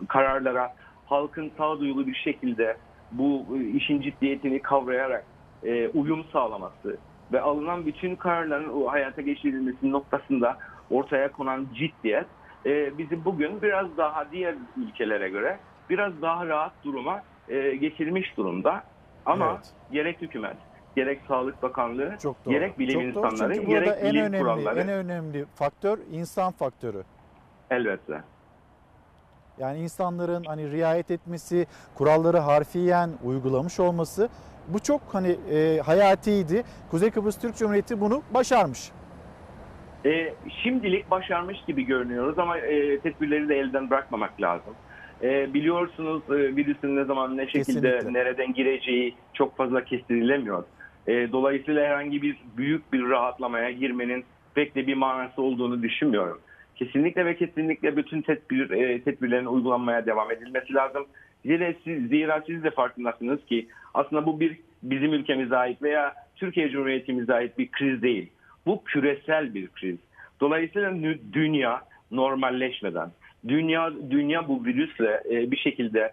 [0.09, 0.74] kararlara
[1.07, 2.77] halkın sağduyulu bir şekilde
[3.12, 5.24] bu e, işin ciddiyetini kavrayarak
[5.65, 6.97] e, uyum sağlaması
[7.32, 10.59] ve alınan bütün kararların o hayata geçirilmesi noktasında
[10.90, 12.27] ortaya konan ciddiyet
[12.66, 15.59] e, bizi bugün biraz daha diğer ülkelere göre
[15.90, 18.82] biraz daha rahat duruma e, getirmiş durumda.
[19.27, 19.61] Ama
[19.93, 20.57] gerek hükümet,
[20.97, 22.55] gerek Sağlık Bakanlığı, Çok doğru.
[22.55, 23.27] gerek bilim Çok doğru.
[23.27, 27.02] insanları, Çünkü burada gerek en bilim önemli, kuralları en önemli faktör insan faktörü.
[27.70, 28.20] elbette.
[29.59, 34.28] Yani insanların hani riayet etmesi, kuralları harfiyen uygulamış olması
[34.68, 36.64] bu çok hani e, hayatiydi.
[36.90, 38.90] Kuzey Kıbrıs Türk Cumhuriyeti bunu başarmış.
[40.06, 44.74] E, şimdilik başarmış gibi görünüyoruz ama e, tedbirleri de elden bırakmamak lazım.
[45.23, 48.12] E, biliyorsunuz e, virüsün ne zaman ne şekilde Kesinlikle.
[48.12, 50.64] nereden gireceği çok fazla kestirilemiyor.
[51.07, 54.24] E, dolayısıyla herhangi bir büyük bir rahatlamaya girmenin
[54.55, 56.41] pek de bir manası olduğunu düşünmüyorum.
[56.77, 61.07] Kesinlikle ve kesinlikle bütün tedbir e, tedbirlerin uygulanmaya devam edilmesi lazım.
[61.45, 66.70] Zira siz, zira siz de farkındasınız ki aslında bu bir bizim ülkemize ait veya Türkiye
[66.70, 68.31] Cumhuriyetimize ait bir kriz değil.
[68.66, 69.97] Bu küresel bir kriz.
[70.41, 70.95] Dolayısıyla
[71.33, 73.11] dünya normalleşmeden,
[73.49, 76.12] dünya dünya bu virüsle e, bir şekilde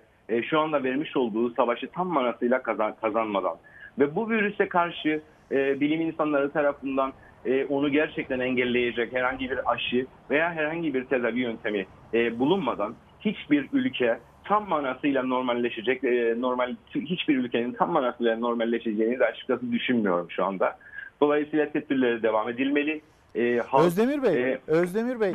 [0.49, 3.57] şu anda vermiş olduğu savaşı tam manasıyla kazan, kazanmadan
[3.99, 5.21] ve bu virüse karşı
[5.51, 7.13] e, bilim insanları tarafından
[7.45, 13.69] e, onu gerçekten engelleyecek herhangi bir aşı veya herhangi bir tedavi yöntemi e, bulunmadan hiçbir
[13.73, 20.45] ülke tam manasıyla normalleşecek, e, normal hiçbir ülkenin tam manasıyla normalleşeceğini de açıkçası düşünmüyorum şu
[20.45, 20.77] anda.
[21.21, 23.01] Dolayısıyla tedbirlere devam edilmeli.
[23.35, 25.33] E, halk- Özdemir Bey, e, Özdemir Bey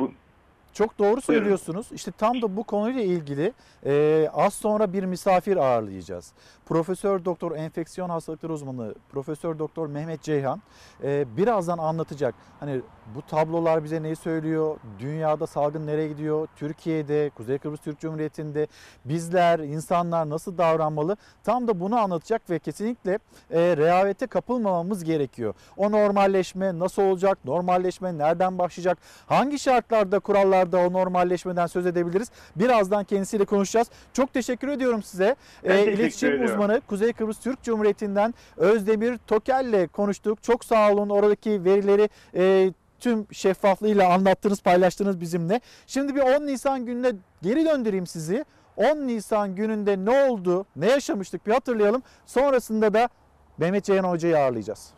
[0.73, 1.91] çok doğru söylüyorsunuz.
[1.91, 3.51] İşte tam da bu konuyla ilgili
[3.85, 6.33] e, az sonra bir misafir ağırlayacağız.
[6.69, 10.61] Profesör Doktor Enfeksiyon Hastalıkları Uzmanı Profesör Doktor Mehmet Ceyhan
[11.03, 12.35] e, birazdan anlatacak.
[12.59, 12.81] Hani
[13.15, 14.77] bu tablolar bize neyi söylüyor?
[14.99, 16.47] Dünyada salgın nereye gidiyor?
[16.55, 18.67] Türkiye'de, Kuzey Kıbrıs Türk Cumhuriyeti'nde
[19.05, 21.17] bizler, insanlar nasıl davranmalı?
[21.43, 23.19] Tam da bunu anlatacak ve kesinlikle
[23.51, 25.53] e, rehavete kapılmamamız gerekiyor.
[25.77, 27.37] O normalleşme nasıl olacak?
[27.45, 28.97] Normalleşme nereden başlayacak?
[29.27, 32.31] Hangi şartlarda, kurallarda o normalleşmeden söz edebiliriz?
[32.55, 33.87] Birazdan kendisiyle konuşacağız.
[34.13, 35.35] Çok teşekkür ediyorum size.
[35.63, 36.58] Ben teşekkür İletişim ediyorum.
[36.59, 40.43] Uzmanı Kuzey Kıbrıs Türk Cumhuriyeti'nden Özdemir Tokel'le konuştuk.
[40.43, 45.61] Çok sağ olun oradaki verileri e, tüm şeffaflığıyla anlattınız, paylaştınız bizimle.
[45.87, 47.11] Şimdi bir 10 Nisan gününe
[47.41, 48.45] geri döndüreyim sizi.
[48.77, 52.03] 10 Nisan gününde ne oldu, ne yaşamıştık bir hatırlayalım.
[52.25, 53.09] Sonrasında da
[53.57, 54.93] Mehmet Ceyhan Hoca'yı ağırlayacağız.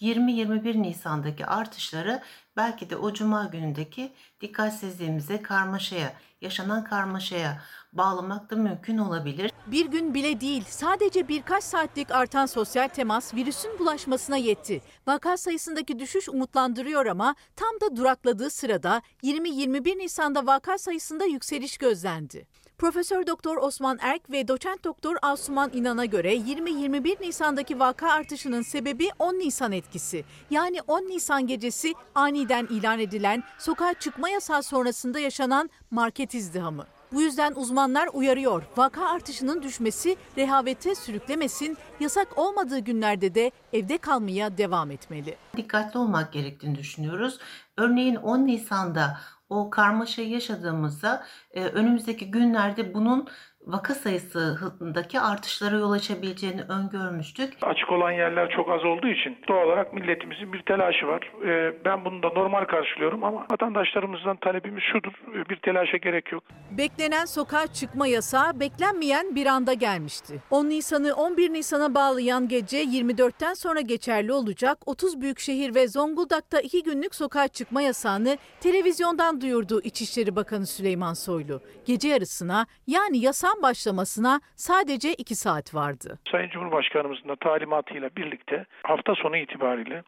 [0.00, 2.22] 20-21 Nisan'daki artışları
[2.56, 9.52] belki de o cuma günündeki dikkatsizliğimize, karmaşaya, yaşanan karmaşaya bağlamak da mümkün olabilir.
[9.66, 14.80] Bir gün bile değil, sadece birkaç saatlik artan sosyal temas virüsün bulaşmasına yetti.
[15.06, 22.46] Vaka sayısındaki düşüş umutlandırıyor ama tam da durakladığı sırada 20-21 Nisan'da vaka sayısında yükseliş gözlendi.
[22.78, 29.08] Profesör Doktor Osman Erk ve Doçent Doktor Asuman İnan'a göre 20-21 Nisan'daki vaka artışının sebebi
[29.18, 30.24] 10 Nisan etkisi.
[30.50, 36.86] Yani 10 Nisan gecesi aniden ilan edilen sokağa çıkma yasağı sonrasında yaşanan market izdihamı.
[37.12, 38.62] Bu yüzden uzmanlar uyarıyor.
[38.76, 45.36] Vaka artışının düşmesi rehavete sürüklemesin, yasak olmadığı günlerde de evde kalmaya devam etmeli.
[45.56, 47.38] Dikkatli olmak gerektiğini düşünüyoruz.
[47.76, 49.18] Örneğin 10 Nisan'da
[49.48, 53.28] o karmaşayı yaşadığımızda önümüzdeki günlerde bunun
[53.66, 57.52] vaka sayısındaki artışlara yol açabileceğini öngörmüştük.
[57.62, 61.32] Açık olan yerler çok az olduğu için doğal olarak milletimizin bir telaşı var.
[61.46, 65.12] Ee, Ben bunu da normal karşılıyorum ama vatandaşlarımızdan talebimiz şudur.
[65.34, 66.42] Ee, Bir telaşa gerek yok.
[66.70, 70.42] Beklenen sokağa çıkma yasağı beklenmeyen bir anda gelmişti.
[70.50, 76.82] 10 Nisan'ı 11 Nisan'a bağlayan gece 24'ten sonra geçerli olacak 30 büyükşehir ve Zonguldak'ta 2
[76.82, 81.60] günlük sokağa çıkma yasağını televizyondan duyurdu İçişleri Bakanı Süleyman Soylu.
[81.84, 86.18] Gece yarısına yani yasağın başlamasına sadece 2 saat vardı.
[86.32, 90.02] Sayın Cumhurbaşkanımızın da talimatıyla birlikte hafta sonu itibariyle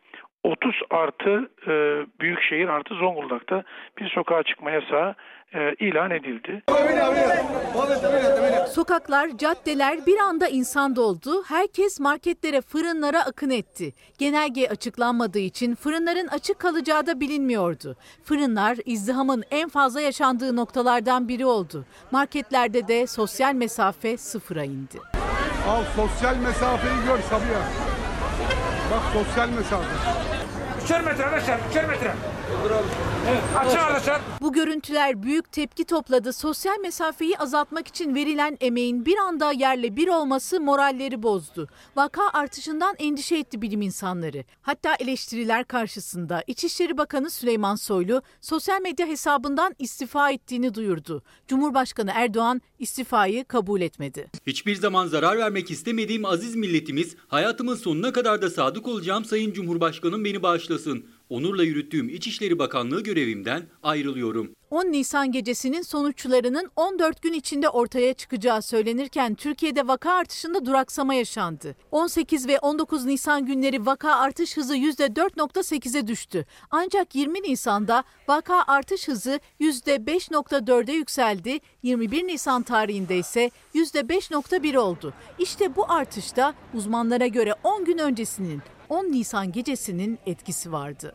[0.44, 1.72] 30 artı e,
[2.20, 3.64] Büyükşehir artı Zonguldak'ta
[3.98, 5.14] bir sokağa çıkma yasağı
[5.54, 6.62] e, ilan edildi.
[8.68, 11.42] Sokaklar, caddeler bir anda insan doldu.
[11.48, 13.92] Herkes marketlere, fırınlara akın etti.
[14.18, 17.96] Genelge açıklanmadığı için fırınların açık kalacağı da bilinmiyordu.
[18.24, 21.84] Fırınlar izdihamın en fazla yaşandığı noktalardan biri oldu.
[22.10, 24.98] Marketlerde de sosyal mesafe sıfıra indi.
[25.68, 27.97] Al sosyal mesafeyi gör Sabiha.
[28.90, 29.84] Bak sosyal mesafe.
[30.84, 32.12] Üçer metre arkadaşlar, üçer metre.
[34.40, 36.32] Bu görüntüler büyük tepki topladı.
[36.32, 41.68] Sosyal mesafeyi azaltmak için verilen emeğin bir anda yerle bir olması moralleri bozdu.
[41.96, 44.44] Vaka artışından endişe etti bilim insanları.
[44.62, 51.22] Hatta eleştiriler karşısında İçişleri Bakanı Süleyman Soylu sosyal medya hesabından istifa ettiğini duyurdu.
[51.48, 54.30] Cumhurbaşkanı Erdoğan istifayı kabul etmedi.
[54.46, 60.24] Hiçbir zaman zarar vermek istemediğim aziz milletimiz, hayatımın sonuna kadar da sadık olacağım Sayın Cumhurbaşkanım
[60.24, 61.04] beni bağışlasın.
[61.30, 64.54] Onurla yürüttüğüm İçişleri Bakanlığı görevimden ayrılıyorum.
[64.70, 71.76] 10 Nisan gecesinin sonuçlarının 14 gün içinde ortaya çıkacağı söylenirken Türkiye'de vaka artışında duraksama yaşandı.
[71.90, 76.46] 18 ve 19 Nisan günleri vaka artış hızı %4.8'e düştü.
[76.70, 81.58] Ancak 20 Nisan'da vaka artış hızı %5.4'e yükseldi.
[81.82, 85.14] 21 Nisan tarihinde ise %5.1 oldu.
[85.38, 91.14] İşte bu artışta uzmanlara göre 10 gün öncesinin 10 Nisan gecesinin etkisi vardı.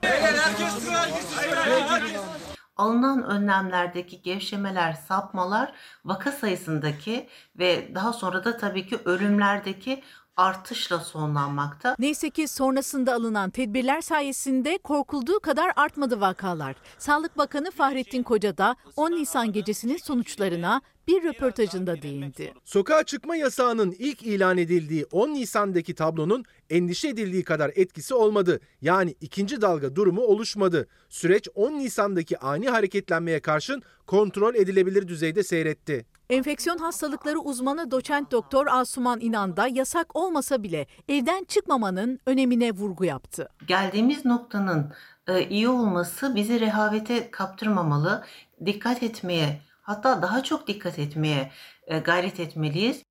[2.78, 5.74] Alınan önlemlerdeki gevşemeler, sapmalar
[6.06, 7.30] vaka sayısındaki
[7.60, 10.04] ve daha sonra da tabii ki ölümlerdeki
[10.38, 11.96] artışla sonlanmakta.
[12.00, 16.76] Neyse ki sonrasında alınan tedbirler sayesinde korkulduğu kadar artmadı vakalar.
[16.98, 22.54] Sağlık Bakanı Fahrettin Koca da 10 Nisan gecesinin sonuçlarına bir röportajında değindi.
[22.66, 28.60] Sokağa çıkma yasağının ilk ilan edildiği 10 Nisan'daki tablonun endişe edildiği kadar etkisi olmadı.
[28.82, 30.88] Yani ikinci dalga durumu oluşmadı.
[31.10, 36.06] Süreç 10 Nisan'daki ani hareketlenmeye karşın kontrol edilebilir düzeyde seyretti.
[36.30, 43.06] Enfeksiyon hastalıkları uzmanı doçent doktor Asuman İnan da yasak olmasa bile evden çıkmamanın önemine vurgu
[43.06, 43.50] yaptı.
[43.68, 44.94] Geldiğimiz noktanın
[45.28, 48.24] e, iyi olması bizi rehavete kaptırmamalı,
[48.66, 51.52] dikkat etmeye, hatta daha çok dikkat etmeye
[51.88, 53.04] e, gayret etmeliyiz.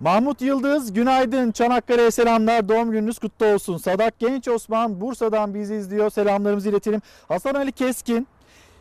[0.00, 3.76] Mahmut Yıldız günaydın Çanakkale'ye selamlar doğum gününüz kutlu olsun.
[3.76, 7.02] Sadak Genç Osman Bursa'dan bizi izliyor selamlarımızı iletelim.
[7.28, 8.28] Hasan Ali Keskin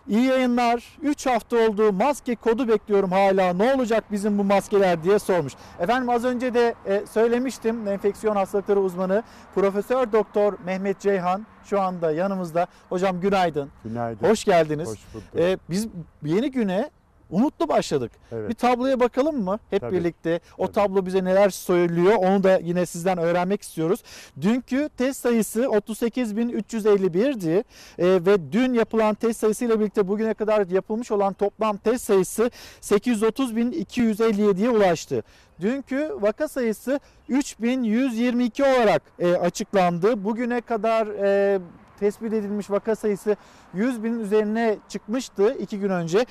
[0.09, 5.19] iyi yayınlar 3 hafta oldu maske kodu bekliyorum hala ne olacak bizim bu maskeler diye
[5.19, 5.53] sormuş.
[5.79, 9.23] Efendim az önce de e, söylemiştim enfeksiyon hastalıkları uzmanı
[9.55, 12.67] Profesör Doktor Mehmet Ceyhan şu anda yanımızda.
[12.89, 13.69] Hocam günaydın.
[13.83, 14.29] Günaydın.
[14.29, 14.89] Hoş geldiniz.
[14.89, 15.27] Hoş bulduk.
[15.37, 15.87] E, biz
[16.23, 16.89] yeni güne
[17.31, 18.11] umutlu başladık.
[18.31, 18.49] Evet.
[18.49, 19.95] Bir tabloya bakalım mı hep Tabii.
[19.95, 20.39] birlikte?
[20.57, 24.03] O tablo bize neler söylüyor onu da yine sizden öğrenmek istiyoruz.
[24.41, 27.63] Dünkü test sayısı 38.351'di
[27.99, 32.51] Ee, ve dün yapılan test sayısıyla birlikte bugüne kadar yapılmış olan toplam test sayısı
[32.81, 35.23] 830.257'ye ulaştı.
[35.61, 36.99] Dünkü vaka sayısı
[37.29, 40.23] 3122 olarak e, açıklandı.
[40.23, 41.59] Bugüne kadar e,
[41.99, 43.35] tespit edilmiş vaka sayısı
[43.73, 46.25] 100 binin üzerine çıkmıştı iki gün önce.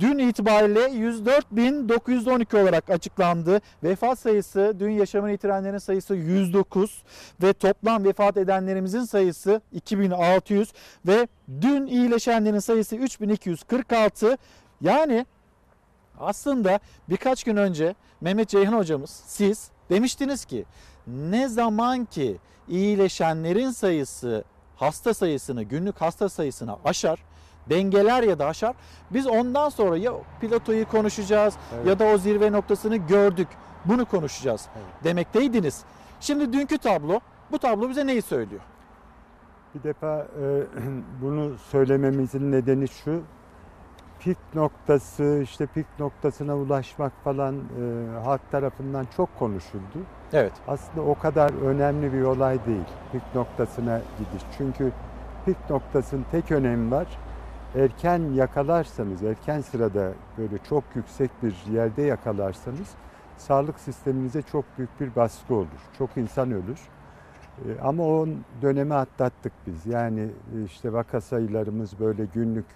[0.00, 3.60] Dün itibariyle 104.912 olarak açıklandı.
[3.82, 7.02] Vefat sayısı, dün yaşamını yitirenlerin sayısı 109
[7.42, 10.72] ve toplam vefat edenlerimizin sayısı 2600
[11.06, 11.28] ve
[11.60, 14.38] dün iyileşenlerin sayısı 3246.
[14.80, 15.26] Yani
[16.20, 20.64] aslında birkaç gün önce Mehmet Ceyhan hocamız siz demiştiniz ki
[21.06, 22.36] ne zaman ki
[22.68, 24.44] iyileşenlerin sayısı
[24.76, 27.18] hasta sayısını günlük hasta sayısını aşar
[27.70, 28.74] dengeler ya da aşar
[29.10, 31.86] biz ondan sonra ya platoyu konuşacağız Evet.
[31.86, 33.48] ya da o zirve noktasını gördük
[33.84, 34.68] bunu konuşacağız
[35.04, 35.84] demekteydiniz.
[36.20, 37.20] Şimdi dünkü tablo
[37.52, 38.60] bu tablo bize neyi söylüyor?
[39.74, 40.62] Bir defa e,
[41.22, 43.20] bunu söylememizin nedeni şu.
[44.20, 49.98] Pik noktası, işte pik noktasına ulaşmak falan e, halk tarafından çok konuşuldu.
[50.32, 50.52] Evet.
[50.68, 54.42] Aslında o kadar önemli bir olay değil pik noktasına gidiş.
[54.58, 54.92] Çünkü
[55.46, 57.06] pik noktasının tek önemi var.
[57.74, 62.94] Erken yakalarsanız, erken sırada böyle çok yüksek bir yerde yakalarsanız
[63.36, 65.90] sağlık sisteminize çok büyük bir baskı olur.
[65.98, 66.80] Çok insan ölür.
[67.58, 68.26] E, Ama o
[68.62, 69.86] dönemi atlattık biz.
[69.86, 72.66] Yani e, işte vaka sayılarımız böyle günlük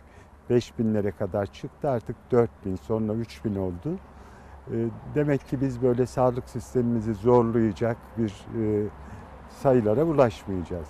[0.50, 1.90] 5000'lere kadar çıktı.
[1.90, 3.98] Artık 4000 sonra 3000 oldu.
[4.72, 4.74] E,
[5.14, 8.32] Demek ki biz böyle sağlık sistemimizi zorlayacak bir
[9.48, 10.88] sayılara ulaşmayacağız.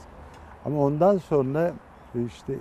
[0.65, 1.73] Ama ondan sonra
[2.27, 2.55] işte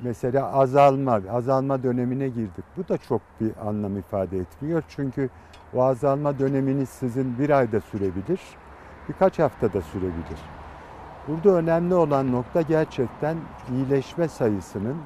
[0.00, 2.64] mesela azalma, azalma dönemine girdik.
[2.76, 4.82] Bu da çok bir anlam ifade etmiyor.
[4.88, 5.30] Çünkü
[5.74, 8.40] o azalma döneminiz sizin bir ayda sürebilir,
[9.08, 10.40] birkaç haftada sürebilir.
[11.28, 13.36] Burada önemli olan nokta gerçekten
[13.72, 14.96] iyileşme sayısının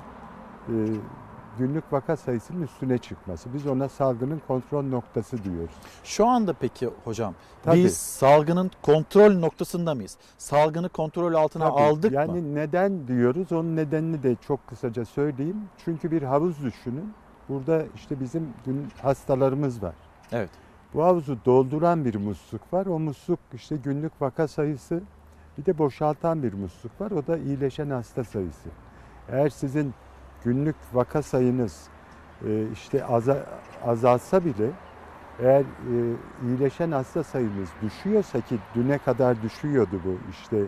[0.69, 0.75] e,
[1.59, 3.55] günlük vaka sayısının üstüne çıkması.
[3.55, 5.75] Biz ona salgının kontrol noktası diyoruz.
[6.05, 7.77] Şu anda peki hocam Tabii.
[7.77, 10.17] biz salgının kontrol noktasında mıyız?
[10.39, 12.55] Salgını kontrol altına Tabii, aldık yani mı?
[12.55, 13.53] neden diyoruz?
[13.53, 15.57] Onun nedenini de çok kısaca söyleyeyim.
[15.85, 17.13] Çünkü bir havuz düşünün.
[17.49, 19.95] Burada işte bizim dün hastalarımız var.
[20.33, 20.51] Evet.
[20.95, 22.87] Bu havuzu dolduran bir musluk var.
[22.87, 25.03] O musluk işte günlük vaka sayısı
[25.59, 27.11] bir de boşaltan bir musluk var.
[27.11, 28.69] O da iyileşen hasta sayısı.
[29.29, 29.95] Eğer sizin
[30.45, 31.89] günlük vaka sayınız
[32.47, 33.47] e, işte aza-
[33.87, 34.71] azalsa bile
[35.39, 35.67] eğer e,
[36.47, 40.65] iyileşen hasta sayımız düşüyorsa ki düne kadar düşüyordu bu işte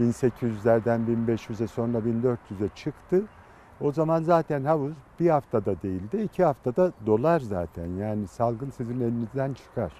[0.00, 3.22] 1800'lerden 1500'e sonra 1400'e çıktı.
[3.80, 7.86] O zaman zaten havuz bir haftada değil de iki haftada dolar zaten.
[7.86, 9.92] Yani salgın sizin elinizden çıkar.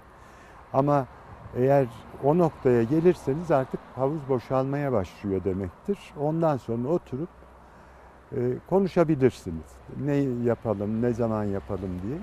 [0.72, 1.06] Ama
[1.56, 1.86] eğer
[2.24, 5.98] o noktaya gelirseniz artık havuz boşalmaya başlıyor demektir.
[6.20, 7.28] Ondan sonra oturup
[8.68, 9.66] konuşabilirsiniz.
[10.04, 12.18] Ne yapalım, ne zaman yapalım diye.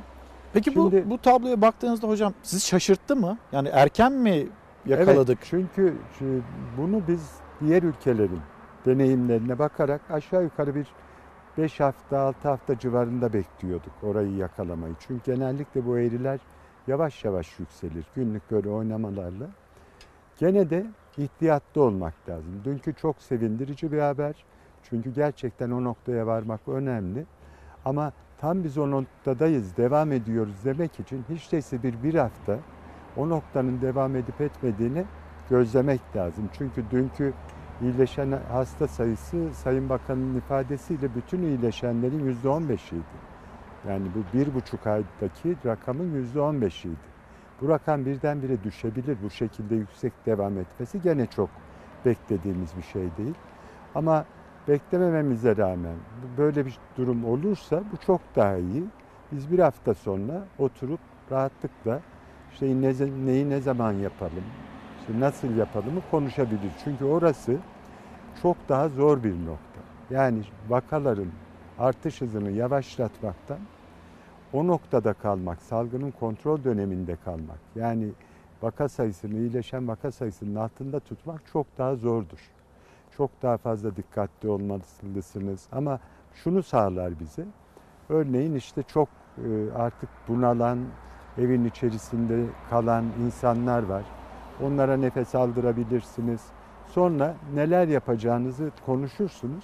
[0.54, 3.38] Peki Şimdi- bu bu tabloya baktığınızda hocam sizi şaşırttı mı?
[3.52, 4.48] Yani erken mi
[4.86, 5.38] yakaladık?
[5.38, 5.94] Evet, çünkü
[6.78, 7.32] bunu biz
[7.62, 8.40] diğer ülkelerin
[8.86, 10.88] deneyimlerine bakarak aşağı yukarı bir
[11.58, 14.94] 5 hafta 6 hafta civarında bekliyorduk orayı yakalamayı.
[15.00, 16.40] Çünkü genellikle bu eğriler
[16.88, 19.48] yavaş yavaş yükselir günlük böyle oynamalarla.
[20.40, 20.86] Gene de
[21.18, 22.62] ihtiyatlı olmak lazım.
[22.66, 24.46] Dünkü çok sevindirici bir haber.
[24.90, 27.26] Çünkü gerçekten o noktaya varmak önemli.
[27.86, 28.12] Ama
[28.42, 32.58] tam biz o noktadayız, devam ediyoruz demek için hiç değilse bir bir hafta
[33.18, 35.06] o noktanın devam edip etmediğini
[35.50, 36.50] gözlemek lazım.
[36.58, 37.34] Çünkü dünkü
[37.82, 43.04] iyileşen hasta sayısı Sayın Bakan'ın ifadesiyle bütün iyileşenlerin yüzde on beşiydi.
[43.90, 47.14] Yani bu bir buçuk aydaki rakamın yüzde on beşiydi.
[47.62, 49.18] Bu rakam birdenbire düşebilir.
[49.24, 51.50] Bu şekilde yüksek devam etmesi gene çok
[52.06, 53.36] beklediğimiz bir şey değil.
[53.96, 54.26] Ama
[54.68, 55.96] beklemememize rağmen
[56.38, 58.84] böyle bir durum olursa bu çok daha iyi.
[59.32, 61.00] Biz bir hafta sonra oturup
[61.32, 62.00] rahatlıkla
[62.54, 62.94] işte ne,
[63.26, 64.44] neyi ne zaman yapalım,
[65.00, 66.72] işte nasıl yapalımı konuşabilir.
[66.84, 67.58] Çünkü orası
[68.42, 69.82] çok daha zor bir nokta.
[70.10, 71.32] Yani vakaların
[71.80, 73.60] artış hızını yavaşlatmaktan
[74.54, 77.60] o noktada kalmak, salgının kontrol döneminde kalmak.
[77.76, 78.10] Yani
[78.62, 82.53] vaka sayısını, iyileşen vaka sayısının altında tutmak çok daha zordur.
[83.18, 85.68] Çok daha fazla dikkatli olmalısınız.
[85.72, 86.00] Ama
[86.34, 87.46] şunu sağlar bize.
[88.10, 90.80] Örneğin işte çok e, artık bunalan,
[91.38, 94.04] evin içerisinde kalan insanlar var.
[94.64, 96.42] Onlara nefes aldırabilirsiniz.
[96.88, 99.64] Sonra neler yapacağınızı konuşursunuz.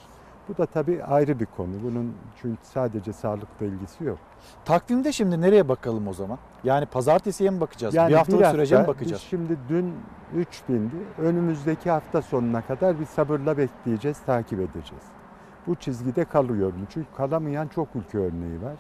[0.50, 1.72] Bu da tabii ayrı bir konu.
[1.84, 4.18] Bunun çünkü sadece sağlıkla ilgisi yok.
[4.66, 6.38] Takvimde şimdi nereye bakalım o zaman?
[6.64, 7.96] Yani pazartesiye mi bakacağız?
[7.96, 9.22] Yani bir haftalık hafta, sürece mi Biz bakacağız?
[9.22, 9.94] şimdi dün
[10.38, 11.22] 3000'di.
[11.22, 15.04] Önümüzdeki hafta sonuna kadar bir sabırla bekleyeceğiz, takip edeceğiz.
[15.68, 16.86] Bu çizgide kalıyor mu?
[16.90, 18.78] Çünkü kalamayan çok ülke örneği var.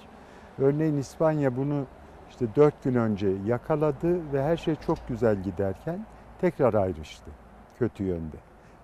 [0.59, 1.85] Örneğin İspanya bunu
[2.29, 6.05] işte 4 gün önce yakaladı ve her şey çok güzel giderken
[6.41, 7.31] tekrar ayrıştı
[7.79, 8.35] kötü yönde.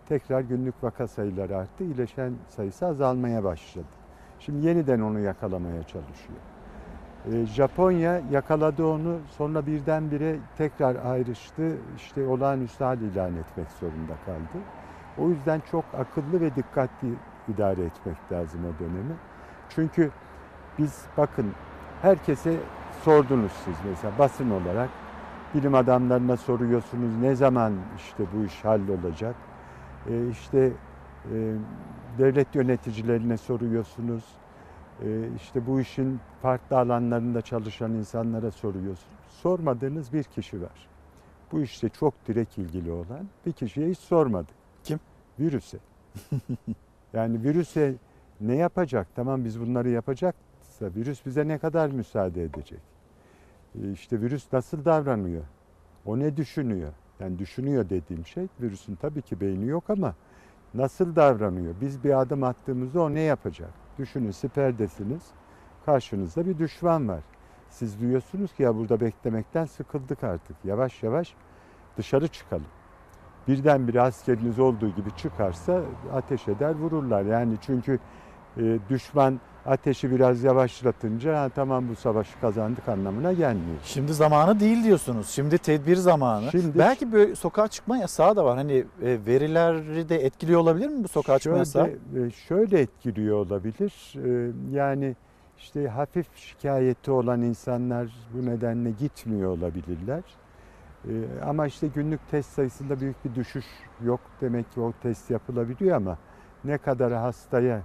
[0.09, 3.85] Tekrar günlük vaka sayıları arttı, iyileşen sayısı azalmaya başladı.
[4.39, 6.39] Şimdi yeniden onu yakalamaya çalışıyor.
[7.31, 11.77] Ee, Japonya yakaladı onu sonra birdenbire tekrar ayrıştı.
[11.97, 14.63] İşte olağanüstü hal ilan etmek zorunda kaldı.
[15.17, 17.13] O yüzden çok akıllı ve dikkatli
[17.47, 19.15] idare etmek lazım o dönemi.
[19.69, 20.11] Çünkü
[20.77, 21.51] biz bakın
[22.01, 22.57] herkese
[23.03, 24.89] sordunuz siz mesela basın olarak
[25.53, 29.35] bilim adamlarına soruyorsunuz ne zaman işte bu iş hallolacak.
[30.09, 30.71] Ee, işte
[31.31, 31.53] e,
[32.17, 34.23] devlet yöneticilerine soruyorsunuz.
[35.03, 39.19] Ee, işte bu işin farklı alanlarında çalışan insanlara soruyorsunuz.
[39.29, 40.87] Sormadığınız bir kişi var.
[41.51, 44.55] Bu işte çok direkt ilgili olan bir kişiye hiç sormadık.
[44.83, 44.99] Kim?
[45.39, 45.77] Virüse.
[47.13, 47.95] yani virüse
[48.41, 49.07] ne yapacak?
[49.15, 52.79] Tamam biz bunları yapacaksa virüs bize ne kadar müsaade edecek?
[53.75, 55.43] Ee, İşte virüs nasıl davranıyor?
[56.05, 56.91] O ne düşünüyor?
[57.19, 60.13] Yani düşünüyor dediğim şey virüsün tabii ki beyni yok ama
[60.73, 61.75] nasıl davranıyor?
[61.81, 63.69] Biz bir adım attığımızda o ne yapacak?
[63.99, 65.23] Düşünün siperdesiniz.
[65.85, 67.21] Karşınızda bir düşman var.
[67.69, 70.55] Siz diyorsunuz ki ya burada beklemekten sıkıldık artık.
[70.63, 71.33] Yavaş yavaş
[71.97, 72.65] dışarı çıkalım.
[73.47, 75.81] Birdenbire askeriniz olduğu gibi çıkarsa
[76.13, 77.25] ateş eder vururlar.
[77.25, 77.99] Yani çünkü
[78.57, 83.77] e, düşman ateşi biraz yavaşlatınca ha, tamam bu savaşı kazandık anlamına gelmiyor.
[83.83, 85.29] Şimdi zamanı değil diyorsunuz.
[85.29, 86.51] Şimdi tedbir zamanı.
[86.51, 88.57] Şimdi- Belki böyle sokağa çıkma yasağı da var.
[88.57, 88.73] Hani
[89.03, 91.85] e, verileri de etkiliyor olabilir mi bu sokağa çıkma yasağı?
[92.13, 94.13] Şöyle, e, şöyle etkiliyor olabilir.
[94.25, 95.15] E, Yani
[95.57, 100.23] işte hafif şikayeti olan insanlar bu nedenle gitmiyor olabilirler.
[101.05, 101.11] E,
[101.47, 103.65] Ama işte günlük test sayısında büyük bir düşüş
[104.03, 104.19] yok.
[104.41, 106.17] Demek ki o test yapılabiliyor ama
[106.63, 107.81] ne kadar hastaya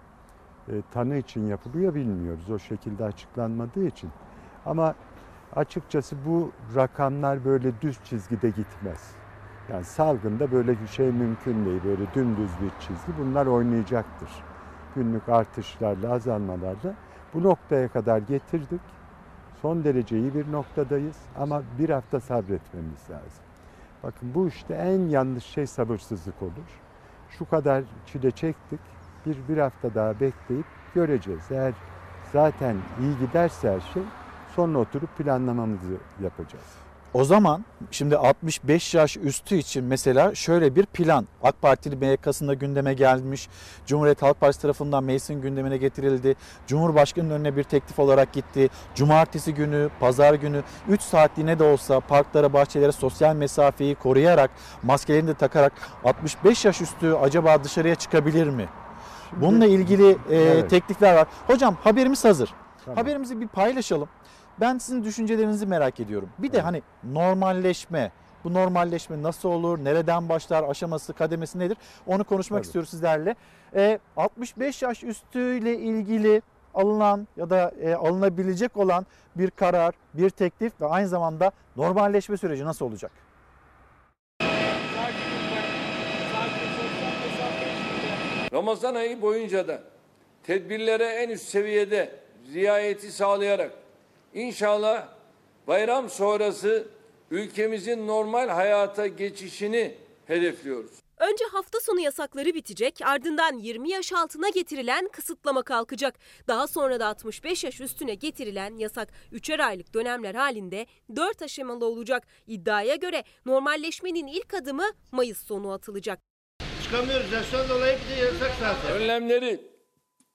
[0.93, 2.51] tanı için yapılıyor bilmiyoruz.
[2.51, 4.11] O şekilde açıklanmadığı için.
[4.67, 4.95] Ama
[5.57, 9.11] açıkçası bu rakamlar böyle düz çizgide gitmez.
[9.69, 11.81] Yani salgında böyle bir şey mümkün değil.
[11.85, 13.13] Böyle dümdüz bir çizgi.
[13.19, 14.31] Bunlar oynayacaktır.
[14.95, 16.95] Günlük artışlarla, azalmalarla.
[17.35, 18.81] Bu noktaya kadar getirdik.
[19.63, 23.45] Son derece iyi bir noktadayız ama bir hafta sabretmemiz lazım.
[24.03, 26.81] Bakın bu işte en yanlış şey sabırsızlık olur.
[27.31, 28.81] Şu kadar çile çektik.
[29.27, 31.43] Bir, bir hafta daha bekleyip göreceğiz.
[31.51, 31.73] Eğer
[32.33, 34.03] zaten iyi giderse her şey
[34.57, 36.65] sonra oturup planlamamızı yapacağız.
[37.15, 42.95] O zaman şimdi 65 yaş üstü için mesela şöyle bir plan AK Partili MYK'sında gündeme
[42.95, 43.49] gelmiş.
[43.87, 46.37] Cumhuriyet Halk Partisi tarafından meclisin gündemine getirildi.
[46.67, 48.69] Cumhurbaşkanının önüne bir teklif olarak gitti.
[48.95, 54.51] Cumartesi günü, pazar günü 3 saatliğine de olsa parklara, bahçelere sosyal mesafeyi koruyarak,
[54.83, 55.73] maskelerini de takarak
[56.05, 58.69] 65 yaş üstü acaba dışarıya çıkabilir mi?
[59.37, 60.71] Bununla ilgili e, Evet.
[60.71, 61.27] teklifler var.
[61.47, 62.55] Hocam haberimiz hazır.
[62.85, 62.97] Tamam.
[62.99, 64.09] Haberimizi bir paylaşalım.
[64.61, 66.29] Ben sizin düşüncelerinizi merak ediyorum.
[66.39, 68.13] Bir de hani normalleşme,
[68.45, 71.77] bu normalleşme nasıl olur, nereden başlar, aşaması, kademesi nedir?
[72.07, 72.67] Onu konuşmak Tabii.
[72.67, 73.35] istiyoruz sizlerle.
[73.75, 76.43] E, 65 yaş üstüyle ilgili
[76.75, 82.65] alınan ya da e, alınabilecek olan bir karar, bir teklif ve aynı zamanda normalleşme süreci
[82.65, 83.13] nasıl olacak?
[88.61, 89.83] Ramazan ayı boyunca da
[90.43, 92.21] tedbirlere en üst seviyede
[92.55, 93.73] riayeti sağlayarak
[94.35, 95.09] inşallah
[95.67, 96.89] bayram sonrası
[97.31, 99.95] ülkemizin normal hayata geçişini
[100.27, 100.91] hedefliyoruz.
[101.19, 106.15] Önce hafta sonu yasakları bitecek, ardından 20 yaş altına getirilen kısıtlama kalkacak.
[106.49, 112.27] Daha sonra da 65 yaş üstüne getirilen yasak 3'er aylık dönemler halinde 4 aşamalı olacak.
[112.47, 116.30] İddiaya göre normalleşmenin ilk adımı Mayıs sonu atılacak.
[116.91, 117.33] Çıkamıyoruz.
[117.33, 118.93] Yaştan dolayı bir de yasak zaten.
[118.93, 119.61] Önlemleri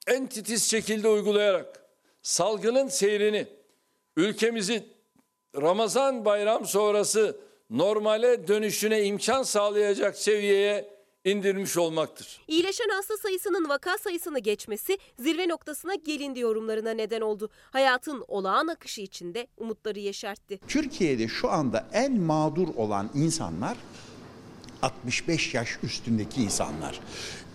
[0.06, 1.84] en titiz şekilde uygulayarak
[2.22, 3.46] salgının seyrini
[4.16, 4.88] ülkemizin
[5.56, 7.36] Ramazan bayram sonrası
[7.70, 12.40] normale dönüşüne imkan sağlayacak seviyeye indirmiş olmaktır.
[12.48, 17.50] İyileşen hasta sayısının vaka sayısını geçmesi zirve noktasına gelindi yorumlarına neden oldu.
[17.70, 20.60] Hayatın olağan akışı içinde umutları yeşertti.
[20.68, 23.76] Türkiye'de şu anda en mağdur olan insanlar
[24.82, 27.00] 65 yaş üstündeki insanlar.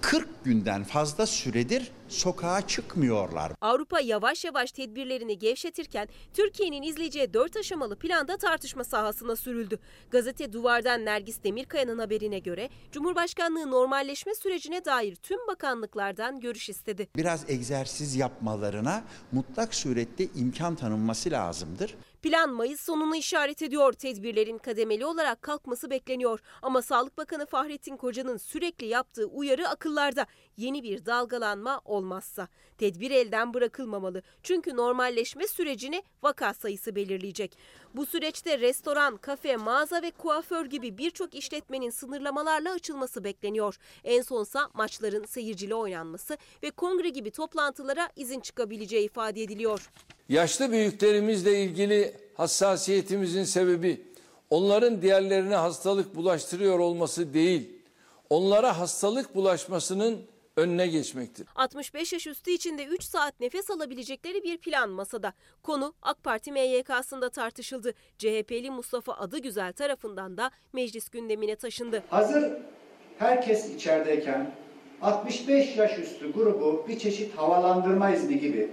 [0.01, 3.51] 40 günden fazla süredir sokağa çıkmıyorlar.
[3.61, 9.79] Avrupa yavaş yavaş tedbirlerini gevşetirken Türkiye'nin izleyeceği 4 aşamalı planda tartışma sahasına sürüldü.
[10.11, 17.07] Gazete Duvar'dan Nergis Demirkaya'nın haberine göre Cumhurbaşkanlığı normalleşme sürecine dair tüm bakanlıklardan görüş istedi.
[17.15, 21.95] Biraz egzersiz yapmalarına mutlak surette imkan tanınması lazımdır.
[22.21, 23.93] Plan Mayıs sonunu işaret ediyor.
[23.93, 26.39] Tedbirlerin kademeli olarak kalkması bekleniyor.
[26.61, 30.25] Ama Sağlık Bakanı Fahrettin Koca'nın sürekli yaptığı uyarı akıllarda.
[30.61, 32.47] Yeni bir dalgalanma olmazsa.
[32.77, 34.21] Tedbir elden bırakılmamalı.
[34.43, 37.57] Çünkü normalleşme sürecini vaka sayısı belirleyecek.
[37.95, 43.77] Bu süreçte restoran, kafe, mağaza ve kuaför gibi birçok işletmenin sınırlamalarla açılması bekleniyor.
[44.03, 49.91] En sonsa maçların seyircili oynanması ve kongre gibi toplantılara izin çıkabileceği ifade ediliyor.
[50.29, 54.05] Yaşlı büyüklerimizle ilgili hassasiyetimizin sebebi
[54.49, 57.69] onların diğerlerine hastalık bulaştırıyor olması değil,
[58.29, 61.47] onlara hastalık bulaşmasının önüne geçmektir.
[61.55, 65.33] 65 yaş üstü içinde 3 saat nefes alabilecekleri bir plan masada.
[65.63, 67.93] Konu AK Parti MYK'sında tartışıldı.
[68.17, 72.03] CHP'li Mustafa Adıgüzel tarafından da meclis gündemine taşındı.
[72.09, 72.51] Hazır
[73.17, 74.51] herkes içerideyken
[75.01, 78.69] 65 yaş üstü grubu bir çeşit havalandırma izni gibi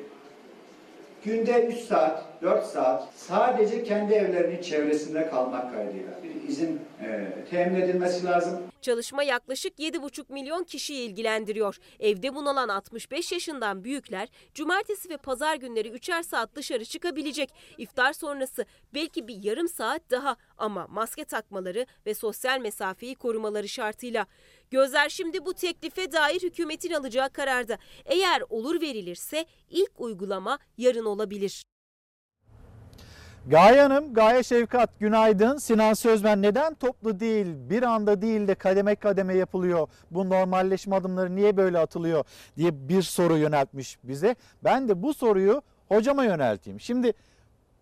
[1.24, 7.80] günde 3 saat 4 saat sadece kendi evlerinin çevresinde kalmak kaydıyla bir izin e, temin
[7.80, 8.62] edilmesi lazım.
[8.82, 11.78] Çalışma yaklaşık 7,5 milyon kişiyi ilgilendiriyor.
[12.00, 17.54] Evde bunalan 65 yaşından büyükler cumartesi ve pazar günleri 3'er saat dışarı çıkabilecek.
[17.78, 24.26] İftar sonrası belki bir yarım saat daha ama maske takmaları ve sosyal mesafeyi korumaları şartıyla.
[24.70, 27.78] Gözler şimdi bu teklife dair hükümetin alacağı kararda.
[28.04, 31.62] Eğer olur verilirse ilk uygulama yarın olabilir.
[33.48, 35.56] Gaye Hanım, Gaye Şevkat günaydın.
[35.56, 39.88] Sinan Sözmen neden toplu değil, bir anda değil de kademe kademe yapılıyor?
[40.10, 42.24] Bu normalleşme adımları niye böyle atılıyor
[42.56, 44.36] diye bir soru yöneltmiş bize.
[44.64, 46.80] Ben de bu soruyu hocama yönelteyim.
[46.80, 47.12] Şimdi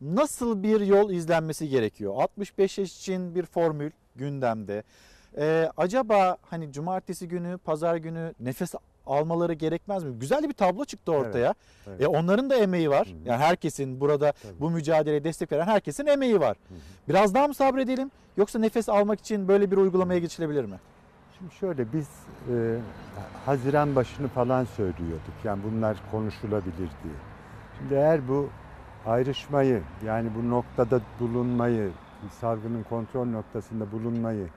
[0.00, 2.14] nasıl bir yol izlenmesi gerekiyor?
[2.16, 4.82] 65 yaş için bir formül gündemde.
[5.38, 8.74] Ee, acaba hani cumartesi günü, pazar günü nefes
[9.06, 10.18] almaları gerekmez mi?
[10.18, 11.46] Güzel bir tablo çıktı ortaya.
[11.46, 11.56] Evet,
[11.88, 12.02] evet.
[12.02, 13.14] E, onların da emeği var.
[13.24, 16.56] Yani herkesin burada bu mücadeleye destek veren herkesin emeği var.
[17.08, 20.76] Biraz daha mı sabredelim yoksa nefes almak için böyle bir uygulamaya geçilebilir mi?
[21.38, 22.08] Şimdi şöyle biz
[22.52, 22.78] e,
[23.46, 25.34] Haziran başını falan söylüyorduk.
[25.44, 27.14] Yani bunlar konuşulabilir diye.
[27.78, 28.48] Şimdi eğer bu
[29.06, 31.90] ayrışmayı yani bu noktada bulunmayı,
[32.40, 34.48] salgının kontrol noktasında bulunmayı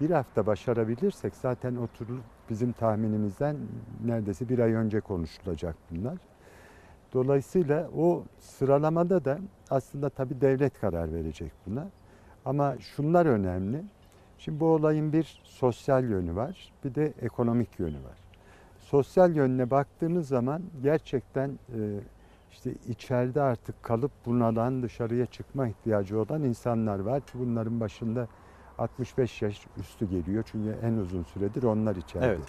[0.00, 3.56] bir hafta başarabilirsek zaten oturulup bizim tahminimizden
[4.04, 6.18] neredeyse bir ay önce konuşulacak bunlar.
[7.12, 9.38] Dolayısıyla o sıralamada da
[9.70, 11.86] aslında tabii devlet karar verecek buna.
[12.44, 13.82] Ama şunlar önemli.
[14.38, 18.18] Şimdi bu olayın bir sosyal yönü var, bir de ekonomik yönü var.
[18.78, 22.00] Sosyal yönüne baktığınız zaman gerçekten e,
[22.52, 28.28] işte içeride artık kalıp bunalan dışarıya çıkma ihtiyacı olan insanlar var bunların başında
[28.78, 32.26] 65 yaş üstü geliyor çünkü en uzun süredir onlar içeride.
[32.26, 32.48] Evet.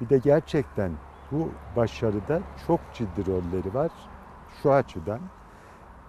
[0.00, 0.92] Bir de gerçekten
[1.32, 3.92] bu başarıda çok ciddi rolleri var
[4.62, 5.20] şu açıdan.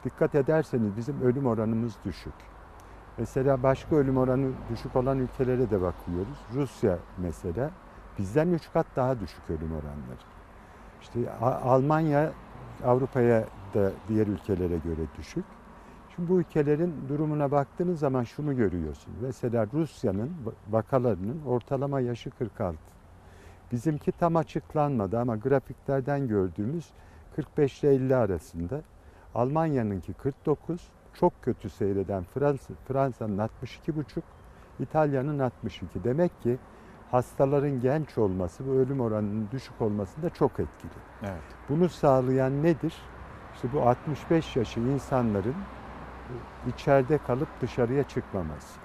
[0.03, 2.34] Dikkat ederseniz bizim ölüm oranımız düşük.
[3.18, 6.38] Mesela başka ölüm oranı düşük olan ülkelere de bakıyoruz.
[6.53, 7.72] Rusya mesela
[8.19, 10.26] bizden 3 kat daha düşük ölüm oranları.
[11.02, 12.32] İşte Almanya
[12.86, 15.45] Avrupa'ya da diğer ülkelere göre düşük.
[16.15, 19.13] Şimdi bu ülkelerin durumuna baktığınız zaman şunu görüyorsun.
[19.21, 20.31] Mesela Rusya'nın
[20.69, 22.77] vakalarının ortalama yaşı 46.
[23.71, 26.89] Bizimki tam açıklanmadı ama grafiklerden gördüğümüz
[27.35, 28.81] 45 ile 50 arasında.
[29.35, 30.81] Almanya'nınki 49,
[31.13, 34.21] çok kötü seyreden Fransa, Fransa'nın 62,5,
[34.79, 36.03] İtalya'nın 62.
[36.03, 36.57] Demek ki
[37.11, 40.91] hastaların genç olması ve ölüm oranının düşük olmasında çok etkili.
[41.21, 41.41] Evet.
[41.69, 42.93] Bunu sağlayan nedir?
[43.55, 45.55] İşte bu 65 yaşı insanların
[46.68, 48.80] içeride kalıp dışarıya çıkmaması.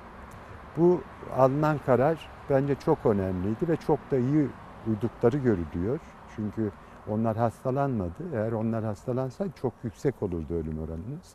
[0.77, 1.01] Bu
[1.37, 4.49] alınan karar bence çok önemliydi ve çok da iyi
[4.89, 6.01] uydukları görülüyor.
[6.37, 6.71] Çünkü
[7.09, 8.25] onlar hastalanmadı.
[8.35, 11.35] Eğer onlar hastalansaydı çok yüksek olurdu ölüm oranınız.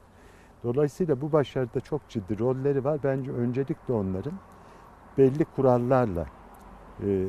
[0.64, 3.00] Dolayısıyla bu başarıda çok ciddi rolleri var.
[3.04, 4.34] Bence öncelikle onların
[5.18, 6.26] belli kurallarla
[7.04, 7.28] e,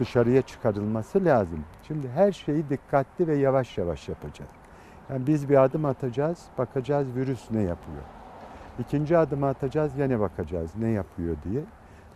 [0.00, 1.64] dışarıya çıkarılması lazım.
[1.82, 4.61] Şimdi her şeyi dikkatli ve yavaş yavaş yapacağız.
[5.10, 8.02] Yani biz bir adım atacağız, bakacağız virüs ne yapıyor.
[8.78, 11.62] İkinci adım atacağız, yine bakacağız ne yapıyor diye.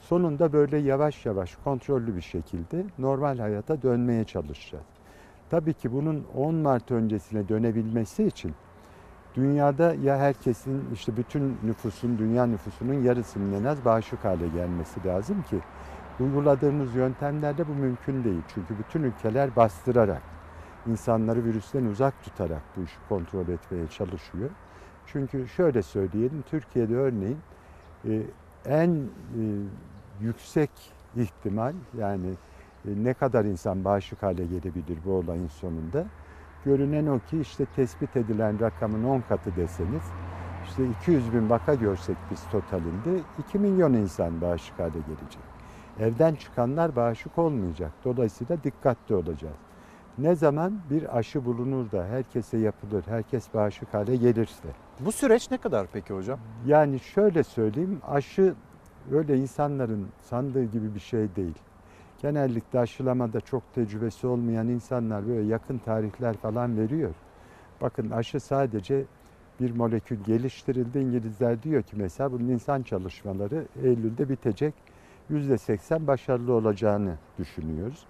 [0.00, 4.84] Sonunda böyle yavaş yavaş kontrollü bir şekilde normal hayata dönmeye çalışacağız.
[5.50, 8.54] Tabii ki bunun 10 Mart öncesine dönebilmesi için
[9.34, 15.42] dünyada ya herkesin işte bütün nüfusun, dünya nüfusunun yarısının en az bağışık hale gelmesi lazım
[15.42, 15.56] ki
[16.20, 18.42] uyguladığımız yöntemlerde bu mümkün değil.
[18.54, 20.22] Çünkü bütün ülkeler bastırarak,
[20.86, 24.50] insanları virüsten uzak tutarak bu işi kontrol etmeye çalışıyor.
[25.06, 27.38] Çünkü şöyle söyleyelim, Türkiye'de örneğin
[28.08, 28.22] e,
[28.66, 29.42] en e,
[30.20, 30.70] yüksek
[31.16, 32.30] ihtimal yani
[32.84, 36.04] e, ne kadar insan bağışık hale gelebilir bu olayın sonunda.
[36.64, 40.02] Görünen o ki işte tespit edilen rakamın 10 katı deseniz
[40.68, 45.42] işte 200 bin vaka görsek biz totalinde 2 milyon insan bağışık hale gelecek.
[46.00, 47.92] Evden çıkanlar bağışık olmayacak.
[48.04, 49.65] Dolayısıyla dikkatli olacağız.
[50.18, 54.68] Ne zaman bir aşı bulunur da herkese yapılır, herkes bağışık hale gelirse.
[55.01, 56.38] Bu süreç ne kadar peki hocam?
[56.66, 58.55] Yani şöyle söyleyeyim, aşı
[59.12, 61.55] öyle insanların sandığı gibi bir şey değil.
[62.22, 67.14] Genellikle aşılamada çok tecrübesi olmayan insanlar böyle yakın tarihler falan veriyor.
[67.80, 69.05] Bakın aşı sadece
[69.60, 70.98] bir molekül geliştirildi.
[70.98, 74.74] İngilizler diyor ki mesela bunun insan çalışmaları Eylül'de bitecek.
[75.30, 78.06] %80 başarılı olacağını düşünüyoruz.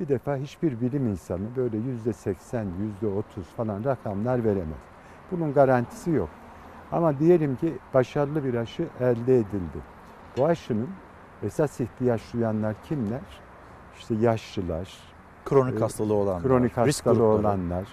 [0.00, 2.64] Bir defa hiçbir bilim insanı böyle %80,
[3.02, 3.22] %30
[3.56, 4.78] falan rakamlar veremez.
[5.30, 6.28] Bunun garantisi yok.
[6.92, 9.78] Ama diyelim ki başarılı bir aşı elde edildi.
[10.36, 10.88] Bu aşının
[11.42, 13.20] esas ihtiyaç duyanlar kimler?
[13.98, 14.98] İşte yaşlılar,
[15.44, 17.88] Kronik e, hastalığı olanlar, kronik hastalığı olanlar,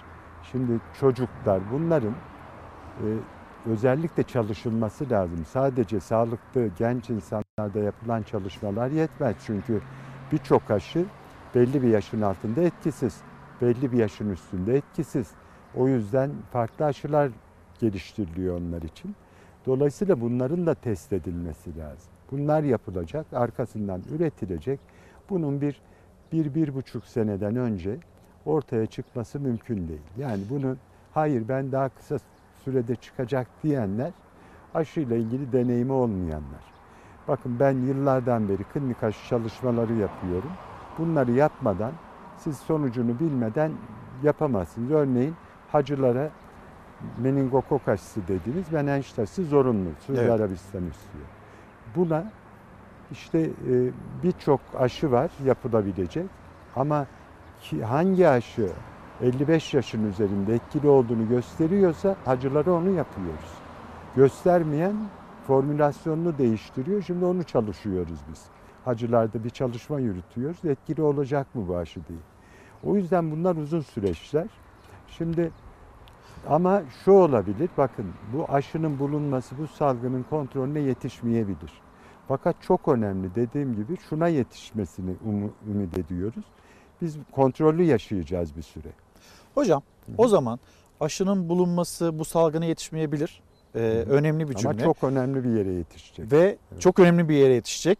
[0.52, 2.14] şimdi çocuklar bunların
[3.00, 3.06] e,
[3.70, 5.44] özellikle çalışılması lazım.
[5.44, 9.36] Sadece sağlıklı genç insanlarda yapılan çalışmalar yetmez.
[9.46, 9.80] Çünkü
[10.32, 11.04] birçok aşı
[11.56, 13.20] belli bir yaşın altında etkisiz,
[13.62, 15.30] belli bir yaşın üstünde etkisiz.
[15.76, 17.30] O yüzden farklı aşılar
[17.78, 19.16] geliştiriliyor onlar için.
[19.66, 22.12] Dolayısıyla bunların da test edilmesi lazım.
[22.30, 24.80] Bunlar yapılacak, arkasından üretilecek.
[25.30, 25.80] Bunun bir,
[26.32, 27.98] bir, bir buçuk seneden önce
[28.46, 30.00] ortaya çıkması mümkün değil.
[30.18, 30.76] Yani bunu
[31.14, 32.18] hayır ben daha kısa
[32.64, 34.12] sürede çıkacak diyenler
[34.74, 36.64] aşıyla ilgili deneyimi olmayanlar.
[37.28, 40.50] Bakın ben yıllardan beri klinik aşı çalışmaları yapıyorum.
[40.98, 41.92] Bunları yapmadan
[42.38, 43.72] siz sonucunu bilmeden
[44.22, 44.90] yapamazsınız.
[44.90, 45.34] Örneğin
[45.72, 46.30] hacılara
[47.18, 49.88] meningokok aşısı dediğimiz menenjit aşısı zorunlu.
[50.06, 50.30] Suudi Evet.
[50.30, 51.24] Arabistan istiyor.
[51.96, 52.24] Buna
[53.10, 53.90] işte e,
[54.22, 56.26] birçok aşı var yapılabilecek
[56.76, 57.06] ama
[57.60, 58.70] ki hangi aşı
[59.22, 63.54] 55 yaşın üzerinde etkili olduğunu gösteriyorsa hacılara onu yapıyoruz.
[64.16, 64.96] Göstermeyen
[65.46, 67.02] formülasyonunu değiştiriyor.
[67.02, 68.44] Şimdi onu çalışıyoruz biz.
[68.86, 70.64] Hacılarda bir çalışma yürütüyoruz.
[70.64, 72.18] Etkili olacak mı bu aşı diye.
[72.84, 74.46] O yüzden bunlar uzun süreçler.
[75.08, 75.50] Şimdi
[76.48, 81.72] ama şu olabilir, bakın bu aşının bulunması bu salgının kontrolüne yetişmeyebilir.
[82.28, 86.44] Fakat çok önemli dediğim gibi şuna yetişmesini umu- ümit ediyoruz.
[87.02, 88.88] Biz kontrollü yaşayacağız bir süre.
[89.54, 89.82] Hocam
[90.18, 90.58] o zaman
[91.00, 93.42] aşının bulunması bu salgına yetişmeyebilir.
[93.76, 93.80] Ee,
[94.10, 94.68] önemli bir cümle.
[94.68, 96.32] Ama çok önemli bir yere yetişecek.
[96.32, 97.98] Ve çok önemli bir yere yetişecek.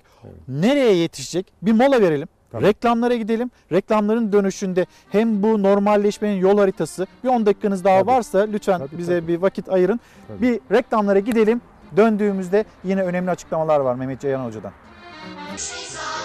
[0.49, 1.53] Nereye yetişecek?
[1.63, 2.29] Bir mola verelim.
[2.55, 3.51] Reklamlara gidelim.
[3.73, 9.37] Reklamların dönüşünde hem bu normalleşmenin yol haritası bir 10 dakikanız daha varsa lütfen bize bir
[9.39, 10.01] vakit ayırın.
[10.41, 11.61] Bir reklamlara gidelim.
[11.97, 14.73] Döndüğümüzde yine önemli açıklamalar var Mehmet Ceyhan Hoca'dan.
[15.51, 16.16] Yeri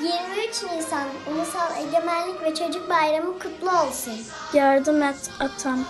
[0.00, 4.18] 23 Nisan Ulusal Egemenlik ve Çocuk Bayramı kutlu olsun.
[4.54, 5.84] Yardım et atam.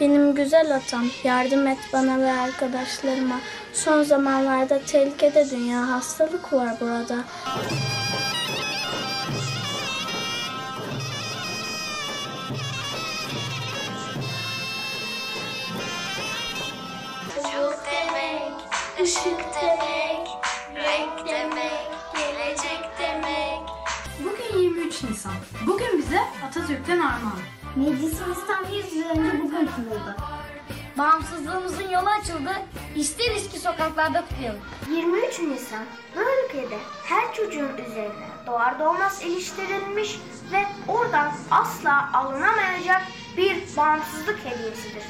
[0.00, 1.06] Benim güzel atam.
[1.24, 3.40] Yardım et bana ve arkadaşlarıma.
[3.72, 7.16] Son zamanlarda tehlikede dünya hastalık var burada.
[17.90, 18.52] Demek,
[19.02, 20.28] ışık demek,
[20.74, 23.60] renk demek, gelecek demek.
[24.24, 25.32] Bugün 23 Nisan.
[25.66, 27.38] Bugün bize Atatürk'ten armağan.
[27.76, 30.16] Meclisin İstanbul 100 yıl önce bugün kuruldu.
[30.98, 32.50] Bağımsızlığımızın yolu açıldı.
[32.96, 34.60] İsteriz ki sokaklarda kutlayalım.
[34.90, 35.84] 23 Nisan
[36.16, 40.18] bu ülkede her çocuğun üzerine doğar doğmaz iliştirilmiş
[40.52, 43.02] ve oradan asla alınamayacak
[43.36, 45.02] bir bağımsızlık hediyesidir.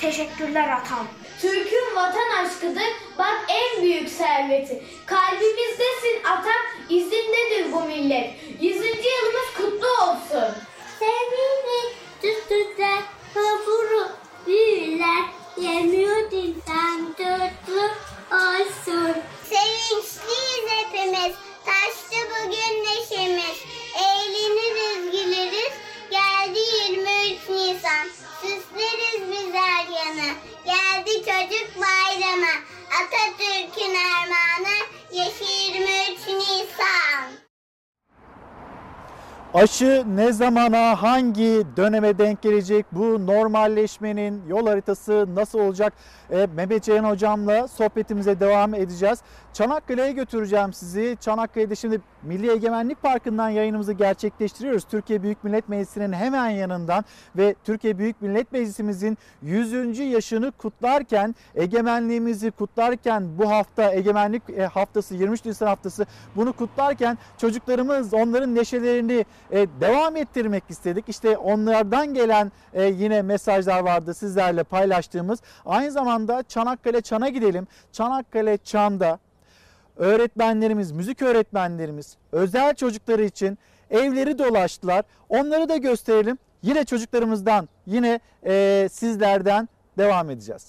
[0.00, 1.06] Teşekkürler atam.
[1.40, 4.82] Türk'ün vatan aşkıdır, bak en büyük serveti.
[5.06, 8.30] Kalbimizdesin atam, izindedir bu millet.
[8.60, 10.54] Yüzüncü yılımız kutlu olsun.
[10.98, 13.02] Sevgili tütüler,
[13.34, 14.08] kavuru,
[14.46, 15.24] büyüler,
[15.56, 17.82] yemiyor dilden tutlu
[18.32, 19.16] olsun.
[19.44, 21.34] Sevinçliyiz hepimiz,
[21.64, 23.58] taştı bugün neşemiz.
[23.98, 25.72] Eğleniriz, güleriz,
[26.10, 26.58] geldi
[26.88, 28.08] 23 Nisan.
[28.42, 29.07] Süsleriz
[29.58, 32.52] biz her yana, geldi çocuk bayramı.
[32.88, 34.76] Atatürk'ün armağanı,
[35.12, 37.30] yaşı 23 Nisan.
[39.54, 42.86] Aşı ne zamana, hangi döneme denk gelecek?
[42.92, 45.92] Bu normalleşmenin yol haritası nasıl olacak?
[46.30, 49.18] E, Mehmet Ceyhan hocamla sohbetimize devam edeceğiz.
[49.52, 51.16] Çanakkale'ye götüreceğim sizi.
[51.20, 54.84] Çanakkale'de şimdi Milli Egemenlik Parkı'ndan yayınımızı gerçekleştiriyoruz.
[54.84, 57.04] Türkiye Büyük Millet Meclisi'nin hemen yanından
[57.36, 59.98] ve Türkiye Büyük Millet Meclisimizin 100.
[59.98, 66.06] yaşını kutlarken, egemenliğimizi kutlarken bu hafta egemenlik e, haftası 23 Nisan haftası
[66.36, 71.08] bunu kutlarken çocuklarımız onların neşelerini e, devam ettirmek istedik.
[71.08, 75.40] İşte onlardan gelen e, yine mesajlar vardı sizlerle paylaştığımız.
[75.66, 76.17] Aynı zamanda
[76.48, 77.66] Çanakkale Çan'a gidelim.
[77.92, 79.18] Çanakkale Çan'da
[79.96, 83.58] öğretmenlerimiz, müzik öğretmenlerimiz özel çocukları için
[83.90, 85.04] evleri dolaştılar.
[85.28, 86.38] Onları da gösterelim.
[86.62, 89.68] Yine çocuklarımızdan, yine e, sizlerden
[89.98, 90.66] devam edeceğiz.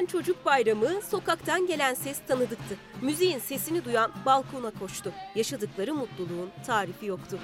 [0.00, 2.76] Günlerden çocuk bayramı, sokaktan gelen ses tanıdıktı.
[3.02, 5.12] Müziğin sesini duyan balkona koştu.
[5.34, 7.38] Yaşadıkları mutluluğun tarifi yoktu.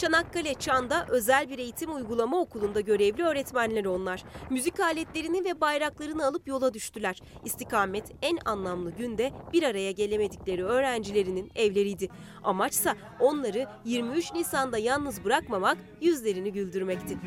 [0.00, 4.24] Çanakkale Çan'da özel bir eğitim uygulama okulunda görevli öğretmenler onlar.
[4.50, 7.20] Müzik aletlerini ve bayraklarını alıp yola düştüler.
[7.44, 12.08] İstikamet en anlamlı günde bir araya gelemedikleri öğrencilerinin evleriydi.
[12.44, 17.18] Amaçsa onları 23 Nisan'da yalnız bırakmamak, yüzlerini güldürmekti.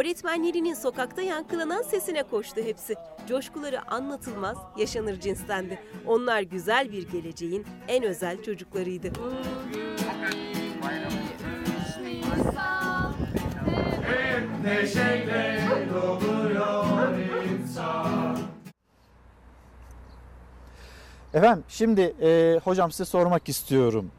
[0.00, 2.94] Öğretmenlerinin sokakta yankılanan sesine koştu hepsi.
[3.28, 5.78] Coşkuları anlatılmaz, yaşanır cinstendi.
[6.06, 9.12] Onlar güzel bir geleceğin en özel çocuklarıydı.
[14.64, 17.18] Neşeyle doluyor
[17.52, 18.38] insan.
[21.34, 24.10] Efendim şimdi e, hocam size sormak istiyorum.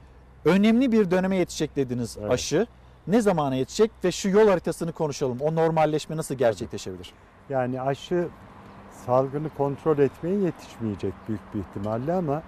[0.45, 2.68] Önemli bir döneme yetişecek dediniz aşı.
[3.07, 5.38] Ne zamana yetişecek ve şu yol haritasını konuşalım.
[5.41, 7.14] O normalleşme nasıl gerçekleşebilir?
[7.49, 8.28] Yani aşı
[9.06, 12.44] salgını kontrol etmeye yetişmeyecek büyük bir ihtimalle ama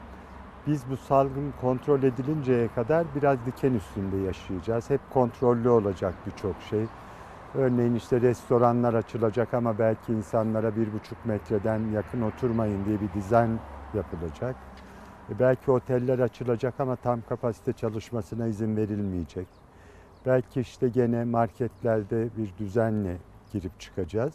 [0.68, 4.90] biz bu salgın kontrol edilinceye kadar biraz diken üstünde yaşayacağız.
[4.90, 6.86] Hep kontrollü olacak birçok şey.
[7.56, 13.60] Örneğin işte restoranlar açılacak ama belki insanlara bir buçuk metreden yakın oturmayın diye bir dizayn
[13.94, 14.56] yapılacak.
[15.30, 19.62] E belki oteller açılacak ama tam kapasite çalışmasına izin verilmeyecek.
[20.26, 23.18] Belki işte gene marketlerde bir düzenle
[23.54, 24.34] girip çıkacağız.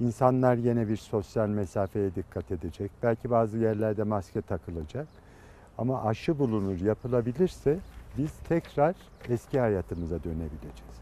[0.00, 2.90] İnsanlar yine bir sosyal mesafeye dikkat edecek.
[3.02, 5.06] Belki bazı yerlerde maske takılacak.
[5.78, 7.78] Ama aşı bulunur, yapılabilirse
[8.18, 8.94] biz tekrar
[9.28, 10.98] eski hayatımıza dönebileceğiz.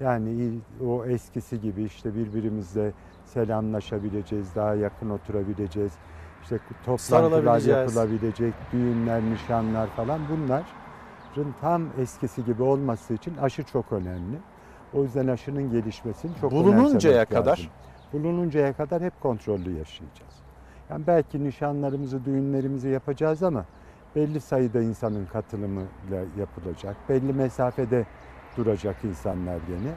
[0.00, 2.92] Yani o eskisi gibi işte birbirimizle
[3.24, 5.92] selamlaşabileceğiz, daha yakın oturabileceğiz.
[6.42, 10.79] İşte toplantılar yapılabilecek, düğünler, nişanlar falan bunlar
[11.60, 14.36] tam eskisi gibi olması için aşı çok önemli.
[14.94, 17.50] O yüzden aşının gelişmesini çok Bulununcaya kadar?
[17.50, 17.66] lazım.
[18.12, 20.34] Bulununcaya kadar hep kontrollü yaşayacağız.
[20.90, 23.64] Yani belki nişanlarımızı, düğünlerimizi yapacağız ama
[24.16, 26.96] belli sayıda insanın katılımıyla yapılacak.
[27.08, 28.06] Belli mesafede
[28.56, 29.92] duracak insanlar gene.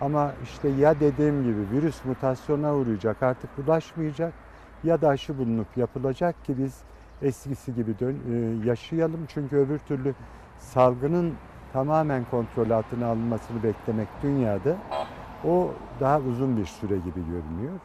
[0.00, 4.32] Ama işte ya dediğim gibi virüs mutasyona uğrayacak, artık bulaşmayacak
[4.84, 6.78] ya da aşı bulunup yapılacak ki biz
[7.22, 9.26] eskisi gibi dön, e, yaşayalım.
[9.28, 10.14] Çünkü öbür türlü
[10.58, 11.34] salgının
[11.72, 14.76] tamamen kontrol altına alınmasını beklemek dünyada
[15.44, 15.70] o
[16.00, 17.80] daha uzun bir süre gibi görünüyor.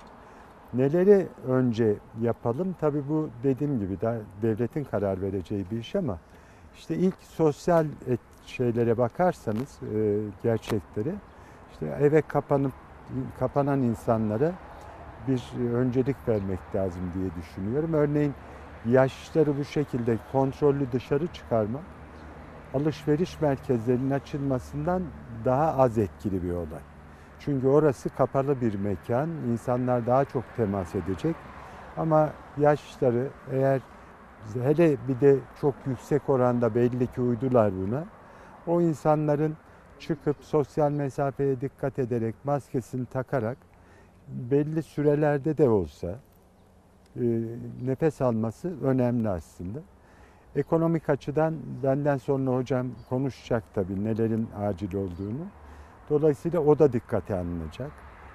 [0.74, 2.76] Neleri önce yapalım?
[2.80, 6.18] Tabii bu dediğim gibi daha devletin karar vereceği bir iş ama
[6.78, 7.86] işte ilk sosyal
[8.46, 11.14] şeylere bakarsanız e, gerçekleri
[11.72, 12.72] işte eve kapanıp
[13.40, 14.52] kapanan insanlara
[15.28, 15.44] bir
[15.74, 17.94] öncelik vermek lazım diye düşünüyorum.
[17.94, 18.34] Örneğin
[18.86, 21.84] yaşları bu şekilde kontrollü dışarı çıkarmak
[22.74, 25.04] alışveriş merkezlerinin açılmasından
[25.46, 26.82] daha az etkili bir olay.
[27.40, 31.36] Çünkü orası kapalı bir mekan, insanlar daha çok temas edecek.
[31.98, 33.82] Ama yaşları eğer
[34.54, 38.06] hele bir de çok yüksek oranda belli ki uydular buna.
[38.68, 39.58] O insanların
[40.00, 43.58] çıkıp sosyal mesafeye dikkat ederek maskesini takarak
[44.28, 46.08] belli sürelerde de olsa
[47.16, 47.24] e,
[47.86, 49.80] nefes alması önemli aslında.
[50.56, 55.52] Ekonomik açıdan benden sonra hocam konuşacak tabii nelerin acil olduğunu.
[56.10, 57.94] Dolayısıyla o da dikkate alınacak.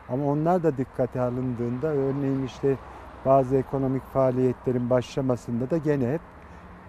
[0.08, 2.78] Ama onlar da dikkate alındığında örneğin işte
[3.24, 6.22] bazı ekonomik faaliyetlerin başlamasında da gene hep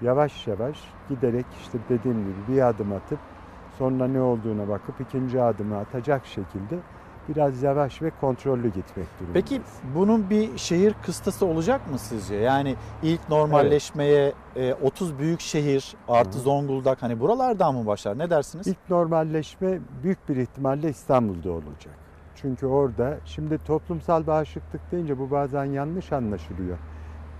[0.02, 3.22] yavaş yavaş giderek işte dediğim gibi bir adım atıp
[3.70, 6.84] sonra ne olduğuna bakıp ikinci adımı atacak şekilde
[7.30, 9.48] biraz yavaş ve kontrollü gitmek durumundayız.
[9.50, 9.62] Peki
[9.96, 12.36] bunun bir şehir kıstası olacak mı sizce?
[12.36, 18.18] Yani ilk normalleşmeye e, 30 büyük şehir artı Zonguldak hani buralardan mı başlar?
[18.18, 18.68] Ne dersiniz?
[18.68, 21.94] İlk normalleşme büyük bir ihtimalle İstanbul'da olacak.
[22.36, 26.78] Çünkü orada şimdi toplumsal bağışıklık deyince bu bazen yanlış anlaşılıyor.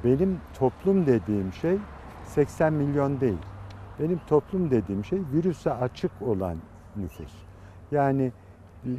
[0.04, 1.78] Benim toplum dediğim şey
[2.26, 3.38] 80 milyon değil.
[4.00, 6.58] Benim toplum dediğim şey virüse açık olan
[6.96, 7.34] nüfus.
[7.92, 8.32] Yani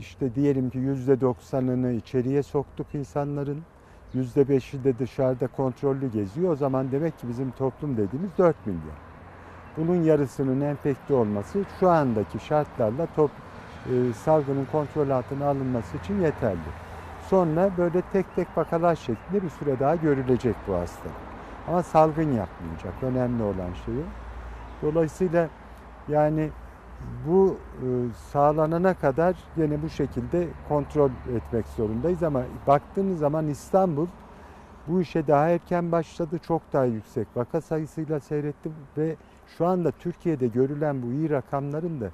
[0.00, 3.62] işte diyelim ki yüzde doksanını içeriye soktuk insanların.
[4.14, 6.52] Yüzde beşi de dışarıda kontrollü geziyor.
[6.52, 8.96] O zaman demek ki bizim toplum dediğimiz 4 milyon.
[9.76, 13.30] Bunun yarısının enfekte olması şu andaki şartlarla top,
[13.86, 16.58] e, salgının kontrol altına alınması için yeterli.
[17.28, 21.16] Sonra böyle tek tek vakalar şeklinde bir süre daha görülecek bu hastalık.
[21.68, 22.94] Ama salgın yapmayacak.
[23.02, 24.06] Önemli olan şey o.
[24.82, 25.48] Dolayısıyla
[26.08, 26.50] yani
[27.26, 27.86] Bu e,
[28.32, 34.06] sağlanana kadar yine bu şekilde kontrol etmek zorundayız ama baktığınız zaman İstanbul
[34.88, 36.38] bu işe daha erken başladı.
[36.38, 39.16] Çok daha yüksek vaka sayısıyla seyretti ve
[39.58, 42.10] şu anda Türkiye'de görülen bu iyi rakamların da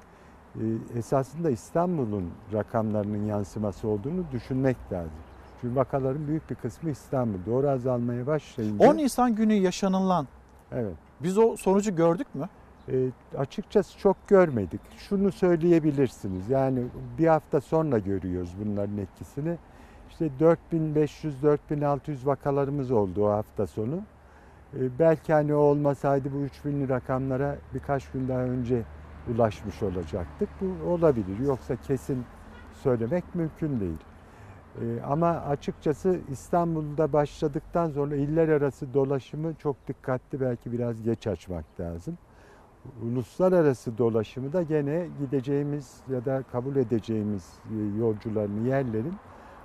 [0.55, 0.63] e,
[0.97, 5.11] esasında İstanbul'un rakamlarının yansıması olduğunu düşünmek lazım.
[5.61, 7.39] Çünkü vakaların büyük bir kısmı İstanbul.
[7.45, 8.89] Doğru azalmaya başlayınca...
[8.89, 10.27] 10 Nisan günü yaşanılan
[10.71, 10.95] Evet.
[11.19, 12.49] biz o sonucu gördük mü?
[12.89, 14.81] E, açıkçası çok görmedik.
[14.97, 16.49] Şunu söyleyebilirsiniz.
[16.49, 16.83] Yani
[17.17, 19.57] bir hafta sonra görüyoruz bunların etkisini.
[20.09, 23.95] İşte 4500-4600 vakalarımız oldu o hafta sonu.
[24.79, 28.81] E, belki hani o olmasaydı bu 3000'li rakamlara birkaç gün daha önce
[29.35, 30.49] ulaşmış olacaktık.
[30.61, 31.39] Bu olabilir.
[31.39, 32.25] Yoksa kesin
[32.73, 33.97] söylemek mümkün değil.
[34.81, 41.65] E, ama açıkçası İstanbul'da başladıktan sonra iller arası dolaşımı çok dikkatli belki biraz geç açmak
[41.79, 42.17] lazım.
[43.03, 49.13] Uluslararası dolaşımı da gene gideceğimiz ya da kabul edeceğimiz e, yolcuların yerlerin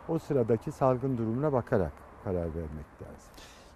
[0.09, 1.93] o sıradaki salgın durumuna bakarak
[2.25, 3.31] karar vermek lazım.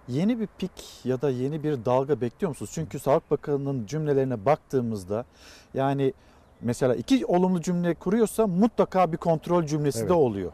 [0.07, 2.71] Yeni bir pik ya da yeni bir dalga bekliyor musunuz?
[2.73, 5.25] Çünkü Sağlık Bakanı'nın cümlelerine baktığımızda
[5.73, 6.13] yani
[6.61, 10.09] mesela iki olumlu cümle kuruyorsa mutlaka bir kontrol cümlesi Evet.
[10.09, 10.51] de oluyor.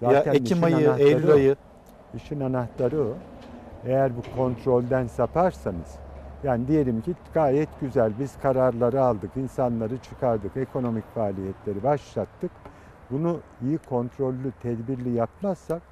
[0.00, 1.32] Zaten ya Ekim ayı, Eylül o.
[1.34, 1.56] ayı.
[2.14, 3.14] İşin anahtarı o.
[3.84, 5.98] Eğer bu kontrolden saparsanız
[6.42, 12.50] yani diyelim ki gayet güzel biz kararları aldık, insanları çıkardık, ekonomik faaliyetleri başlattık.
[13.10, 15.82] Bunu iyi kontrollü, tedbirli yapmazsak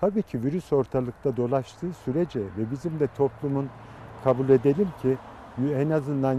[0.00, 3.68] tabii ki virüs ortalıkta dolaştığı sürece ve bizim de toplumun
[4.24, 5.16] kabul edelim ki
[5.58, 6.36] en azından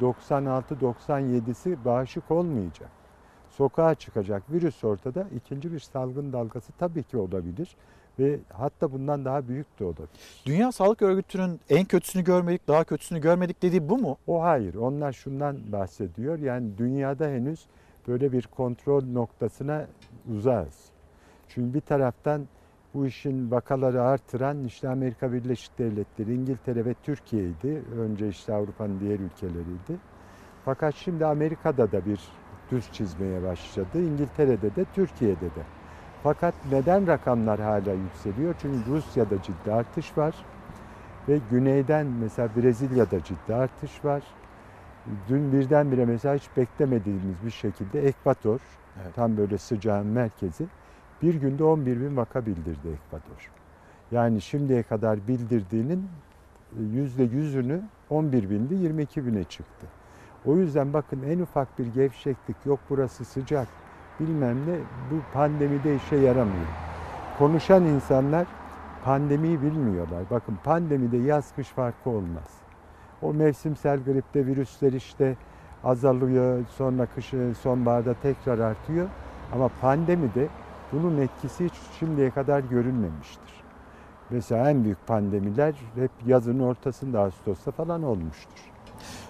[0.00, 2.88] %96-97'si bağışık olmayacak.
[3.50, 7.76] Sokağa çıkacak virüs ortada ikinci bir salgın dalgası tabii ki olabilir
[8.18, 10.08] ve hatta bundan daha büyük de olabilir.
[10.46, 14.16] Dünya Sağlık Örgütü'nün en kötüsünü görmedik, daha kötüsünü görmedik dediği bu mu?
[14.26, 14.74] O hayır.
[14.74, 16.38] Onlar şundan bahsediyor.
[16.38, 17.66] Yani dünyada henüz
[18.08, 19.86] böyle bir kontrol noktasına
[20.36, 20.74] uzağız.
[21.48, 22.46] Çünkü bir taraftan
[22.94, 27.82] bu işin vakaları artıran işte Amerika Birleşik Devletleri, İngiltere ve Türkiye'ydi.
[27.98, 29.98] Önce işte Avrupa'nın diğer ülkeleriydi.
[30.64, 32.20] Fakat şimdi Amerika'da da bir
[32.70, 34.02] düz çizmeye başladı.
[34.02, 35.81] İngiltere'de de, Türkiye'de de.
[36.22, 38.54] Fakat neden rakamlar hala yükseliyor?
[38.62, 40.34] Çünkü Rusya'da ciddi artış var.
[41.28, 44.22] Ve güneyden mesela Brezilya'da ciddi artış var.
[45.28, 48.60] Dün birdenbire mesela hiç beklemediğimiz bir şekilde Ekvator,
[49.02, 49.14] Evet.
[49.14, 50.66] tam böyle sıcağın merkezi,
[51.22, 53.50] bir günde 11 bin vaka bildirdi Ekvator.
[54.12, 56.04] Yani şimdiye kadar bildirdiğinin
[56.92, 59.86] yüzde yüzünü 11 bindi 22 bine çıktı.
[60.46, 63.81] O yüzden bakın en ufak bir gevşeklik yok burası sıcak
[64.20, 64.76] bilmem ne
[65.10, 66.66] bu pandemide işe yaramıyor.
[67.38, 68.46] Konuşan insanlar
[69.04, 70.22] pandemiyi bilmiyorlar.
[70.30, 72.50] Bakın pandemide yaz kış farkı olmaz.
[73.22, 75.36] O mevsimsel gripte virüsler işte
[75.84, 77.32] azalıyor sonra kış
[77.62, 79.08] sonbaharda tekrar artıyor.
[79.54, 80.48] Ama pandemide
[80.92, 83.62] bunun etkisi hiç şimdiye kadar görülmemiştir.
[84.30, 88.70] Mesela en büyük pandemiler hep yazın ortasında Ağustos'ta falan olmuştur.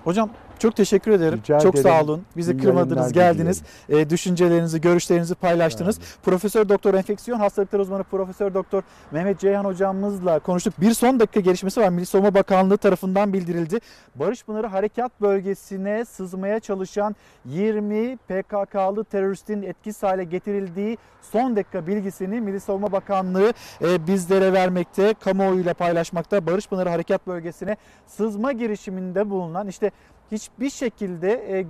[0.04, 0.30] Hocam
[0.62, 1.38] çok teşekkür ederim.
[1.38, 1.90] Rica çok ederim.
[1.90, 2.22] sağ olun.
[2.36, 3.62] Bizi İyi kırmadınız, geldiniz.
[3.88, 5.98] E, düşüncelerinizi, görüşlerinizi paylaştınız.
[6.22, 10.74] Profesör Doktor Enfeksiyon Hastalıkları Uzmanı Profesör Doktor Mehmet Ceyhan hocamızla konuştuk.
[10.80, 11.88] Bir son dakika gelişmesi var.
[11.88, 13.78] Milli Savunma Bakanlığı tarafından bildirildi.
[14.14, 22.40] Barış Pınarı Harekat Bölgesi'ne sızmaya çalışan 20 PKK'lı teröristin etkisiz hale getirildiği son dakika bilgisini
[22.40, 26.46] Milli Savunma Bakanlığı e, bizlere vermekte, kamuoyuyla paylaşmakta.
[26.46, 27.76] Barış Pınarı Harekat Bölgesi'ne
[28.06, 29.90] sızma girişiminde bulunan işte
[30.32, 31.66] hiçbir şekilde e,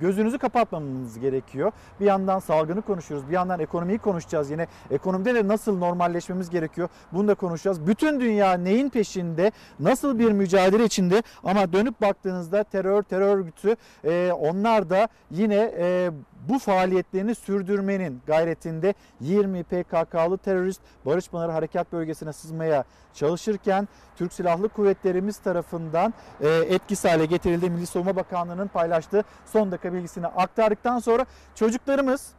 [0.00, 1.72] gözünüzü kapatmamanız gerekiyor.
[2.00, 4.66] Bir yandan salgını konuşuyoruz, bir yandan ekonomiyi konuşacağız yine.
[4.90, 7.86] Ekonomide de nasıl normalleşmemiz gerekiyor bunu da konuşacağız.
[7.86, 14.32] Bütün dünya neyin peşinde, nasıl bir mücadele içinde ama dönüp baktığınızda terör, terör örgütü e,
[14.32, 16.10] onlar da yine e,
[16.48, 22.84] bu faaliyetlerini sürdürmenin gayretinde 20 PKK'lı terörist Barış Pınarı Harekat Bölgesi'ne sızmaya
[23.14, 27.70] çalışırken Türk Silahlı Kuvvetlerimiz tarafından e, etkisiz hale getirildi.
[27.70, 32.32] Milli Savunma Bakanlığı'nın paylaştığı son dakika bilgisini aktardıktan sonra çocuklarımız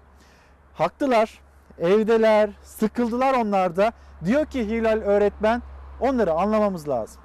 [0.73, 1.39] haklılar,
[1.79, 3.91] evdeler, sıkıldılar onlar da.
[4.25, 5.61] Diyor ki Hilal öğretmen
[5.99, 7.21] onları anlamamız lazım.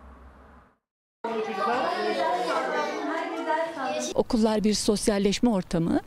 [4.15, 6.01] Okullar bir sosyalleşme ortamı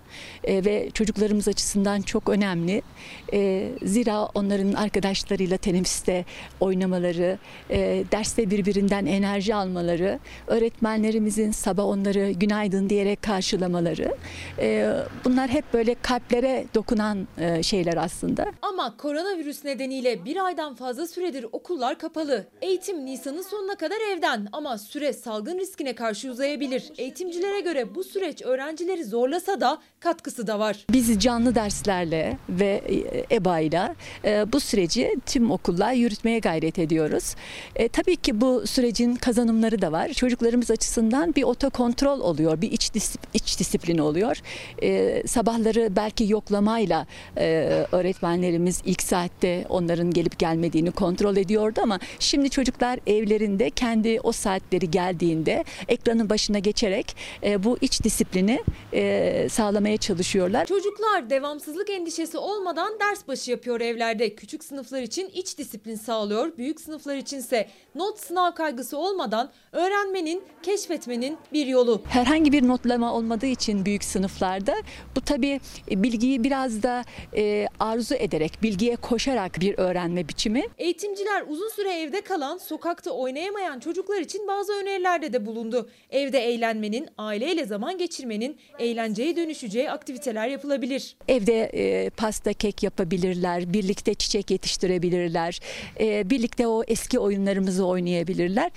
[0.44, 2.82] e, ve çocuklarımız açısından çok önemli.
[3.34, 6.26] E, zira onların arkadaşlarıyla teneffüste
[6.60, 7.38] oynamaları,
[7.70, 14.16] e, derste birbirinden enerji almaları, öğretmenlerimizin sabah onları günaydın diyerek karşılamaları,
[14.60, 14.94] e,
[15.26, 18.46] bunlar hep böyle kalplere dokunan e, şeyler aslında.
[18.62, 22.46] Ama koronavirüs nedeniyle bir aydan fazla süredir okullar kapalı.
[22.62, 26.92] Eğitim Nisan'ın sonuna kadar evden ama süre salgın riskine karşı uzayabilir.
[26.98, 30.86] Eğitimcilere göre bu süreç öğrencileri zorlasa da katkısı da var.
[30.90, 32.82] Biz canlı derslerle ve
[33.32, 33.96] e, EBA ile
[34.54, 37.36] bu süreci tüm okullar yürütmeye gayret ediyoruz.
[37.76, 40.14] E, tabii ki bu sürecin kazanımları da var.
[40.14, 44.38] Çocuklarımız açısından bir otokontrol oluyor, bir iç, dis- iç disiplin oluyor.
[44.82, 47.08] E, sabahları belki yoklamayla
[47.38, 47.46] e,
[47.92, 54.92] öğretmenlerimiz ilk saatte onların gelip gelmediğini kontrol ediyordu ama şimdi çocuklar evlerinde kendi o saatleri
[54.92, 60.66] geldiğinde ekranın başına geçerek e, bu iç disiplini e, sağlamaya çalışıyorlar.
[60.66, 64.36] Çocuklar devamsızlık endişesi olmadan ders başı yapıyor evlerde.
[64.36, 66.58] Küçük sınıflar için iç disiplin sağlıyor.
[66.58, 72.02] Büyük sınıflar içinse not sınav kaygısı olmadan öğrenmenin, keşfetmenin bir yolu.
[72.10, 74.76] Herhangi bir notlama olmadığı için büyük sınıflarda
[75.16, 77.04] bu tabii bilgiyi biraz da
[77.36, 80.64] e, arzu ederek, bilgiye koşarak bir öğrenme biçimi.
[80.78, 85.90] Eğitimciler uzun süre evde kalan, sokakta oynayamayan çocuklar için bazı önerilerde de bulundu.
[86.10, 91.16] Evde eğlenmenin, aileyle zaman geçirmenin eğlenceye dönüşeceği aktiviteler yapılabilir.
[91.28, 95.60] Evde e, pasta, kek yapabilirler, birlikte çiçek yetiştirebilirler,
[96.00, 98.72] e, birlikte o eski oyunlarımızı oynayabilirler.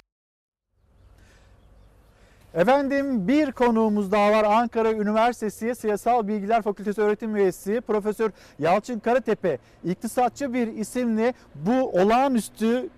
[2.54, 4.44] Efendim bir konuğumuz daha var.
[4.44, 12.88] Ankara Üniversitesi Siyasal Bilgiler Fakültesi öğretim üyesi Profesör Yalçın Karatepe iktisatçı bir isimle bu olağanüstü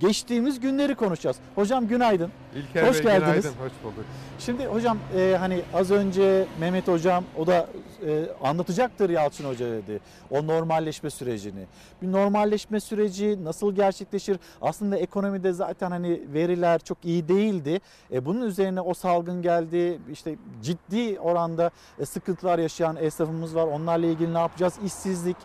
[0.00, 1.36] geçtiğimiz günleri konuşacağız.
[1.54, 2.30] Hocam günaydın.
[2.56, 3.42] İlker Hoş Bey geldiniz.
[3.42, 4.04] günaydın, hoş bulduk.
[4.38, 7.66] Şimdi hocam e, hani az önce Mehmet hocam o da
[8.06, 10.00] e, anlatacaktır Yalçın Hoca dedi.
[10.30, 11.66] O normalleşme sürecini.
[12.02, 14.38] Bir normalleşme süreci nasıl gerçekleşir?
[14.62, 17.80] Aslında ekonomide zaten hani veriler çok iyi değildi.
[18.12, 19.98] E, bunun üzerine o salgın geldi.
[20.12, 23.66] İşte ciddi oranda e, sıkıntılar yaşayan esnafımız var.
[23.66, 24.74] Onlarla ilgili ne yapacağız?
[24.84, 25.36] İşsizlik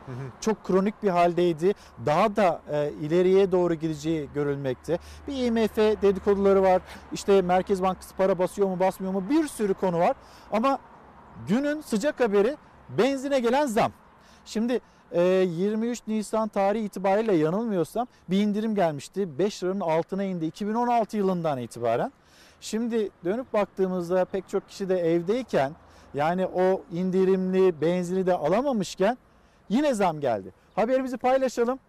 [0.41, 1.73] çok kronik bir haldeydi.
[2.05, 4.99] Daha da e, ileriye doğru gideceği görülmekte.
[5.27, 6.81] Bir IMF dedikoduları var.
[7.13, 10.15] İşte Merkez Bankası para basıyor mu basmıyor mu bir sürü konu var.
[10.51, 10.79] Ama
[11.47, 12.57] günün sıcak haberi
[12.97, 13.91] benzine gelen zam.
[14.45, 14.79] Şimdi
[15.11, 19.39] e, 23 Nisan tarihi itibariyle yanılmıyorsam bir indirim gelmişti.
[19.39, 22.11] 5 liranın altına indi 2016 yılından itibaren.
[22.61, 25.71] Şimdi dönüp baktığımızda pek çok kişi de evdeyken
[26.13, 29.17] yani o indirimli benzini de alamamışken
[29.69, 30.53] yine zam geldi.
[30.75, 31.79] Haberimizi paylaşalım.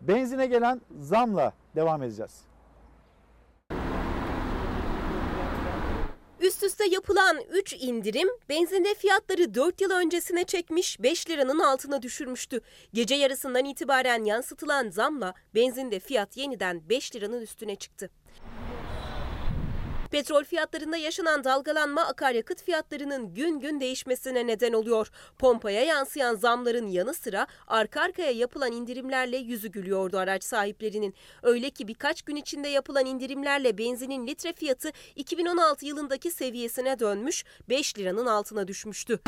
[0.00, 2.53] Benzine gelen zamla devam edeceğiz.
[6.44, 12.60] Üst üste yapılan 3 indirim benzinde fiyatları 4 yıl öncesine çekmiş 5 liranın altına düşürmüştü.
[12.92, 18.10] Gece yarısından itibaren yansıtılan zamla benzinde fiyat yeniden 5 liranın üstüne çıktı.
[20.14, 25.10] Petrol fiyatlarında yaşanan dalgalanma akaryakıt fiyatlarının gün gün değişmesine neden oluyor.
[25.38, 31.14] Pompaya yansıyan zamların yanı sıra arka arkaya yapılan indirimlerle yüzü gülüyordu araç sahiplerinin.
[31.42, 37.98] Öyle ki birkaç gün içinde yapılan indirimlerle benzinin litre fiyatı 2016 yılındaki seviyesine dönmüş 5
[37.98, 39.20] liranın altına düşmüştü.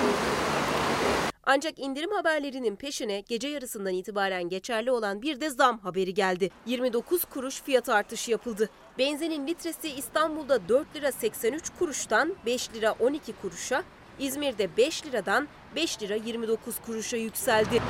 [1.49, 6.51] Ancak indirim haberlerinin peşine gece yarısından itibaren geçerli olan bir de zam haberi geldi.
[6.67, 8.71] 29 kuruş fiyat artışı yapıldı.
[8.99, 13.85] Benzinin litresi İstanbul'da 4 lira 83 kuruştan 5 lira 12 kuruşa,
[14.19, 17.83] İzmir'de 5 liradan 5 lira 29 kuruşa yükseldi.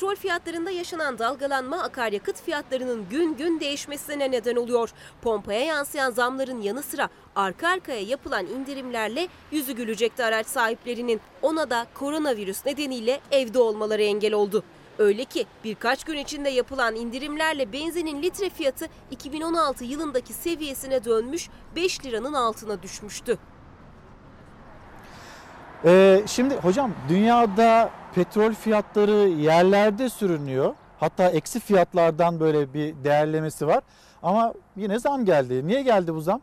[0.00, 4.90] Petrol fiyatlarında yaşanan dalgalanma akaryakıt fiyatlarının gün gün değişmesine neden oluyor.
[5.22, 11.20] Pompaya yansıyan zamların yanı sıra arka arkaya yapılan indirimlerle yüzü gülecekti araç sahiplerinin.
[11.42, 14.64] Ona da koronavirüs nedeniyle evde olmaları engel oldu.
[14.98, 22.04] Öyle ki birkaç gün içinde yapılan indirimlerle benzinin litre fiyatı 2016 yılındaki seviyesine dönmüş 5
[22.04, 23.38] liranın altına düşmüştü.
[25.84, 30.74] Ee, şimdi hocam dünyada petrol fiyatları yerlerde sürünüyor.
[31.00, 33.82] Hatta eksi fiyatlardan böyle bir değerlemesi var.
[34.22, 35.66] Ama yine zam geldi.
[35.66, 36.40] Niye geldi bu zam?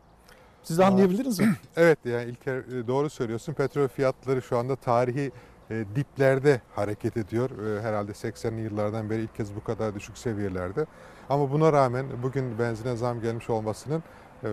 [0.62, 1.56] Siz anlayabildiniz mi?
[1.76, 3.52] Evet yani İlker e, doğru söylüyorsun.
[3.52, 5.32] Petrol fiyatları şu anda tarihi
[5.70, 7.50] e, diplerde hareket ediyor.
[7.50, 10.86] E, herhalde 80'li yıllardan beri ilk kez bu kadar düşük seviyelerde.
[11.28, 14.02] Ama buna rağmen bugün benzine zam gelmiş olmasının
[14.44, 14.48] e,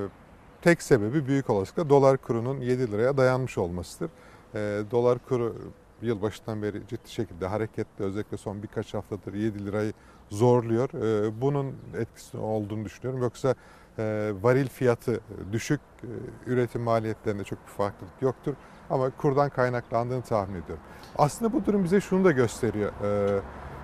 [0.62, 4.10] tek sebebi büyük olasılıkla dolar kurunun 7 liraya dayanmış olmasıdır.
[4.56, 5.56] E, dolar kuru
[6.02, 9.94] yılbaşından beri ciddi şekilde hareketli özellikle son birkaç haftadır 7 lirayı
[10.30, 10.90] zorluyor.
[10.94, 13.22] E, bunun etkisi olduğunu düşünüyorum.
[13.22, 13.56] Yoksa
[14.00, 15.20] e, varil fiyatı
[15.52, 16.08] düşük, e,
[16.50, 18.54] üretim maliyetlerinde çok bir farklılık yoktur.
[18.90, 20.84] Ama kurdan kaynaklandığını tahmin ediyorum.
[21.18, 22.92] Aslında bu durum bize şunu da gösteriyor.
[23.04, 23.40] E,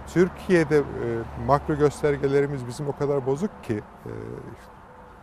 [0.07, 0.84] Türkiye'de e,
[1.45, 4.11] makro göstergelerimiz bizim o kadar bozuk ki, e,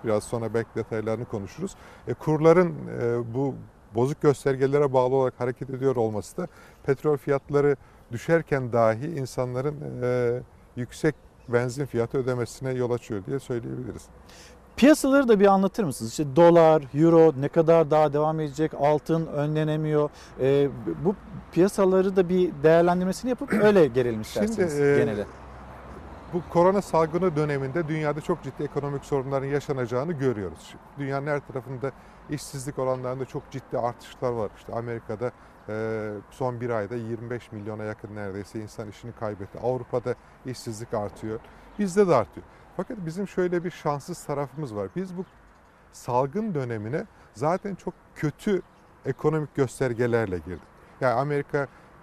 [0.05, 1.75] biraz sonra belki detaylarını konuşuruz.
[2.09, 3.55] E, kurların e, bu
[3.95, 6.47] bozuk göstergelere bağlı olarak hareket ediyor olması da
[6.87, 7.77] petrol fiyatları
[8.13, 10.41] düşerken dahi insanların e,
[10.77, 11.15] yüksek
[11.49, 14.03] benzin fiyatı ödemesine yol açıyor diye söyleyebiliriz.
[14.77, 16.11] Piyasaları da bir anlatır mısınız?
[16.11, 20.11] İşte dolar, euro ne kadar daha devam edecek, altın önlenemiyor.
[20.41, 20.69] Ee,
[21.05, 21.15] bu
[21.53, 25.27] piyasaları da bir değerlendirmesini yapıp öyle gelelim isterseniz Şimdi, e, genele.
[26.33, 30.75] Bu korona salgını döneminde dünyada çok ciddi ekonomik sorunların yaşanacağını görüyoruz.
[30.99, 31.93] Dünyanın her tarafında
[32.31, 34.51] işsizlik oranlarında çok ciddi artışlar var.
[34.57, 35.33] İşte Amerika'da
[35.69, 39.59] e, son bir ayda 25 milyona yakın neredeyse insan işini kaybetti.
[39.59, 40.15] Avrupa'da
[40.47, 41.41] işsizlik artıyor.
[41.79, 42.47] Bizde de artıyor.
[42.77, 44.89] Fakat bizim şöyle bir şanssız tarafımız var.
[44.97, 45.25] Biz bu
[45.93, 48.63] salgın dönemine zaten çok kötü
[49.07, 50.69] ekonomik göstergelerle girdik.
[51.01, 51.15] Yani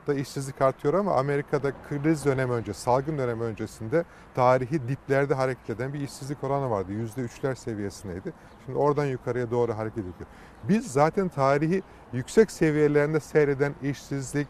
[0.05, 4.05] Amerika'da işsizlik artıyor ama Amerika'da kriz dönemi önce, salgın dönemi öncesinde
[4.35, 6.91] tarihi diplerde hareket eden bir işsizlik oranı vardı.
[6.91, 8.33] %3'ler seviyesindeydi.
[8.65, 10.15] Şimdi oradan yukarıya doğru hareket ediyor.
[10.63, 11.83] Biz zaten tarihi
[12.13, 14.47] yüksek seviyelerinde seyreden işsizlik,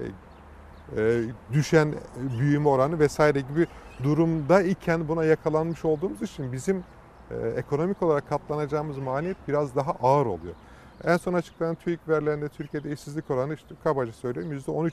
[0.00, 0.04] e,
[0.96, 1.22] e,
[1.52, 1.94] düşen
[2.38, 3.66] büyüme oranı vesaire gibi
[4.02, 6.84] durumda iken buna yakalanmış olduğumuz için bizim
[7.30, 10.54] e, ekonomik olarak katlanacağımız maliyet biraz daha ağır oluyor.
[11.04, 14.90] En son açıklanan TÜİK verilerinde Türkiye'de işsizlik oranı işte kabaca söyleyeyim %13,5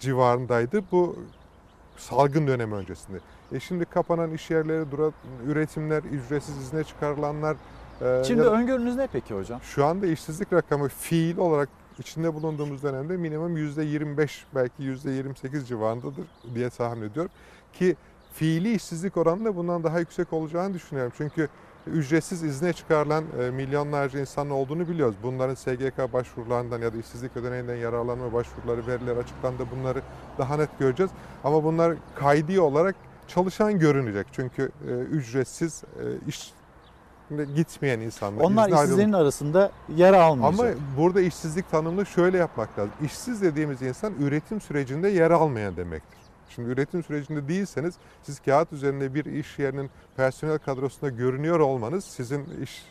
[0.00, 0.82] civarındaydı.
[0.92, 1.16] Bu
[1.96, 3.18] salgın dönemi öncesinde.
[3.52, 5.10] E şimdi kapanan iş yerleri, dura,
[5.46, 7.56] üretimler, ücretsiz izne çıkarılanlar.
[8.00, 9.60] e, Şimdi ya da- öngörünüz ne peki hocam?
[9.62, 11.68] şu anda işsizlik rakamı fiil olarak
[11.98, 16.24] içinde bulunduğumuz dönemde minimum %25 belki %28 civarındadır
[16.54, 17.30] diye tahmin ediyorum.
[17.72, 17.96] Ki
[18.32, 21.12] fiili işsizlik oranı da bundan daha yüksek olacağını düşünüyorum.
[21.16, 21.48] Çünkü
[21.86, 25.16] ücretsiz izne çıkarılan e, milyonlarca insan olduğunu biliyoruz.
[25.22, 29.66] Bunların SGK başvurularından ya da işsizlik ödeneğinden yararlanma başvuruları, veriler açıklandı.
[29.76, 30.02] Bunları
[30.38, 31.12] daha net göreceğiz.
[31.44, 32.94] Ama bunlar kaydi olarak
[33.28, 34.26] çalışan görünecek.
[34.32, 36.52] Çünkü e, ücretsiz e, iş
[37.56, 38.44] gitmeyen insanlar.
[38.44, 39.20] Onlar işsizlerin ayrılmış.
[39.20, 40.60] arasında yer almayacak.
[40.60, 42.92] Ama burada işsizlik tanımını şöyle yapmak lazım.
[43.04, 46.25] İşsiz dediğimiz insan üretim sürecinde yer almayan demektir.
[46.48, 52.46] Şimdi üretim sürecinde değilseniz siz kağıt üzerinde bir iş yerinin personel kadrosunda görünüyor olmanız sizin
[52.62, 52.82] iş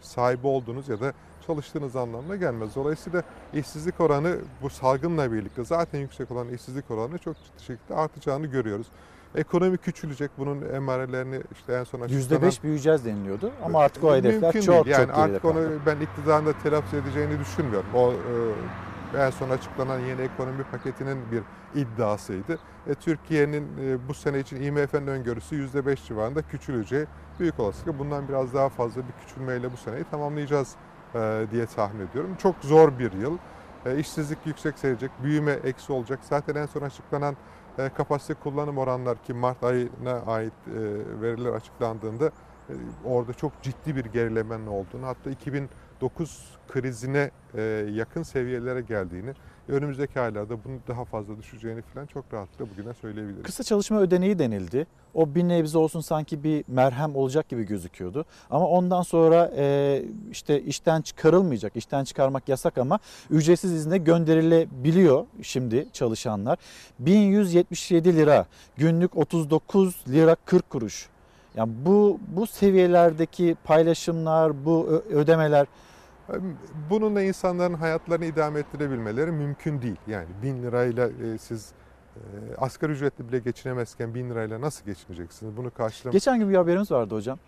[0.00, 1.12] sahibi olduğunuz ya da
[1.46, 2.74] çalıştığınız anlamına gelmez.
[2.74, 3.22] Dolayısıyla
[3.54, 8.86] işsizlik oranı bu salgınla birlikte zaten yüksek olan işsizlik oranı çok ciddi şekilde artacağını görüyoruz.
[9.34, 10.30] Ekonomi küçülecek.
[10.38, 12.50] Bunun emarelerini işte en son açıklanan...
[12.50, 14.96] %5 büyüyeceğiz deniliyordu ama artık o hedefler Mümkün çok değil.
[14.98, 17.88] Yani çok artık onu ben iktidarın da telaffuz edeceğini düşünmüyorum.
[17.94, 18.16] O e,
[19.18, 21.42] en son açıklanan yeni ekonomi paketinin bir
[21.80, 22.58] iddiasıydı.
[22.86, 27.06] E, Türkiye'nin e, bu sene için IMF'nin öngörüsü %5 civarında küçüleceği
[27.40, 30.74] büyük olasılıkla bundan biraz daha fazla bir küçülmeyle bu seneyi tamamlayacağız
[31.14, 32.36] e, diye tahmin ediyorum.
[32.38, 33.38] Çok zor bir yıl.
[33.86, 36.18] E, işsizlik yüksek seyredecek, büyüme eksi olacak.
[36.22, 37.36] Zaten en son açıklanan
[37.78, 40.72] e, kapasite kullanım oranlar ki Mart ayına ait e,
[41.20, 42.72] veriler açıklandığında e,
[43.04, 45.30] orada çok ciddi bir gerilemenin olduğunu hatta
[46.02, 46.38] 2009
[46.68, 47.62] krizine e,
[47.94, 49.30] yakın seviyelere geldiğini
[49.68, 53.42] önümüzdeki aylarda bunu daha fazla düşeceğini falan çok rahatlıkla bugüne söyleyebiliriz.
[53.42, 54.86] Kısa çalışma ödeneği denildi.
[55.14, 58.24] O bir nebze olsun sanki bir merhem olacak gibi gözüküyordu.
[58.50, 62.98] Ama ondan sonra e, işte işten çıkarılmayacak, işten çıkarmak yasak ama
[63.30, 66.58] ücretsiz izne gönderilebiliyor şimdi çalışanlar.
[66.98, 68.46] 1177 lira,
[68.76, 71.08] günlük 39 lira 40 kuruş.
[71.56, 75.66] Yani bu bu seviyelerdeki paylaşımlar, bu ödemeler
[76.90, 79.96] Bununla insanların hayatlarını idame ettirebilmeleri mümkün değil.
[80.06, 81.72] Yani bin lirayla e, siz
[82.16, 82.20] e,
[82.58, 85.56] asgari ücretli bile geçinemezken bin lirayla nasıl geçineceksiniz?
[85.56, 87.38] Bunu karşılamak Geçen gün bir haberimiz vardı hocam.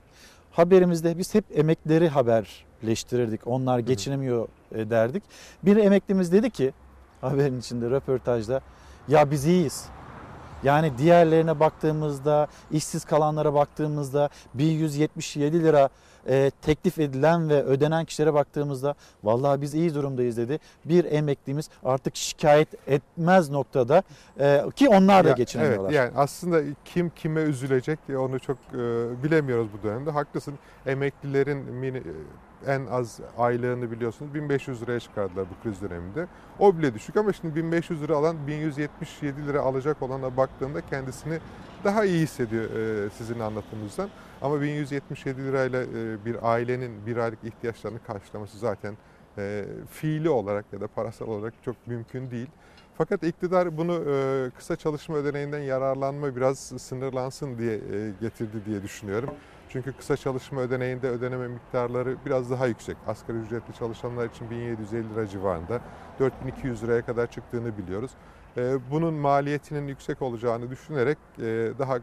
[0.53, 3.47] Haberimizde biz hep emeklileri haberleştirirdik.
[3.47, 5.23] Onlar geçinemiyor e, derdik.
[5.63, 6.73] Bir emeklimiz dedi ki
[7.21, 8.61] haberin içinde röportajda
[9.09, 9.89] ya biz iyiyiz.
[10.65, 15.89] Yani diğerlerine baktığımızda, işsiz kalanlara baktığımızda 1177 lira
[16.29, 18.95] e, teklif edilen ve ödenen kişilere baktığımızda
[19.25, 20.59] vallahi biz iyi durumdayız dedi.
[20.85, 24.03] Bir emeklimiz artık şikayet etmez noktada
[24.41, 25.91] e, ki onlar da Ya, geçinemiyorlar.
[25.91, 28.79] Evet yani aslında kim kime üzülecek onu çok e,
[29.23, 30.11] bilemiyoruz bu dönemde.
[30.11, 30.55] Haklısın
[30.87, 32.03] emeklilerin mini,
[32.67, 36.27] en az aylığını biliyorsunuz 1500 liraya çıkardılar bu kriz döneminde.
[36.59, 41.39] O bile düşük ama şimdi 1500 lira alan 1177 lira alacak olana baktığında kendisini
[41.85, 44.09] daha iyi hissediyor e, sizin anlatımınızdan.
[44.43, 48.97] Ama 1177 lirayla e, bir ailenin bir aylık ihtiyaçlarını karşılaması zaten
[49.39, 52.49] e, fiili olarak ya da parasal olarak çok mümkün değil.
[52.99, 54.05] Fakat iktidar bunu
[54.57, 57.81] kısa çalışma ödeneğinden yararlanma biraz sınırlansın diye
[58.21, 59.31] getirdi diye düşünüyorum.
[59.75, 62.97] Çünkü kısa çalışma ödeneğinde ödeneme miktarları biraz daha yüksek.
[63.07, 65.81] Asgari ücretli çalışanlar için 1750 lira civarında
[66.21, 68.11] 4200 liraya kadar çıktığını biliyoruz.
[68.57, 71.43] E, bunun maliyetinin yüksek olacağını düşünerek e,
[71.79, 71.99] daha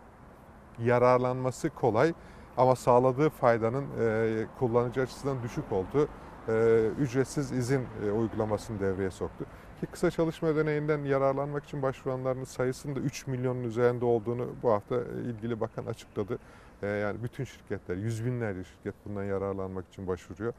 [0.79, 2.13] yararlanması kolay
[2.57, 6.07] ama sağladığı faydanın e, kullanıcı açısından düşük olduğu
[6.47, 7.87] e, ücretsiz izin
[8.17, 9.45] uygulamasını devreye soktu.
[9.79, 14.95] Ki kısa çalışma ödeneğinden yararlanmak için başvuranların sayısının da 3 milyonun üzerinde olduğunu bu hafta
[15.01, 16.39] ilgili bakan açıkladı.
[16.83, 20.53] Ee, yani bütün şirketler, yüz binlerce şirket bundan yararlanmak için başvuruyor.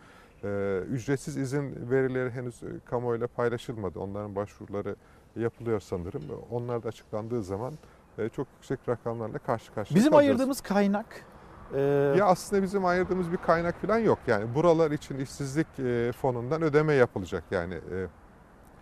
[0.45, 3.99] Ee, ücretsiz izin verileri henüz e, kamuoyuyla paylaşılmadı.
[3.99, 4.97] Onların başvuruları
[5.37, 6.23] yapılıyor sanırım.
[6.51, 7.73] Onlar da açıklandığı zaman
[8.19, 10.29] e, çok yüksek rakamlarla karşı karşıya Bizim kalacağız.
[10.31, 11.07] ayırdığımız kaynak
[11.75, 11.81] e,
[12.19, 14.19] Ya aslında bizim ayırdığımız bir kaynak falan yok.
[14.27, 17.45] Yani buralar için işsizlik e, fonundan ödeme yapılacak.
[17.51, 18.07] Yani e,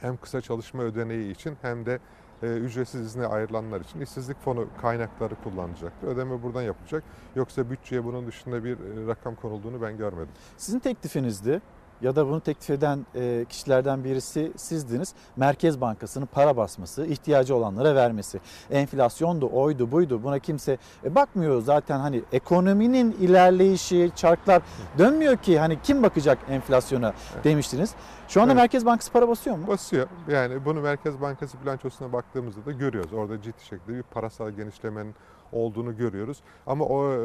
[0.00, 1.98] hem kısa çalışma ödeneği için hem de
[2.46, 6.08] ücretsiz izne ayrılanlar için işsizlik fonu kaynakları kullanılacaktır.
[6.08, 7.04] Ödeme buradan yapılacak.
[7.36, 10.32] Yoksa bütçeye bunun dışında bir e, rakam konulduğunu ben görmedim.
[10.56, 11.60] Sizin teklifinizdi
[12.02, 15.14] ya da bunu teklif eden e, kişilerden birisi sizdiniz.
[15.36, 18.40] Merkez Bankası'nın para basması, ihtiyacı olanlara vermesi.
[18.70, 24.62] Enflasyon da oydu buydu buna kimse e, bakmıyor zaten hani ekonominin ilerleyişi, çarklar
[24.98, 27.12] dönmüyor ki hani kim bakacak enflasyona
[27.44, 27.94] demiştiniz.
[28.28, 28.60] Şu anda Evet.
[28.60, 29.66] Merkez Bankası para basıyor mu?
[29.66, 30.08] Basıyor.
[30.28, 33.12] Yani bunu Merkez Bankası bilançosuna baktığımızda da görüyoruz.
[33.12, 35.14] Orada ciddi şekilde bir parasal genişlemenin
[35.52, 36.42] olduğunu görüyoruz.
[36.66, 37.18] Ama o e,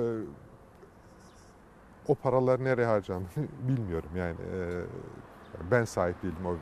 [2.06, 4.41] o paralar nereye harcandığını bilmiyorum yani.
[4.41, 4.88] e,
[5.60, 6.61] Ben sahip değilim o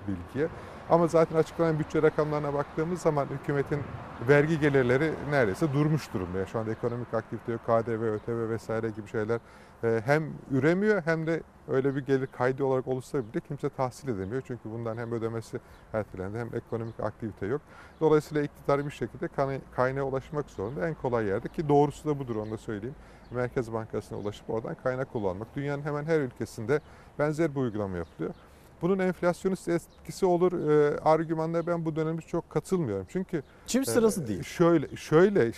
[0.00, 0.50] bilgiye.
[0.90, 3.80] Ama zaten açıklanan bütçe rakamlarına baktığımız zaman hükümetin
[4.28, 6.46] vergi gelirleri neredeyse durmuş durumda.
[6.46, 9.40] Şu anda ekonomik aktivite yok, KDV, ÖTV vesaire gibi şeyler
[9.84, 14.42] e, hem üremiyor hem de öyle bir gelir kaydı olarak olursa bile kimse tahsil edemiyor.
[14.46, 15.60] Çünkü bundan hem ödemesi
[15.92, 17.60] ertelendi hem ekonomik aktivite yok.
[18.00, 20.88] Dolayısıyla iktidar bir şekilde kayna- kaynağa ulaşmak zorunda.
[20.88, 22.96] En kolay yerde ki doğrusu da budur onu da söyleyeyim.
[23.30, 25.56] Merkez Bankası'na ulaşıp oradan kaynak kullanmak.
[25.56, 26.80] Dünyanın hemen her ülkesinde
[27.18, 28.34] benzer bir uygulama yapılıyor.
[28.82, 33.06] Bunun enflasyonist etkisi olur e, argümanına ben bu dönemde çok katılmıyorum.
[33.08, 34.42] Çünkü Çift sırası değil.
[34.42, 35.50] Şöyle şöyle e,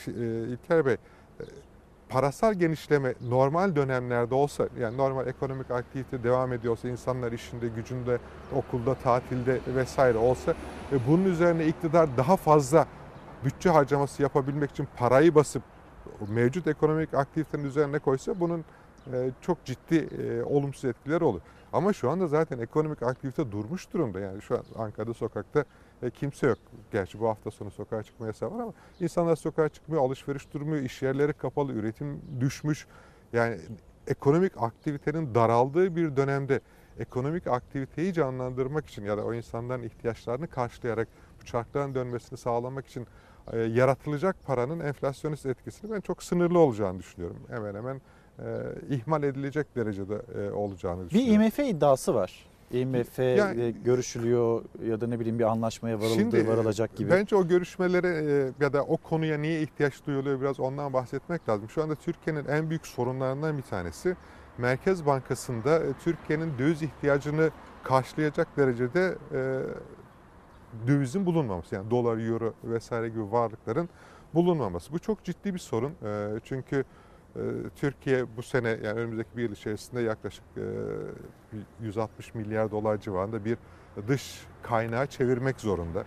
[0.48, 0.98] İlker Bey e,
[2.08, 8.18] parasal genişleme normal dönemlerde olsa yani normal ekonomik aktivite devam ediyorsa insanlar işinde, gücünde,
[8.54, 10.54] okulda, tatilde vesaire olsa
[10.92, 12.86] ve bunun üzerine iktidar daha fazla
[13.44, 15.62] bütçe harcaması yapabilmek için parayı basıp
[16.28, 18.64] mevcut ekonomik aktivitenin üzerine koysa bunun
[19.12, 21.40] e, çok ciddi e, olumsuz etkileri olur.
[21.72, 24.20] Ama şu anda zaten ekonomik aktivite durmuş durumda.
[24.20, 25.64] Yani şu an Ankara'da sokakta
[26.02, 26.58] e, kimse yok.
[26.92, 31.02] Gerçi bu hafta sonu sokağa çıkma yasağı var ama insanlar sokağa çıkmıyor, alışveriş durmuyor, iş
[31.02, 32.86] yerleri kapalı, üretim düşmüş.
[33.32, 33.58] Yani
[34.06, 36.60] ekonomik aktivitenin daraldığı bir dönemde
[36.98, 41.08] ekonomik aktiviteyi canlandırmak için ya da o insanların ihtiyaçlarını karşılayarak
[41.40, 43.06] bu çarkların dönmesini sağlamak için
[43.52, 47.38] e, yaratılacak paranın enflasyonist etkisini ben çok sınırlı olacağını düşünüyorum.
[47.48, 48.00] Hemen hemen
[48.38, 48.44] e,
[48.90, 51.42] ihmal edilecek derecede e, olacağını Bir düşünüyorum.
[51.42, 52.46] IMF iddiası var.
[52.72, 57.10] IMF Yani- e, görüşülüyor ya da ne bileyim bir anlaşmaya varıldı, Şimdi varılacak gibi.
[57.10, 61.70] bence o görüşmelere e, ya da o konuya niye ihtiyaç duyuluyor biraz ondan bahsetmek lazım.
[61.70, 64.16] Şu anda Türkiye'nin en büyük sorunlarından bir tanesi
[64.58, 67.50] Merkez Bankası'nda e, Türkiye'nin döviz ihtiyacını
[67.84, 69.60] karşılayacak derecede e,
[70.86, 71.74] dövizin bulunmaması.
[71.74, 73.88] Yani dolar, euro vesaire gibi varlıkların
[74.34, 74.92] bulunmaması.
[74.92, 75.92] Bu çok ciddi bir sorun.
[76.04, 76.84] E, çünkü e,
[77.76, 80.62] Türkiye bu sene yani önümüzdeki bir yıl içerisinde yaklaşık e,
[81.82, 83.58] 160 milyar dolar civarında bir
[84.08, 86.04] dış kaynağı çevirmek zorunda.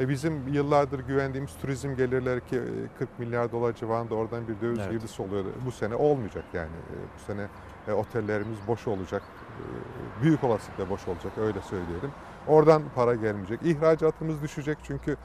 [0.00, 4.78] E bizim yıllardır güvendiğimiz turizm gelirleri ki e, 40 milyar dolar civarında oradan bir döviz
[4.78, 4.90] Evet.
[4.90, 5.48] girdisi oluyordu.
[5.66, 6.68] Bu sene olmayacak yani.
[6.68, 7.46] E, Bu sene
[7.88, 9.22] e, otellerimiz boş olacak.
[9.58, 12.10] E, Büyük olasılıkla boş olacak öyle söyleyelim.
[12.46, 13.60] Oradan para gelmeyecek.
[13.64, 15.16] İhracatımız düşecek çünkü e,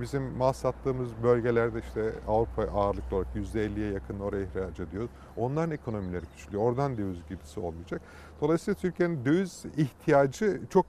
[0.00, 5.10] bizim mal sattığımız bölgelerde işte Avrupa ağırlıklı olarak %50'ye yakın oraya ihraç ediyoruz.
[5.36, 6.62] Onların ekonomileri küçülüyor.
[6.62, 8.00] Oradan döviz girdisi olmayacak.
[8.40, 10.86] Dolayısıyla Türkiye'nin döviz ihtiyacı çok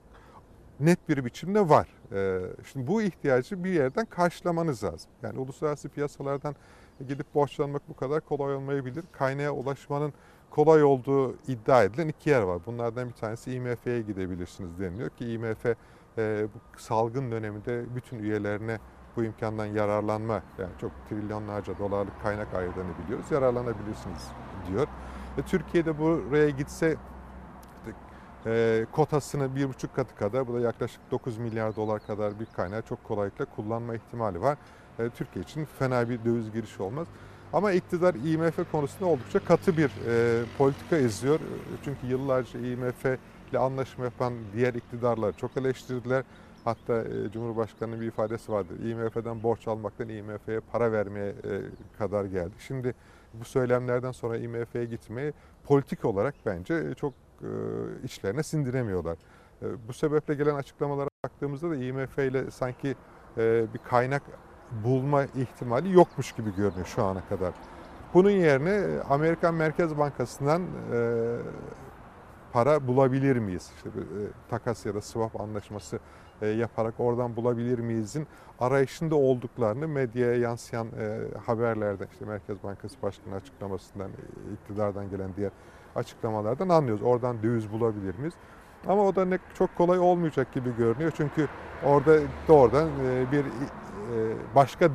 [0.80, 1.88] net bir biçimde var.
[2.12, 2.40] Ee,
[2.72, 5.10] Şimdi bu ihtiyacı bir yerden karşılamanız lazım.
[5.22, 6.56] Yani uluslararası piyasalardan
[7.08, 9.04] gidip borçlanmak bu kadar kolay olmayabilir.
[9.12, 10.12] Kaynağa ulaşmanın
[10.50, 12.58] kolay olduğu iddia edilen iki yer var.
[12.66, 15.66] Bunlardan bir tanesi IMF'ye gidebilirsiniz deniliyor ki IMF
[16.18, 18.78] e, bu salgın döneminde bütün üyelerine
[19.16, 23.26] bu imkandan yararlanma yani çok trilyonlarca dolarlık kaynak ayırdığını biliyoruz.
[23.30, 24.28] Yararlanabilirsiniz
[24.70, 24.86] diyor.
[25.38, 26.96] E, Türkiye'de buraya gitse
[28.46, 32.82] e, kotasını bir buçuk katı kadar, bu da yaklaşık 9 milyar dolar kadar bir kaynağı
[32.82, 34.58] çok kolaylıkla kullanma ihtimali var.
[34.98, 37.06] E, Türkiye için fena bir döviz girişi olmaz.
[37.52, 41.40] Ama iktidar IMF konusunda oldukça katı bir e, politika izliyor.
[41.40, 43.06] E, Çünkü yıllarca IMF
[43.52, 46.24] ile anlaşma yapan diğer iktidarlar çok eleştirdiler.
[46.64, 48.72] Hatta e, Cumhurbaşkanı'nın bir ifadesi vardı.
[48.88, 51.60] IMF'den borç almaktan IMF'ye para vermeye e,
[51.98, 52.52] kadar geldi.
[52.58, 52.94] Şimdi
[53.34, 55.32] bu söylemlerden sonra IMF'ye gitmeyi
[55.64, 57.12] politik olarak bence çok
[57.42, 57.48] e,
[58.04, 59.18] içlerine sindiremiyorlar.
[59.88, 62.94] Bu sebeple gelen açıklamalara baktığımızda da IMF ile sanki
[63.74, 64.22] bir kaynak
[64.84, 67.54] bulma ihtimali yokmuş gibi görünüyor şu ana kadar.
[68.14, 70.62] Bunun yerine Amerikan Merkez Bankası'ndan
[72.52, 73.70] para bulabilir miyiz?
[73.76, 74.20] İşte e,
[74.50, 75.98] takas ya da swap anlaşması
[76.42, 78.26] e, yaparak oradan bulabilir miyizin
[78.60, 84.10] arayışında olduklarını medyaya yansıyan e, haberlerden işte Merkez Bankası Başkanı açıklamasından,
[84.54, 85.50] iktidardan gelen diğer
[85.96, 87.02] açıklamalardan anlıyoruz.
[87.02, 88.34] Oradan döviz bulabilir miyiz?
[88.86, 91.12] Ama o da ne çok kolay olmayacak gibi görünüyor.
[91.16, 91.48] Çünkü
[91.84, 92.18] orada
[92.48, 92.88] doğrudan
[93.32, 93.44] bir
[94.54, 94.94] başka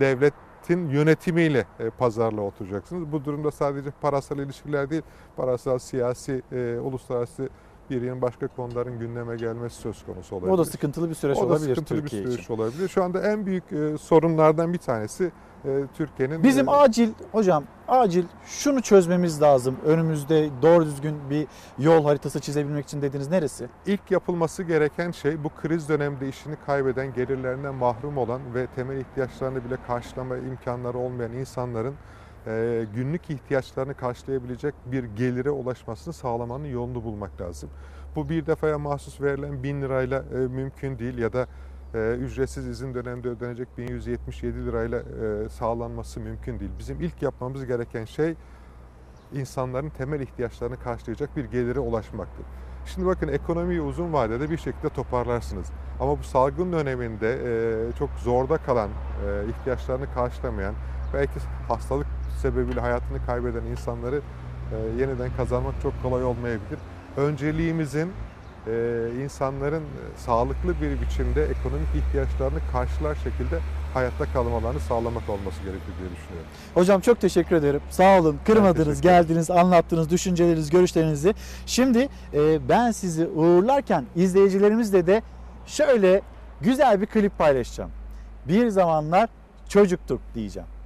[0.67, 3.11] devletin yönetimiyle e, pazarla oturacaksınız.
[3.11, 5.01] Bu durumda sadece parasal ilişkiler değil,
[5.35, 7.49] parasal, siyasi, e, uluslararası
[7.89, 10.51] bir yeni başka konuların gündeme gelmesi söz konusu olabilir.
[10.51, 12.53] O da sıkıntılı bir süreç O da olabilir sıkıntılı Türkiye bir süreç için.
[12.53, 12.87] olabilir.
[12.87, 15.31] Şu anda en büyük e, sorunlardan bir tanesi
[15.65, 19.75] e, Türkiye'nin Bizim e, acil hocam acil şunu çözmemiz lazım.
[19.85, 21.47] Önümüzde doğru düzgün bir
[21.79, 23.67] yol haritası çizebilmek için dediğiniz neresi?
[23.85, 29.65] İlk yapılması gereken şey bu kriz döneminde işini kaybeden, gelirlerinden mahrum olan ve temel ihtiyaçlarını
[29.65, 31.95] bile karşılama imkanları olmayan insanların
[32.93, 37.69] günlük ihtiyaçlarını karşılayabilecek bir gelire ulaşmasını sağlamanın yolunu bulmak lazım.
[38.17, 41.47] Bu bir defaya mahsus verilen 1000 lirayla e, mümkün değil ya da
[41.93, 46.71] e, ücretsiz izin döneminde ödenecek 1177 lirayla e, sağlanması mümkün değil.
[46.79, 48.35] Bizim ilk yapmamız gereken şey
[49.33, 52.45] insanların temel ihtiyaçlarını karşılayacak bir gelire ulaşmaktır.
[52.85, 55.67] Şimdi bakın ekonomiyi uzun vadede bir şekilde toparlarsınız.
[55.99, 57.37] Ama bu salgın döneminde
[57.99, 58.89] çok zorda kalan,
[59.49, 60.75] ihtiyaçlarını karşılamayan,
[61.13, 62.07] belki hastalık
[62.37, 64.21] sebebiyle hayatını kaybeden insanları
[64.71, 66.79] e, yeniden kazanmak çok kolay olmayabilir.
[67.17, 68.11] Önceliğimizin
[68.67, 69.83] e, insanların
[70.17, 73.59] sağlıklı bir biçimde ekonomik ihtiyaçlarını karşılar şekilde
[73.93, 76.49] hayatta kalmalarını sağlamak olması gerekir diye düşünüyorum.
[76.73, 77.81] Hocam çok teşekkür ederim.
[77.89, 78.39] Sağ olun.
[78.45, 81.33] Kırmadınız, geldiniz, anlattınız düşüncelerinizi, görüşlerinizi.
[81.65, 85.21] Şimdi e, ben sizi uğurlarken izleyicilerimizle de
[85.65, 86.21] şöyle
[86.61, 87.91] güzel bir klip paylaşacağım.
[88.47, 89.29] Bir zamanlar
[89.69, 90.76] çocuktuk diyeceğim.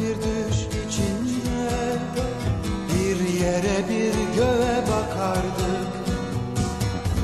[0.00, 0.56] Bir düş
[0.86, 1.98] içinde
[2.88, 5.90] Bir yere bir göğe bakardık.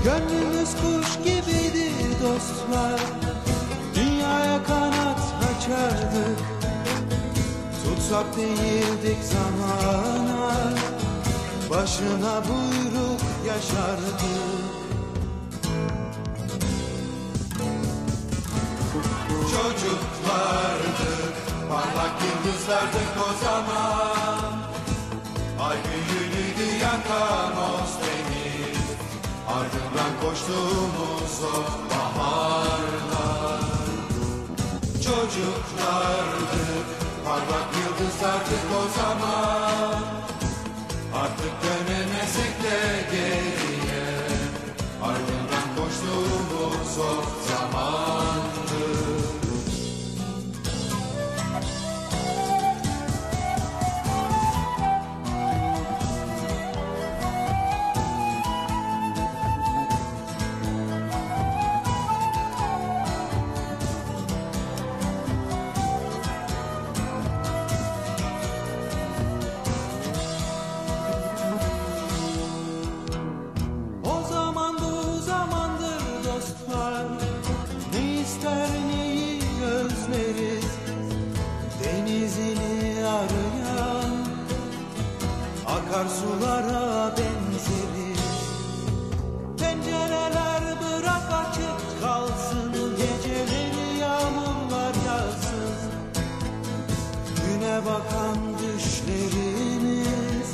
[0.04, 1.90] Gönlümüz kuş gibiydi
[2.22, 3.00] dostlar
[3.94, 5.20] Dünyaya kanat
[5.50, 6.38] açardık.
[7.84, 10.26] Tutsak değildik zamana
[11.70, 14.20] Başına buyruk yaşardık.
[19.56, 21.35] Çocuklardık,
[21.68, 24.52] parlak yıldızlardık o zaman
[25.60, 28.86] Ay büyülüydü yakamoz deniz
[29.48, 31.56] Ardından koştuğumuz o
[31.90, 33.60] baharlar.
[34.94, 36.86] Çocuklardık,
[37.24, 40.02] parlak yıldızlardık o zaman
[41.14, 42.78] Artık dönemesek de
[43.10, 44.06] geriye.
[45.02, 48.45] Ardından koştuğumuz o zamandı
[85.96, 88.20] Akarsulara benzeriz
[89.58, 95.76] Pencereler bırak açık kalsın Geceleri yağmurlar yağsın.
[97.36, 100.50] Güne bakan düşlerimiz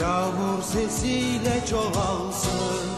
[0.00, 2.90] Yağmur sesiyle çoğalsın.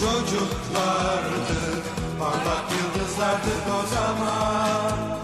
[0.00, 1.84] Çocuklardık,
[2.18, 5.14] parlak yıldızlardık o zaman.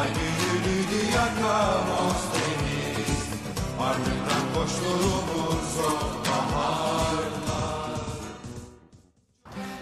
[0.00, 0.08] Ay
[0.90, 3.24] büyülüydü yakamoz deniz
[3.80, 7.24] Ardından koştuğumuz o baharlar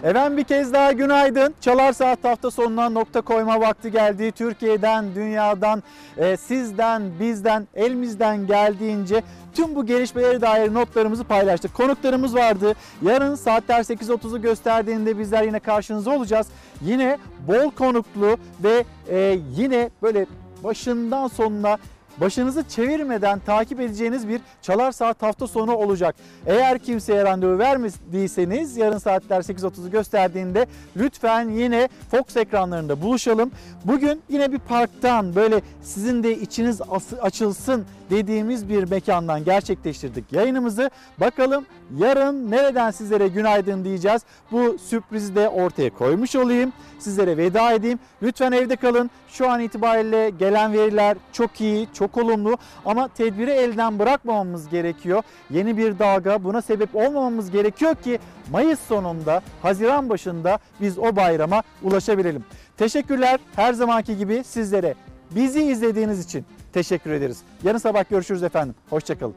[0.03, 1.55] Efendim bir kez daha günaydın.
[1.61, 4.33] Çalar Saat hafta sonuna nokta koyma vakti geldi.
[4.33, 5.83] Türkiye'den, dünyadan,
[6.17, 9.23] e, sizden, bizden, elimizden geldiğince
[9.55, 11.75] tüm bu gelişmelere dair notlarımızı paylaştık.
[11.75, 12.75] Konuklarımız vardı.
[13.03, 16.47] Yarın saatler 8.30'u gösterdiğinde bizler yine karşınızda olacağız.
[16.81, 17.19] Yine
[17.49, 20.27] bol konuklu ve e, yine böyle
[20.65, 21.79] başından sonuna
[22.21, 26.15] başınızı çevirmeden takip edeceğiniz bir Çalar Saat hafta sonu olacak.
[26.47, 30.67] Eğer kimseye randevu vermediyseniz yarın saatler 8.30'u gösterdiğinde
[30.97, 33.51] lütfen yine Fox ekranlarında buluşalım.
[33.85, 36.81] Bugün yine bir parktan böyle sizin de içiniz
[37.23, 40.91] açılsın dediğimiz bir mekandan gerçekleştirdik yayınımızı.
[41.21, 41.67] Bakalım
[41.97, 44.23] yarın nereden sizlere günaydın diyeceğiz.
[44.53, 46.73] Bu sürprizi de ortaya koymuş olayım.
[46.99, 47.99] Sizlere veda edeyim.
[48.23, 49.11] Lütfen evde kalın.
[49.29, 52.57] Şu an itibariyle gelen veriler çok iyi, çok olumlu
[52.87, 55.23] ama tedbiri elden bırakmamamız gerekiyor.
[55.51, 58.19] Yeni bir dalga buna sebep olmamamız gerekiyor ki
[58.51, 62.45] Mayıs sonunda, Haziran başında biz o bayrama ulaşabilelim.
[62.77, 64.95] Teşekkürler her zamanki gibi sizlere
[65.31, 67.39] bizi izlediğiniz için teşekkür ederiz.
[67.65, 68.75] Yarın sabah görüşürüz efendim.
[68.91, 69.35] Hoşçakalın.